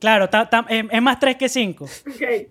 Claro, 0.00 0.24
está- 0.24 0.42
está- 0.42 0.66
es, 0.68 0.84
es 0.90 1.02
más 1.02 1.18
3 1.20 1.36
que 1.36 1.48
5, 1.48 1.84
Ok. 1.84 2.48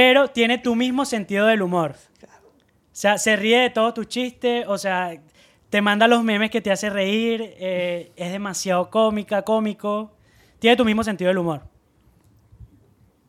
Pero 0.00 0.28
tiene 0.28 0.56
tu 0.56 0.74
mismo 0.74 1.04
sentido 1.04 1.44
del 1.44 1.60
humor. 1.60 1.94
O 2.22 2.88
sea, 2.90 3.18
se 3.18 3.36
ríe 3.36 3.58
de 3.58 3.68
todos 3.68 3.92
tus 3.92 4.08
chistes, 4.08 4.64
o 4.66 4.78
sea, 4.78 5.20
te 5.68 5.82
manda 5.82 6.08
los 6.08 6.24
memes 6.24 6.50
que 6.50 6.62
te 6.62 6.72
hace 6.72 6.88
reír, 6.88 7.54
eh, 7.58 8.10
es 8.16 8.32
demasiado 8.32 8.88
cómica, 8.88 9.42
cómico. 9.42 10.10
Tiene 10.58 10.74
tu 10.78 10.86
mismo 10.86 11.04
sentido 11.04 11.28
del 11.28 11.36
humor. 11.36 11.60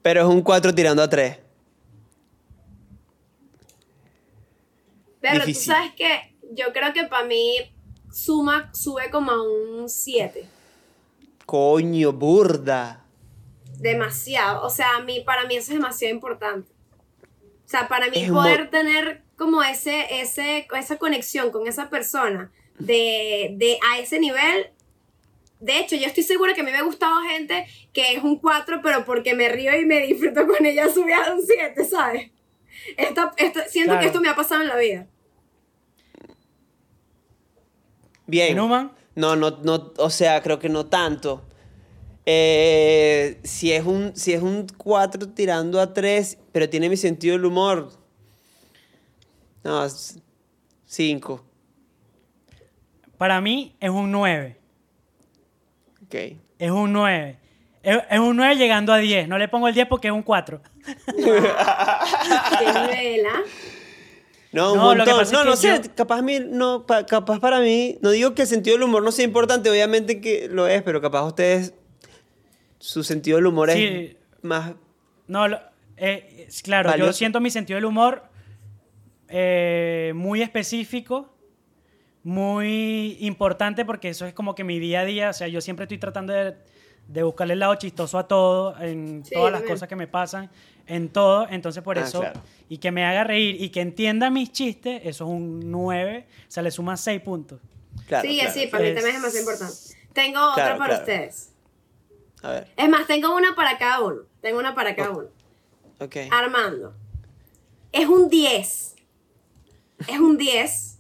Pero 0.02 0.22
es 0.22 0.28
un 0.28 0.42
4 0.42 0.74
tirando 0.74 1.04
a 1.04 1.10
3. 1.10 1.40
Pero 5.20 5.44
tú 5.44 5.54
sabes 5.54 5.92
que 5.92 6.38
yo 6.54 6.72
creo 6.72 6.94
que 6.94 7.04
para 7.04 7.28
mí 7.28 7.54
suma, 8.14 8.74
sube 8.74 9.12
como 9.12 9.32
a 9.32 9.44
un 9.44 9.90
7. 9.90 10.46
Coño, 11.46 12.14
burda. 12.14 13.01
Demasiado. 13.82 14.64
O 14.66 14.70
sea, 14.70 14.96
a 14.98 15.02
mí, 15.02 15.22
para 15.22 15.46
mí 15.46 15.56
eso 15.56 15.72
es 15.72 15.78
demasiado 15.80 16.14
importante. 16.14 16.72
O 17.66 17.70
sea, 17.72 17.88
para 17.88 18.10
mí 18.10 18.24
Es 18.24 18.30
poder 18.32 18.70
tener 18.70 19.24
como 19.38 19.64
ese, 19.64 20.22
ese, 20.22 20.68
esa 20.78 20.98
conexión 20.98 21.52
con 21.52 21.68
esa 21.68 21.90
persona 21.90 22.52
de, 22.78 23.54
de 23.58 23.80
a 23.90 24.00
ese 24.00 24.20
nivel. 24.20 24.70
De 25.60 25.80
hecho, 25.80 25.96
yo 25.96 26.06
estoy 26.06 26.24
segura 26.24 26.54
que 26.54 26.62
a 26.62 26.64
mí 26.64 26.72
me 26.72 26.78
ha 26.78 26.84
gustado 26.84 27.22
gente 27.22 27.66
que 27.94 28.14
es 28.14 28.24
un 28.24 28.38
4, 28.38 28.82
pero 28.84 29.06
porque 29.06 29.36
me 29.36 29.48
río 29.50 29.76
y 29.80 29.86
me 29.86 30.00
disfruto 30.06 30.46
con 30.48 30.66
ella 30.66 30.90
subí 30.94 31.12
a 31.14 31.34
un 31.34 31.42
7, 31.46 31.86
¿sabes? 31.86 32.32
Esto, 32.98 33.32
esto, 33.38 33.60
siento 33.68 33.92
Claro. 33.92 34.02
que 34.02 34.08
esto 34.08 34.22
me 34.22 34.30
ha 34.30 34.36
pasado 34.36 34.62
en 34.62 34.68
la 34.68 34.78
vida. 34.78 35.08
Bien. 38.28 38.56
Numan. 38.56 38.92
No, 39.16 39.36
no, 39.36 39.60
no, 39.64 39.92
o 39.98 40.10
sea, 40.10 40.42
creo 40.42 40.58
que 40.60 40.70
no 40.70 40.86
tanto. 40.86 41.44
Eh, 42.26 43.40
si 43.44 43.72
es 43.74 43.84
un 43.86 44.16
si 44.16 44.34
es 44.34 44.42
un 44.44 44.68
4 44.78 45.30
tirando 45.30 45.80
a 45.82 45.94
3, 45.94 46.38
pero 46.52 46.70
tiene 46.70 46.88
mi 46.90 46.98
sentido 46.98 47.34
del 47.36 47.46
humor. 47.46 47.92
No, 49.64 49.86
5. 50.86 51.46
Para 53.18 53.42
mí 53.42 53.76
es 53.80 53.90
un 53.90 54.12
9. 54.12 54.58
Ok. 56.06 56.16
Es 56.60 56.72
un 56.72 56.94
9. 56.94 57.38
Es, 57.84 57.98
es 58.10 58.20
un 58.20 58.36
9 58.38 58.56
llegando 58.56 58.94
a 58.94 58.98
10. 58.98 59.28
No 59.28 59.38
le 59.38 59.48
pongo 59.48 59.68
el 59.68 59.74
10 59.74 59.88
porque 59.88 60.08
es 60.10 60.14
un 60.14 60.22
4. 60.24 60.62
Qué 61.06 62.66
nivel, 62.66 63.26
¿ah? 63.26 63.42
No, 64.52 64.74
un 64.74 64.78
No, 64.80 64.96
lo 64.96 65.06
que 65.06 65.12
montón. 65.12 65.18
pasa 65.20 65.24
es 65.24 65.32
no, 65.32 65.40
que 65.44 65.50
no 65.50 65.56
sé, 65.56 65.82
yo- 65.88 65.96
capaz, 65.96 66.22
mí, 66.22 66.40
no, 66.40 66.86
pa- 66.86 67.06
capaz 67.06 67.40
para 67.40 67.62
mí, 67.62 67.98
no 68.02 68.10
digo 68.12 68.36
que 68.36 68.42
el 68.42 68.48
sentido 68.50 68.76
del 68.76 68.84
humor 68.84 69.02
no 69.02 69.12
sea 69.14 69.24
importante, 69.24 69.70
obviamente 69.70 70.20
que 70.20 70.50
lo 70.50 70.68
es, 70.68 70.84
pero 70.84 71.00
capaz 71.02 71.24
ustedes, 71.24 71.74
su 72.82 73.04
sentido 73.04 73.38
del 73.38 73.46
humor 73.48 73.70
Sí. 73.72 73.84
es 73.84 74.16
más... 74.44 74.74
No, 75.28 75.48
lo- 75.48 75.60
eh, 75.98 76.48
claro, 76.64 76.96
yo 76.98 77.14
siento 77.14 77.40
mi 77.40 77.52
sentido 77.52 77.78
del 77.78 77.86
humor 77.86 78.24
eh, 79.30 80.12
muy 80.16 80.42
específico, 80.42 81.34
muy 82.24 83.18
importante 83.22 83.86
porque 83.86 84.10
eso 84.10 84.26
es 84.26 84.34
como 84.34 84.56
que 84.56 84.64
mi 84.64 84.80
día 84.80 85.02
a 85.02 85.06
día, 85.06 85.30
o 85.30 85.34
sea, 85.34 85.48
yo 85.48 85.62
siempre 85.62 85.84
estoy 85.86 85.98
tratando 85.98 86.34
de, 86.34 86.56
de 87.08 87.24
buscarle 87.24 87.54
el 87.54 87.60
lado 87.60 87.76
chistoso 87.76 88.18
a 88.18 88.28
todo, 88.28 88.80
en 88.82 89.24
Sí, 89.26 89.34
todas 89.34 89.52
las 89.52 89.62
cosas 89.64 89.88
que 89.88 89.96
me 89.96 90.08
pasan, 90.08 90.50
en 90.88 91.10
todo, 91.10 91.48
entonces 91.50 91.82
por 91.84 91.98
Ah, 91.98 92.02
eso, 92.04 92.20
claro. 92.22 92.42
y 92.70 92.78
que 92.80 92.92
me 92.92 93.06
haga 93.06 93.24
reír 93.24 93.62
y 93.62 93.70
que 93.70 93.82
entienda 93.82 94.30
mis 94.30 94.52
chistes, 94.52 95.02
eso 95.06 95.24
es 95.26 95.30
un 95.30 95.72
9, 95.72 96.26
o 96.48 96.52
sea, 96.52 96.64
le 96.64 96.72
suma 96.72 96.98
6 96.98 97.22
puntos. 97.22 97.60
Claro, 98.08 98.28
sí, 98.28 98.36
claro. 98.40 98.54
sí, 98.54 98.68
para 98.68 98.84
mí 98.84 98.90
Es- 98.90 98.96
también 98.96 99.16
es 99.18 99.22
más 99.22 99.40
importante. 99.40 99.76
Tengo 100.14 100.52
otra 100.52 100.78
para 100.78 100.86
claro. 100.88 100.94
ustedes. 101.00 101.51
A 102.44 102.52
ver, 102.52 102.68
Es 102.76 102.90
más, 102.90 103.06
tengo 103.08 103.36
una 103.36 103.56
para 103.56 103.78
cada 103.78 104.02
uno. 104.02 104.22
Tengo 104.42 104.60
una 104.60 104.74
para 104.74 104.96
cada 104.96 105.12
uno. 105.12 105.28
ok. 106.00 106.16
Armando. 106.32 106.94
Es 107.92 108.08
un 108.08 108.30
10. 108.30 108.96
Es 110.08 110.20
un 110.20 110.38
10. 110.38 111.00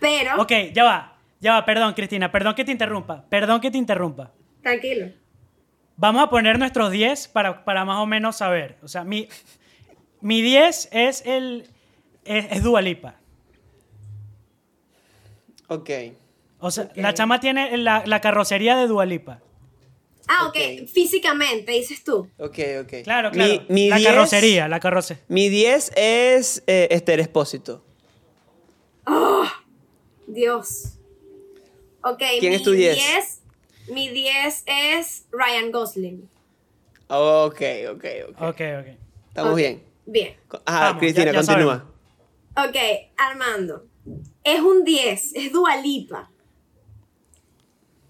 Pero. 0.00 0.42
Ok, 0.42 0.52
ya 0.72 0.84
va, 0.84 1.16
ya 1.40 1.52
va, 1.52 1.64
perdón 1.64 1.94
Cristina, 1.94 2.30
perdón 2.32 2.54
que 2.54 2.64
te 2.64 2.72
interrumpa, 2.72 3.24
perdón 3.28 3.60
que 3.60 3.70
te 3.70 3.78
interrumpa. 3.78 4.32
Tranquilo. 4.62 5.12
Vamos 5.96 6.22
a 6.24 6.28
poner 6.30 6.58
nuestros 6.58 6.90
10 6.90 7.28
para, 7.28 7.64
para 7.64 7.84
más 7.84 7.98
o 7.98 8.06
menos 8.06 8.36
saber. 8.36 8.78
O 8.82 8.88
sea, 8.88 9.04
mi, 9.04 9.28
mi 10.20 10.42
10 10.42 10.88
es 10.90 11.24
el 11.26 11.68
es, 12.24 12.46
es 12.50 12.62
Dua 12.64 12.82
Lipa. 12.82 13.14
Ok. 15.68 15.90
O 16.58 16.70
sea, 16.70 16.84
Ok. 16.84 16.90
la 16.96 17.14
chama 17.14 17.40
tiene 17.40 17.76
la, 17.76 18.02
la 18.06 18.20
carrocería 18.20 18.76
de 18.76 18.86
Dua 18.86 19.06
Lipa. 19.06 19.40
Ah, 20.28 20.46
ok. 20.48 20.56
Ok. 20.82 20.88
Físicamente, 20.88 21.72
dices 21.72 22.02
tú. 22.04 22.30
Ok, 22.38 22.58
ok. 22.82 23.02
Claro, 23.04 23.30
claro. 23.30 23.32
Mi, 23.32 23.66
mi 23.68 23.88
la 23.88 23.96
10 23.96 24.08
carrocería, 24.08 24.68
la 24.68 24.80
carrocería. 24.80 25.22
Mi 25.28 25.48
10 25.48 25.92
es 25.96 26.62
eh, 26.66 26.88
Esther 26.90 27.20
Espósito. 27.20 27.84
Dios. 30.26 30.98
Ok. 32.02 32.22
¿Quién 32.40 32.50
mi 32.52 32.56
es 32.56 32.62
tu 32.62 32.70
10? 32.72 33.40
Mi 33.88 34.08
10 34.08 34.62
es 34.66 35.26
Ryan 35.30 35.70
Gosling. 35.70 36.28
Ok, 37.08 37.60
ok, 37.90 38.04
ok. 38.30 38.40
Ok, 38.42 38.60
ok. 38.80 38.86
Estamos 39.28 39.52
Ok, 39.52 39.56
bien. 39.58 39.82
Bien. 40.06 40.36
Ajá, 40.64 40.80
Vamos, 40.86 41.00
Cristina, 41.00 41.26
ya- 41.26 41.32
ya 41.32 41.46
continúa. 41.46 41.90
Ok, 42.56 42.76
Armando. 43.16 43.86
Es 44.42 44.60
un 44.60 44.84
10, 44.84 45.34
es 45.34 45.52
Dualipa. 45.52 46.30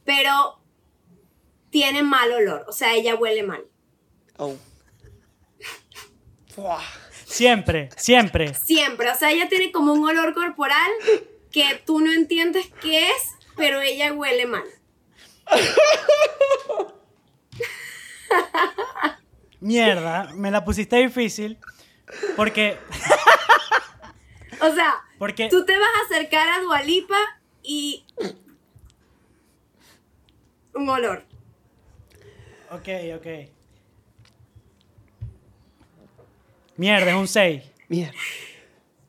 Pero 0.04 0.60
tiene 1.74 2.04
mal 2.04 2.30
olor. 2.30 2.64
O 2.68 2.72
sea, 2.72 2.94
ella 2.94 3.16
huele 3.16 3.42
mal. 3.42 3.64
Oh. 4.36 4.54
Fuah. 6.54 6.80
Siempre, 7.24 7.88
siempre. 7.96 8.54
Siempre. 8.54 9.10
O 9.10 9.14
sea, 9.16 9.32
ella 9.32 9.48
tiene 9.48 9.72
como 9.72 9.92
un 9.92 10.08
olor 10.08 10.34
corporal 10.34 10.88
que 11.50 11.82
tú 11.84 11.98
no 11.98 12.12
entiendes 12.12 12.68
qué 12.80 13.08
es, 13.08 13.32
pero 13.56 13.80
ella 13.80 14.12
huele 14.12 14.46
mal. 14.46 14.62
Mierda, 19.58 20.30
me 20.34 20.52
la 20.52 20.64
pusiste 20.64 20.94
difícil. 20.98 21.58
Porque, 22.36 22.78
O 24.60 24.72
sea, 24.72 25.02
porque 25.18 25.48
tú 25.48 25.64
te 25.64 25.76
vas 25.76 25.88
a 25.88 26.04
acercar 26.06 26.48
a 26.50 26.60
Dualipa 26.60 27.18
y. 27.64 28.06
Un 30.72 30.88
olor. 30.88 31.33
Ok, 32.74 32.88
ok. 33.16 33.26
Mierda, 36.76 37.10
es 37.10 37.16
un 37.16 37.28
6. 37.28 37.62
Mierda. 37.88 38.12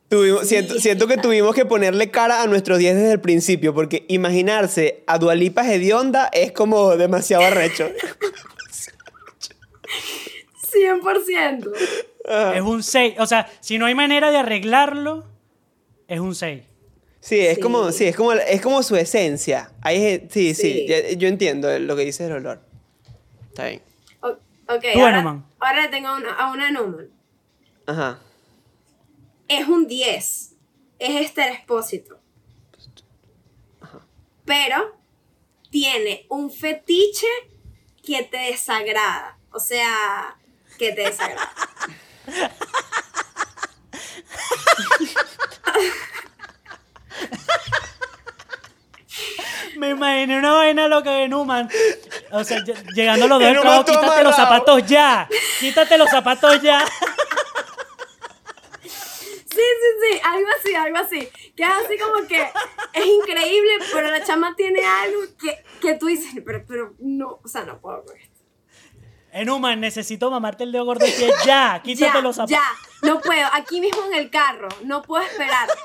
Tuvimos- 0.08 0.46
siento, 0.48 0.76
siento 0.80 1.08
que 1.08 1.18
tuvimos 1.18 1.56
que 1.56 1.66
ponerle 1.66 2.12
cara 2.12 2.44
a 2.44 2.48
nuestros 2.48 2.78
10 2.78 2.96
desde 2.96 3.14
el 3.14 3.20
principio, 3.22 3.74
porque 3.74 4.06
imaginarse 4.08 5.04
a 5.08 5.18
Dualipa 5.18 5.68
hedionda 5.70 6.30
es 6.32 6.52
como 6.52 6.96
demasiado 6.96 7.44
arrecho. 7.44 7.90
100%. 10.72 11.72
Es 12.56 12.62
un 12.62 12.84
6. 12.84 13.16
O 13.20 13.26
sea, 13.26 13.48
si 13.62 13.78
no 13.80 13.86
hay 13.88 13.96
manera 13.96 14.30
de 14.32 14.38
arreglarlo, 14.38 15.26
es 16.08 16.20
un 16.20 16.36
6. 16.36 16.64
Sí, 17.20 17.40
es 17.40 17.56
Sí. 17.56 17.62
como, 17.62 17.92
sí, 17.92 18.06
es 18.06 18.16
como, 18.16 18.34
es 18.34 18.62
como 18.62 18.84
su 18.84 18.96
esencia. 18.96 19.72
Ahí 19.82 20.28
sí, 20.30 20.54
sí, 20.54 20.74
Sí. 20.74 20.86
ya- 20.88 21.12
yo 21.14 21.28
entiendo 21.28 21.78
lo 21.80 21.96
que 21.96 22.06
dice 22.06 22.26
el 22.28 22.34
olor. 22.34 22.62
Está 23.56 23.68
bien. 23.70 23.82
O- 24.20 24.28
Ok, 24.68 24.84
Tú, 24.94 25.00
ahora, 25.00 25.42
ahora 25.60 25.82
le 25.84 25.88
tengo 25.88 26.10
a 26.10 26.18
una, 26.18 26.34
a 26.34 26.52
una 26.52 26.68
Enuman. 26.68 27.10
Ajá. 27.86 28.20
Es 29.48 29.66
un 29.70 29.88
10. 29.88 30.56
Es 31.00 31.22
Esther 31.26 31.54
Expósito. 31.54 32.20
Pero 34.44 34.98
tiene 35.70 36.26
un 36.30 36.52
fetiche 36.52 37.28
que 38.04 38.24
te 38.24 38.38
desagrada. 38.38 39.38
O 39.52 39.60
sea, 39.60 40.38
que 40.78 40.92
te 40.92 41.04
desagrada. 41.04 41.50
Me 49.78 49.90
imaginé 49.90 50.38
una 50.38 50.54
vaina 50.54 50.88
loca 50.88 51.12
de 51.12 51.28
Numan. 51.28 51.70
O 52.32 52.44
sea, 52.44 52.60
ll- 52.60 52.94
llegando 52.94 53.28
los 53.28 53.40
dos 53.40 53.86
quítate 53.86 54.24
los 54.24 54.36
zapatos 54.36 54.86
ya. 54.88 55.28
Quítate 55.60 55.98
los 55.98 56.10
zapatos 56.10 56.62
ya. 56.62 56.86
Sí, 58.84 59.62
sí, 59.62 60.12
sí, 60.12 60.20
algo 60.24 60.48
así, 60.60 60.76
algo 60.76 60.98
así. 60.98 61.30
Que 61.56 61.64
es 61.64 61.70
así 61.70 61.98
como 61.98 62.28
que 62.28 62.42
es 62.94 63.06
increíble, 63.06 63.72
pero 63.94 64.12
la 64.12 64.22
chama 64.24 64.54
tiene 64.56 64.84
algo 64.86 65.22
que, 65.40 65.64
que 65.82 65.96
tú 65.96 66.08
dices, 66.08 66.34
pero, 66.46 66.64
pero 66.68 66.94
no, 67.00 67.40
o 67.44 67.48
sea, 67.48 67.64
no 67.64 67.80
puedo 67.80 68.04
con 68.04 68.18
esto. 68.18 68.36
Enuman, 69.32 69.80
necesito 69.82 70.30
mamarte 70.32 70.64
el 70.66 70.72
dedo 70.74 70.86
gordo 70.86 71.06
pie 71.06 71.32
ya. 71.46 71.82
Quítate 71.84 72.18
Ya, 72.18 72.22
los 72.22 72.36
zapatos. 72.36 72.52
ya, 72.58 72.64
no 73.08 73.20
puedo, 73.22 73.48
aquí 73.54 73.80
mismo 73.82 74.04
en 74.06 74.14
el 74.16 74.30
carro, 74.30 74.68
no 74.84 75.02
puedo 75.02 75.24
esperar. 75.24 75.70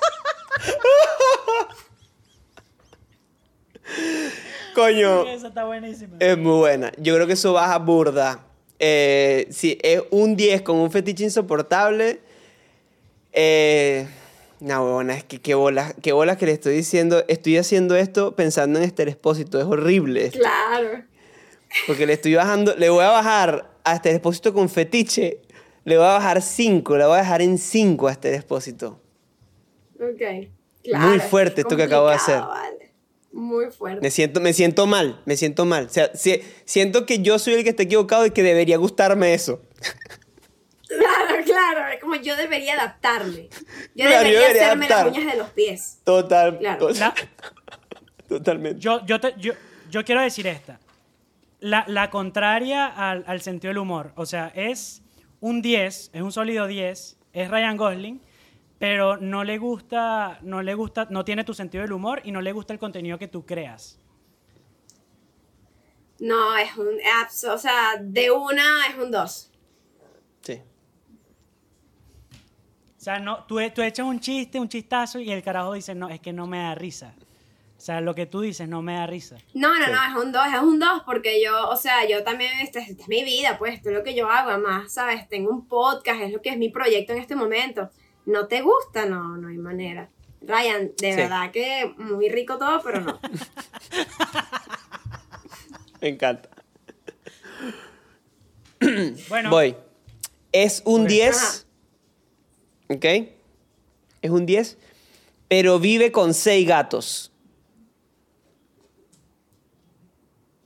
Coño, 4.75 5.27
Esa 5.27 5.49
está 5.49 5.65
buenísima. 5.65 6.17
es 6.21 6.39
muy 6.39 6.59
buena. 6.59 6.93
Yo 6.99 7.15
creo 7.15 7.27
que 7.27 7.33
eso 7.35 7.53
baja 7.53 7.79
burda. 7.79 8.45
Eh, 8.79 9.47
sí, 9.51 9.79
es 9.83 10.03
un 10.11 10.37
10 10.37 10.63
con 10.63 10.77
un 10.77 10.91
fetiche 10.91 11.25
insoportable. 11.25 12.21
Eh, 13.33 14.07
no, 14.61 14.85
huevona, 14.85 15.15
es 15.17 15.25
que 15.25 15.41
qué 15.41 15.55
bolas, 15.55 15.95
qué 16.03 16.13
bolas 16.13 16.37
que 16.37 16.47
le 16.47 16.53
estoy 16.53 16.75
diciendo. 16.75 17.25
Estoy 17.29 17.57
haciendo 17.59 17.97
esto 17.97 18.37
pensando 18.37 18.79
en 18.79 18.85
Esther 18.85 19.09
Expósito. 19.09 19.59
Es 19.59 19.65
horrible. 19.67 20.31
Claro. 20.31 21.03
Porque 21.87 22.07
le 22.07 22.15
estoy 22.15 22.35
bajando, 22.35 22.75
le 22.77 22.89
voy 22.91 23.05
a 23.05 23.11
bajar 23.11 23.71
a 23.85 23.95
este 23.95 24.13
depósito 24.13 24.53
con 24.53 24.69
fetiche, 24.69 25.41
le 25.85 25.97
voy 25.97 26.07
a 26.07 26.11
bajar 26.13 26.43
5, 26.43 26.97
le 26.97 27.05
voy 27.07 27.15
a 27.15 27.23
dejar 27.23 27.43
en 27.43 27.59
5 27.59 28.09
a 28.09 28.13
este 28.13 28.31
depósito. 28.31 29.01
Ok. 30.01 30.49
Claro, 30.83 31.07
Muy 31.09 31.21
fuerte 31.21 31.61
es 31.61 31.65
esto 31.67 31.77
que 31.77 31.83
acabo 31.85 32.09
de 32.09 32.15
hacer. 32.15 32.41
vale. 32.41 32.90
Muy 33.33 33.67
fuerte. 33.71 34.01
Me 34.03 34.11
siento, 34.11 34.41
me 34.41 34.53
siento 34.53 34.87
mal, 34.87 35.21
me 35.25 35.37
siento 35.37 35.65
mal. 35.65 35.87
O 35.87 35.89
sea, 35.89 36.11
si- 36.15 36.43
siento 36.65 37.07
que 37.07 37.21
yo 37.21 37.39
soy 37.39 37.55
el 37.55 37.63
que 37.65 37.71
está 37.71 37.85
equivocado 37.85 38.27
y 38.27 38.31
que 38.33 38.43
debería 38.43 38.77
gustarme 38.77 39.35
eso. 39.35 39.63
Claro, 40.89 41.45
claro. 41.45 41.89
Es 41.93 42.01
como 42.01 42.17
yo 42.17 42.35
debería 42.37 42.75
adaptarme. 42.75 43.49
Yo 43.95 44.07
Claro, 44.07 44.11
yo 44.11 44.19
debería, 44.19 44.41
debería 44.41 44.63
hacerme 44.67 44.87
adaptar. 44.87 45.07
las 45.07 45.17
uñas 45.17 45.33
de 45.33 45.39
los 45.39 45.49
pies. 45.51 45.99
Total, 46.05 46.59
Claro. 46.59 46.79
total- 46.89 46.99
La- 46.99 47.15
totalmente. 48.29 48.81
yo, 48.81 49.05
yo, 49.07 49.21
te- 49.21 49.35
yo, 49.39 49.53
yo 49.91 50.05
quiero 50.05 50.21
decir 50.23 50.47
esta. 50.49 50.81
La, 51.61 51.85
la 51.87 52.11
contraria 52.11 52.87
al, 52.87 53.23
al 53.27 53.41
sentido 53.43 53.71
del 53.71 53.79
humor. 53.79 54.13
O 54.17 54.27
sea, 54.27 54.51
es 54.55 55.03
un 55.41 55.63
10, 55.63 56.11
es 56.13 56.23
un 56.23 56.33
sólido 56.33 56.67
10, 56.67 57.17
es 57.33 57.51
Ryan 57.51 57.77
Gosling, 57.77 58.21
pero 58.81 59.19
no 59.19 59.45
le 59.45 59.59
gusta, 59.59 60.39
no 60.41 60.63
le 60.63 60.73
gusta, 60.73 61.07
no 61.11 61.23
tiene 61.23 61.45
tu 61.45 61.53
sentido 61.53 61.83
del 61.83 61.93
humor 61.93 62.23
y 62.25 62.33
no 62.33 62.41
le 62.41 62.51
gusta 62.53 62.73
el 62.73 62.79
contenido 62.79 63.19
que 63.19 63.29
tú 63.29 63.45
creas. 63.45 64.01
No, 66.19 66.57
es 66.57 66.75
un 66.79 66.97
abs, 67.23 67.45
o 67.45 67.59
sea, 67.59 67.97
de 68.01 68.31
una 68.31 68.87
es 68.89 68.97
un 68.97 69.11
dos. 69.11 69.51
Sí. 70.41 70.63
O 72.97 73.01
sea, 73.03 73.19
no, 73.19 73.45
tú, 73.45 73.59
tú 73.75 73.83
echas 73.83 74.07
un 74.07 74.19
chiste, 74.19 74.59
un 74.59 74.69
chistazo 74.71 75.19
y 75.19 75.31
el 75.31 75.43
carajo 75.43 75.75
dice, 75.75 75.95
no, 75.95 76.09
es 76.09 76.21
que 76.21 76.33
no 76.33 76.47
me 76.47 76.59
da 76.59 76.75
risa. 76.75 77.15
O 77.77 77.81
sea, 77.83 78.01
lo 78.01 78.15
que 78.15 78.25
tú 78.25 78.41
dices 78.41 78.67
no 78.67 78.81
me 78.81 78.95
da 78.95 79.07
risa. 79.07 79.37
No, 79.53 79.79
no, 79.79 79.85
Sí. 79.87 79.93
no, 79.93 80.05
es 80.19 80.25
un 80.25 80.33
dos, 80.33 80.47
es 80.47 80.61
un 80.61 80.79
dos, 80.79 81.03
porque 81.05 81.43
yo, 81.45 81.69
o 81.69 81.77
sea, 81.77 82.07
yo 82.09 82.25
también, 82.25 82.61
esta, 82.61 82.81
esta 82.81 83.03
es 83.03 83.09
mi 83.09 83.25
vida, 83.25 83.59
pues, 83.59 83.75
esto 83.75 83.91
es 83.91 83.95
lo 83.97 84.03
que 84.05 84.15
yo 84.15 84.31
hago, 84.31 84.51
además, 84.51 84.91
¿sabes? 84.91 85.29
Tengo 85.29 85.51
un 85.51 85.67
podcast, 85.69 86.23
es 86.23 86.33
lo 86.33 86.41
que 86.41 86.49
es 86.49 86.57
mi 86.57 86.71
proyecto 86.71 87.13
en 87.13 87.19
este 87.19 87.37
momento. 87.37 87.91
¿No 88.31 88.47
te 88.47 88.63
gusta? 88.63 89.07
No, 89.07 89.37
no 89.37 89.49
hay 89.49 89.59
manera. 89.59 90.09
Ryan, 90.41 90.93
de 90.97 91.11
Sí. 91.13 91.17
verdad 91.17 91.51
que 91.51 91.93
muy 91.99 92.29
rico 92.29 92.57
todo, 92.59 92.81
pero 92.83 93.01
no. 93.01 93.21
Me 96.01 96.09
encanta. 96.09 96.49
Bueno, 99.29 99.51
Voy. 99.51 99.77
Es 100.53 100.83
un 100.85 101.03
Ok. 101.03 101.09
10. 101.09 101.67
¿Ok? 102.89 103.05
Es 104.23 104.31
un 104.31 104.47
10. 104.47 104.79
Pero 105.49 105.79
vive 105.81 106.13
con 106.13 106.33
6 106.33 106.67
gatos. 106.67 107.33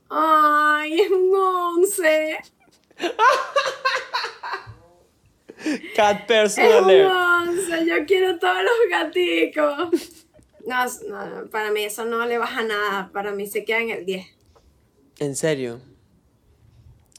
Ay, 0.09 1.01
es 1.01 1.11
un 1.11 1.31
once. 1.35 2.37
Cat 5.95 6.27
person 6.27 6.63
Es 6.63 6.71
un 6.81 6.83
alert. 6.83 7.09
Yo 7.85 8.05
quiero 8.05 8.37
todos 8.39 8.57
los 8.63 8.89
gaticos. 8.89 9.89
No, 10.67 10.85
no, 11.09 11.25
no, 11.43 11.49
para 11.49 11.69
mí 11.71 11.81
eso 11.83 12.05
no 12.05 12.25
le 12.25 12.37
baja 12.39 12.63
nada, 12.63 13.09
para 13.13 13.31
mí 13.31 13.45
se 13.47 13.63
queda 13.65 13.81
en 13.81 13.89
el 13.91 14.05
10. 14.05 14.25
En 15.19 15.35
serio. 15.35 15.79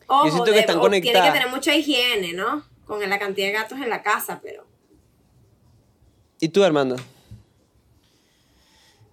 Ojo, 0.08 0.24
siento 0.30 0.44
que 0.46 0.50
de- 0.52 0.58
están 0.60 0.76
o 0.78 0.80
Tiene 0.88 1.00
conectadas. 1.02 1.32
que 1.32 1.38
tener 1.38 1.54
mucha 1.54 1.74
higiene, 1.74 2.32
¿no? 2.32 2.64
Con 2.86 3.08
la 3.08 3.18
cantidad 3.18 3.46
de 3.46 3.52
gatos 3.52 3.78
en 3.80 3.88
la 3.88 4.02
casa, 4.02 4.40
pero... 4.42 4.64
¿Y 6.40 6.48
tú, 6.48 6.62
Armando? 6.64 6.96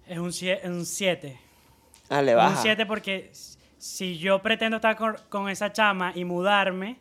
es 0.06 0.18
un 0.18 0.84
7. 0.84 1.40
Ah, 2.08 2.20
le 2.22 2.32
Un 2.32 2.36
baja. 2.38 2.60
7 2.62 2.86
porque 2.86 3.30
si 3.78 4.18
yo 4.18 4.42
pretendo 4.42 4.76
estar 4.76 4.96
con, 4.96 5.16
con 5.28 5.48
esa 5.48 5.72
chama 5.72 6.12
y 6.14 6.24
mudarme, 6.24 6.98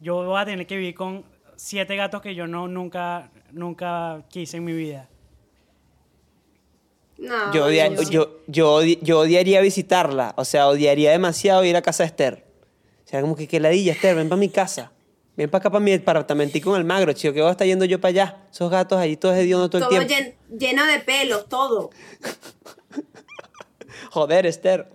yo 0.00 0.24
voy 0.24 0.40
a 0.40 0.44
tener 0.44 0.66
que 0.66 0.76
vivir 0.76 0.94
con 0.94 1.24
siete 1.58 1.96
gatos 1.96 2.22
que 2.22 2.34
yo 2.36 2.46
no 2.46 2.68
nunca, 2.68 3.30
nunca 3.50 4.22
quise 4.30 4.58
en 4.58 4.64
mi 4.64 4.72
vida. 4.72 5.08
No, 7.18 7.52
Yo, 7.52 7.64
odia- 7.66 7.88
yo- 7.88 8.02
yo, 8.10 8.38
yo, 8.46 8.80
odi- 8.80 8.98
yo 9.02 9.18
odiaría 9.18 9.60
visitarla. 9.60 10.34
O 10.36 10.44
sea, 10.44 10.68
odiaría 10.68 11.10
demasiado 11.10 11.64
ir 11.64 11.74
a 11.76 11.82
casa 11.82 12.04
de 12.04 12.06
Esther. 12.06 12.46
O 13.04 13.08
sea, 13.08 13.20
como 13.22 13.34
que 13.34 13.48
qué 13.48 13.58
ladilla, 13.58 13.92
Esther, 13.92 14.14
ven 14.14 14.28
para 14.28 14.38
mi 14.38 14.48
casa. 14.48 14.92
Ven 15.36 15.50
para 15.50 15.58
acá, 15.62 15.70
para 15.70 15.80
mi 15.84 15.92
apartamentico 15.94 16.70
en 16.76 16.80
el 16.82 16.84
magro, 16.86 17.12
chico. 17.12 17.34
Que 17.34 17.40
voy 17.40 17.48
a 17.48 17.52
estar 17.52 17.66
yendo 17.66 17.84
yo 17.86 18.00
para 18.00 18.10
allá. 18.10 18.36
Esos 18.52 18.70
gatos 18.70 18.98
allí 19.00 19.16
todos 19.16 19.34
hediondos 19.36 19.68
todo 19.70 19.82
el 19.82 19.88
todo 19.88 20.06
tiempo. 20.06 20.36
llen- 20.48 20.58
lleno 20.58 20.86
de 20.86 21.00
pelos, 21.00 21.48
todo. 21.48 21.90
Joder, 24.10 24.46
Esther. 24.46 24.88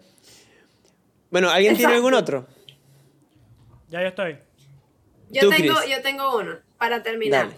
Bueno, 1.29 1.49
¿alguien 1.49 1.75
tiene 1.75 1.93
algún 1.95 2.13
otro? 2.13 2.45
Ya 3.89 4.01
yo 4.01 4.07
estoy. 4.07 4.37
Yo 5.33 5.41
Tú, 5.41 5.49
tengo, 5.49 5.75
Chris. 5.79 5.89
yo 5.95 6.01
tengo 6.01 6.37
uno, 6.37 6.57
para 6.77 7.01
terminar. 7.03 7.49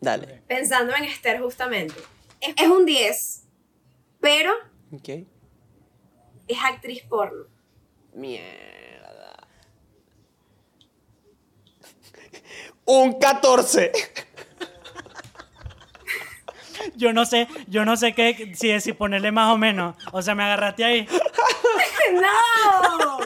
Dale. 0.00 0.42
Pensando 0.46 0.94
en 0.94 1.04
Esther 1.04 1.40
justamente. 1.40 1.94
Es, 2.40 2.54
es 2.56 2.68
un 2.68 2.84
10, 2.86 3.44
pero 4.20 4.52
Ok. 4.92 5.08
es 6.46 6.58
actriz 6.64 7.02
porno. 7.08 7.44
Mierda. 8.14 9.48
Un 12.84 13.18
14. 13.18 13.92
Yo 16.96 17.12
no 17.12 17.24
sé, 17.26 17.46
yo 17.68 17.84
no 17.84 17.96
sé 17.96 18.14
qué, 18.14 18.52
si, 18.54 18.78
si 18.80 18.92
ponerle 18.94 19.32
más 19.32 19.52
o 19.54 19.58
menos. 19.58 19.96
O 20.12 20.22
sea, 20.22 20.34
me 20.34 20.42
agarraste 20.44 20.84
ahí. 20.84 21.08
¡No! 22.14 23.18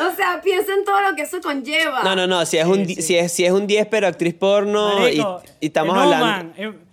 O 0.00 0.14
sea, 0.16 0.40
piensa 0.42 0.72
en 0.74 0.84
todo 0.84 1.00
lo 1.00 1.14
que 1.14 1.22
eso 1.22 1.40
conlleva. 1.40 2.02
No, 2.02 2.16
no, 2.16 2.26
no. 2.26 2.44
Si 2.46 2.58
es, 2.58 2.66
un, 2.66 2.76
Sí, 2.76 2.84
di- 2.84 2.94
sí. 2.96 3.02
Si 3.02 3.16
es, 3.16 3.32
si 3.32 3.44
es 3.44 3.52
un 3.52 3.66
10, 3.66 3.86
pero 3.86 4.06
actriz 4.06 4.34
porno. 4.34 4.98
y, 4.98 5.18
Marico, 5.18 5.42
y 5.60 5.66
estamos 5.66 5.94
en 5.96 6.02
hablando. 6.02 6.24
Uman, 6.26 6.52
en- 6.56 6.84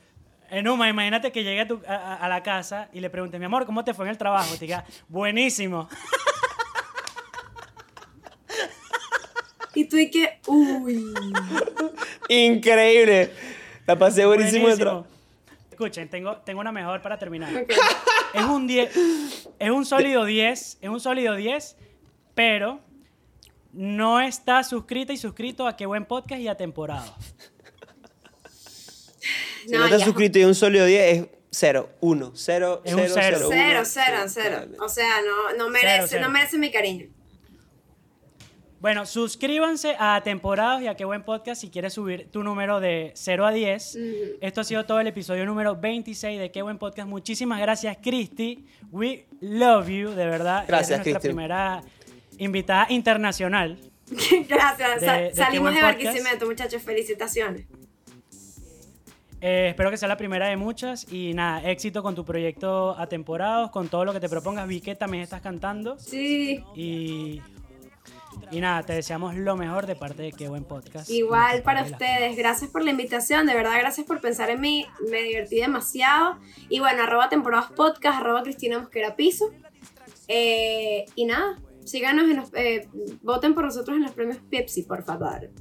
en 0.51 0.67
imagínate 0.89 1.31
que 1.31 1.43
llegue 1.43 1.61
a, 1.61 1.67
tu- 1.67 1.81
a- 1.87 2.27
la 2.29 2.43
casa 2.43 2.89
y 2.93 2.99
le 2.99 3.09
pregunte, 3.09 3.39
mi 3.39 3.45
amor, 3.45 3.65
¿cómo 3.65 3.83
te 3.83 3.93
fue 3.93 4.05
en 4.05 4.11
el 4.11 4.17
trabajo? 4.17 4.53
Y 4.53 4.57
te 4.57 4.65
diga, 4.65 4.85
buenísimo. 5.07 5.87
Y 9.73 9.85
tú 9.85 9.97
y 9.97 10.11
que, 10.11 10.39
uy. 10.47 11.13
Increíble. 12.27 13.31
La 13.87 13.97
pasé 13.97 14.25
buenísimo. 14.25 14.67
de 14.67 14.75
Buenísimo. 14.75 15.07
Escuchen, 15.71 16.09
tengo, 16.09 16.35
tengo 16.37 16.59
una 16.59 16.71
mejor 16.71 17.01
para 17.01 17.17
terminar. 17.17 17.65
Es 18.33 18.43
un 18.43 18.67
10, 18.67 19.47
es 19.59 19.69
un 19.71 19.85
sólido 19.85 20.25
10, 20.25 20.77
es 20.81 20.89
un 20.89 20.99
sólido 20.99 21.35
10, 21.35 21.75
pero 22.35 22.79
no 23.73 24.19
está 24.21 24.63
suscrita 24.63 25.13
y 25.13 25.17
suscrito 25.17 25.67
a 25.67 25.75
Qué 25.77 25.85
Buen 25.85 26.05
Podcast 26.05 26.41
y 26.41 26.47
a 26.47 26.55
Temporada. 26.55 27.15
Si 29.65 29.73
no, 29.73 29.87
te 29.87 29.93
has 29.93 29.99
ya- 29.99 30.05
suscrito 30.05 30.39
y 30.39 30.43
un 30.45 30.55
sólido 30.55 30.85
10 30.87 31.17
es 31.19 31.27
0, 31.51 31.89
1, 31.99 32.31
0, 32.33 32.81
Es 32.83 32.93
un 32.93 32.99
0, 33.01 33.11
cero. 33.13 33.37
0, 33.37 33.49
Cero, 33.51 33.81
cero, 33.85 34.17
cero. 34.27 34.71
O 34.83 34.89
sea, 34.89 35.21
no, 35.21 35.55
no, 35.55 35.69
merece, 35.69 36.07
cero. 36.07 36.23
no 36.23 36.29
merece 36.31 36.57
mi 36.57 36.71
cariño. 36.71 37.05
Bueno, 38.79 39.05
suscríbanse 39.05 39.95
a 39.99 40.21
Temporadas 40.23 40.81
y 40.81 40.87
a 40.87 40.95
Qué 40.95 41.05
Buen 41.05 41.23
Podcast 41.23 41.61
si 41.61 41.69
quieres 41.69 41.93
subir 41.93 42.31
tu 42.31 42.41
número 42.41 42.79
de 42.79 43.11
0 43.13 43.45
a 43.45 43.51
10. 43.51 43.97
Esto 44.41 44.61
ha 44.61 44.63
sido 44.63 44.85
todo 44.87 44.99
el 44.99 45.05
episodio 45.05 45.45
número 45.45 45.75
26 45.75 46.39
de 46.39 46.49
Qué 46.51 46.63
Buen 46.63 46.79
Podcast. 46.79 47.07
Muchísimas 47.07 47.59
gracias, 47.61 47.97
Cristi. 48.01 48.65
We 48.91 49.27
love 49.41 49.87
you, 49.87 50.09
de 50.09 50.25
verdad. 50.25 50.65
Gracias, 50.67 51.01
Cristi. 51.01 51.27
primera 51.27 51.83
invitada 52.43 52.87
internacional. 52.89 53.77
Gracias. 54.49 54.99
De- 55.01 55.05
Sa- 55.07 55.13
de 55.17 55.33
salimos 55.35 55.73
de. 55.73 55.81
Barquisimeto, 55.81 56.45
muchachos. 56.45 56.81
Felicitaciones. 56.81 57.65
Eh, 59.43 59.69
espero 59.69 59.89
que 59.89 59.97
sea 59.97 60.07
la 60.07 60.17
primera 60.17 60.47
de 60.47 60.55
muchas 60.55 61.11
y 61.11 61.33
nada, 61.33 61.67
éxito 61.67 62.03
con 62.03 62.13
tu 62.13 62.23
proyecto 62.23 62.95
a 62.97 63.07
temporadas, 63.07 63.71
con 63.71 63.87
todo 63.89 64.05
lo 64.05 64.13
que 64.13 64.19
te 64.19 64.29
propongas. 64.29 64.67
Vi 64.67 64.81
que 64.81 64.93
también 64.95 65.23
estás 65.23 65.41
cantando 65.41 65.97
Sí. 65.97 66.63
y, 66.75 67.41
y 68.51 68.59
nada, 68.59 68.83
te 68.83 68.93
deseamos 68.93 69.33
lo 69.35 69.55
mejor 69.57 69.87
de 69.87 69.95
parte 69.95 70.21
de 70.21 70.31
Qué 70.31 70.47
Buen 70.47 70.63
Podcast. 70.63 71.09
Igual 71.09 71.63
para 71.63 71.81
ustedes, 71.83 72.37
gracias 72.37 72.69
por 72.69 72.83
la 72.83 72.91
invitación, 72.91 73.47
de 73.47 73.55
verdad 73.55 73.79
gracias 73.79 74.05
por 74.05 74.21
pensar 74.21 74.51
en 74.51 74.61
mí, 74.61 74.85
me 75.09 75.23
divertí 75.23 75.55
demasiado. 75.55 76.37
Y 76.69 76.79
bueno, 76.79 77.01
arroba 77.01 77.27
temporadas 77.29 77.71
podcast, 77.71 78.19
arroba 78.19 78.43
Cristina 78.43 78.77
Mosquera 78.77 79.15
Piso. 79.15 79.49
Eh, 80.27 81.05
y 81.15 81.25
nada, 81.25 81.57
síganos, 81.91 82.29
en 82.29 82.37
los, 82.37 82.53
eh, 82.53 82.87
voten 83.21 83.53
por 83.53 83.65
nosotros 83.65 83.97
en 83.97 84.03
los 84.03 84.11
premios 84.11 84.37
Pepsi, 84.49 84.83
por 84.83 85.03
favor. 85.03 85.51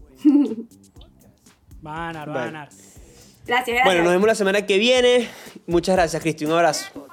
Va 1.86 2.08
a 2.08 2.12
ganar, 2.12 2.28
va 2.28 2.44
a. 2.44 2.50
Gracias, 2.50 2.88
gracias. 3.46 3.84
Bueno, 3.84 4.04
nos 4.04 4.12
vemos 4.12 4.26
la 4.26 4.34
semana 4.34 4.66
que 4.66 4.78
viene. 4.78 5.28
Muchas 5.66 5.96
gracias, 5.96 6.22
Cristi. 6.22 6.44
Un 6.44 6.52
abrazo. 6.52 7.08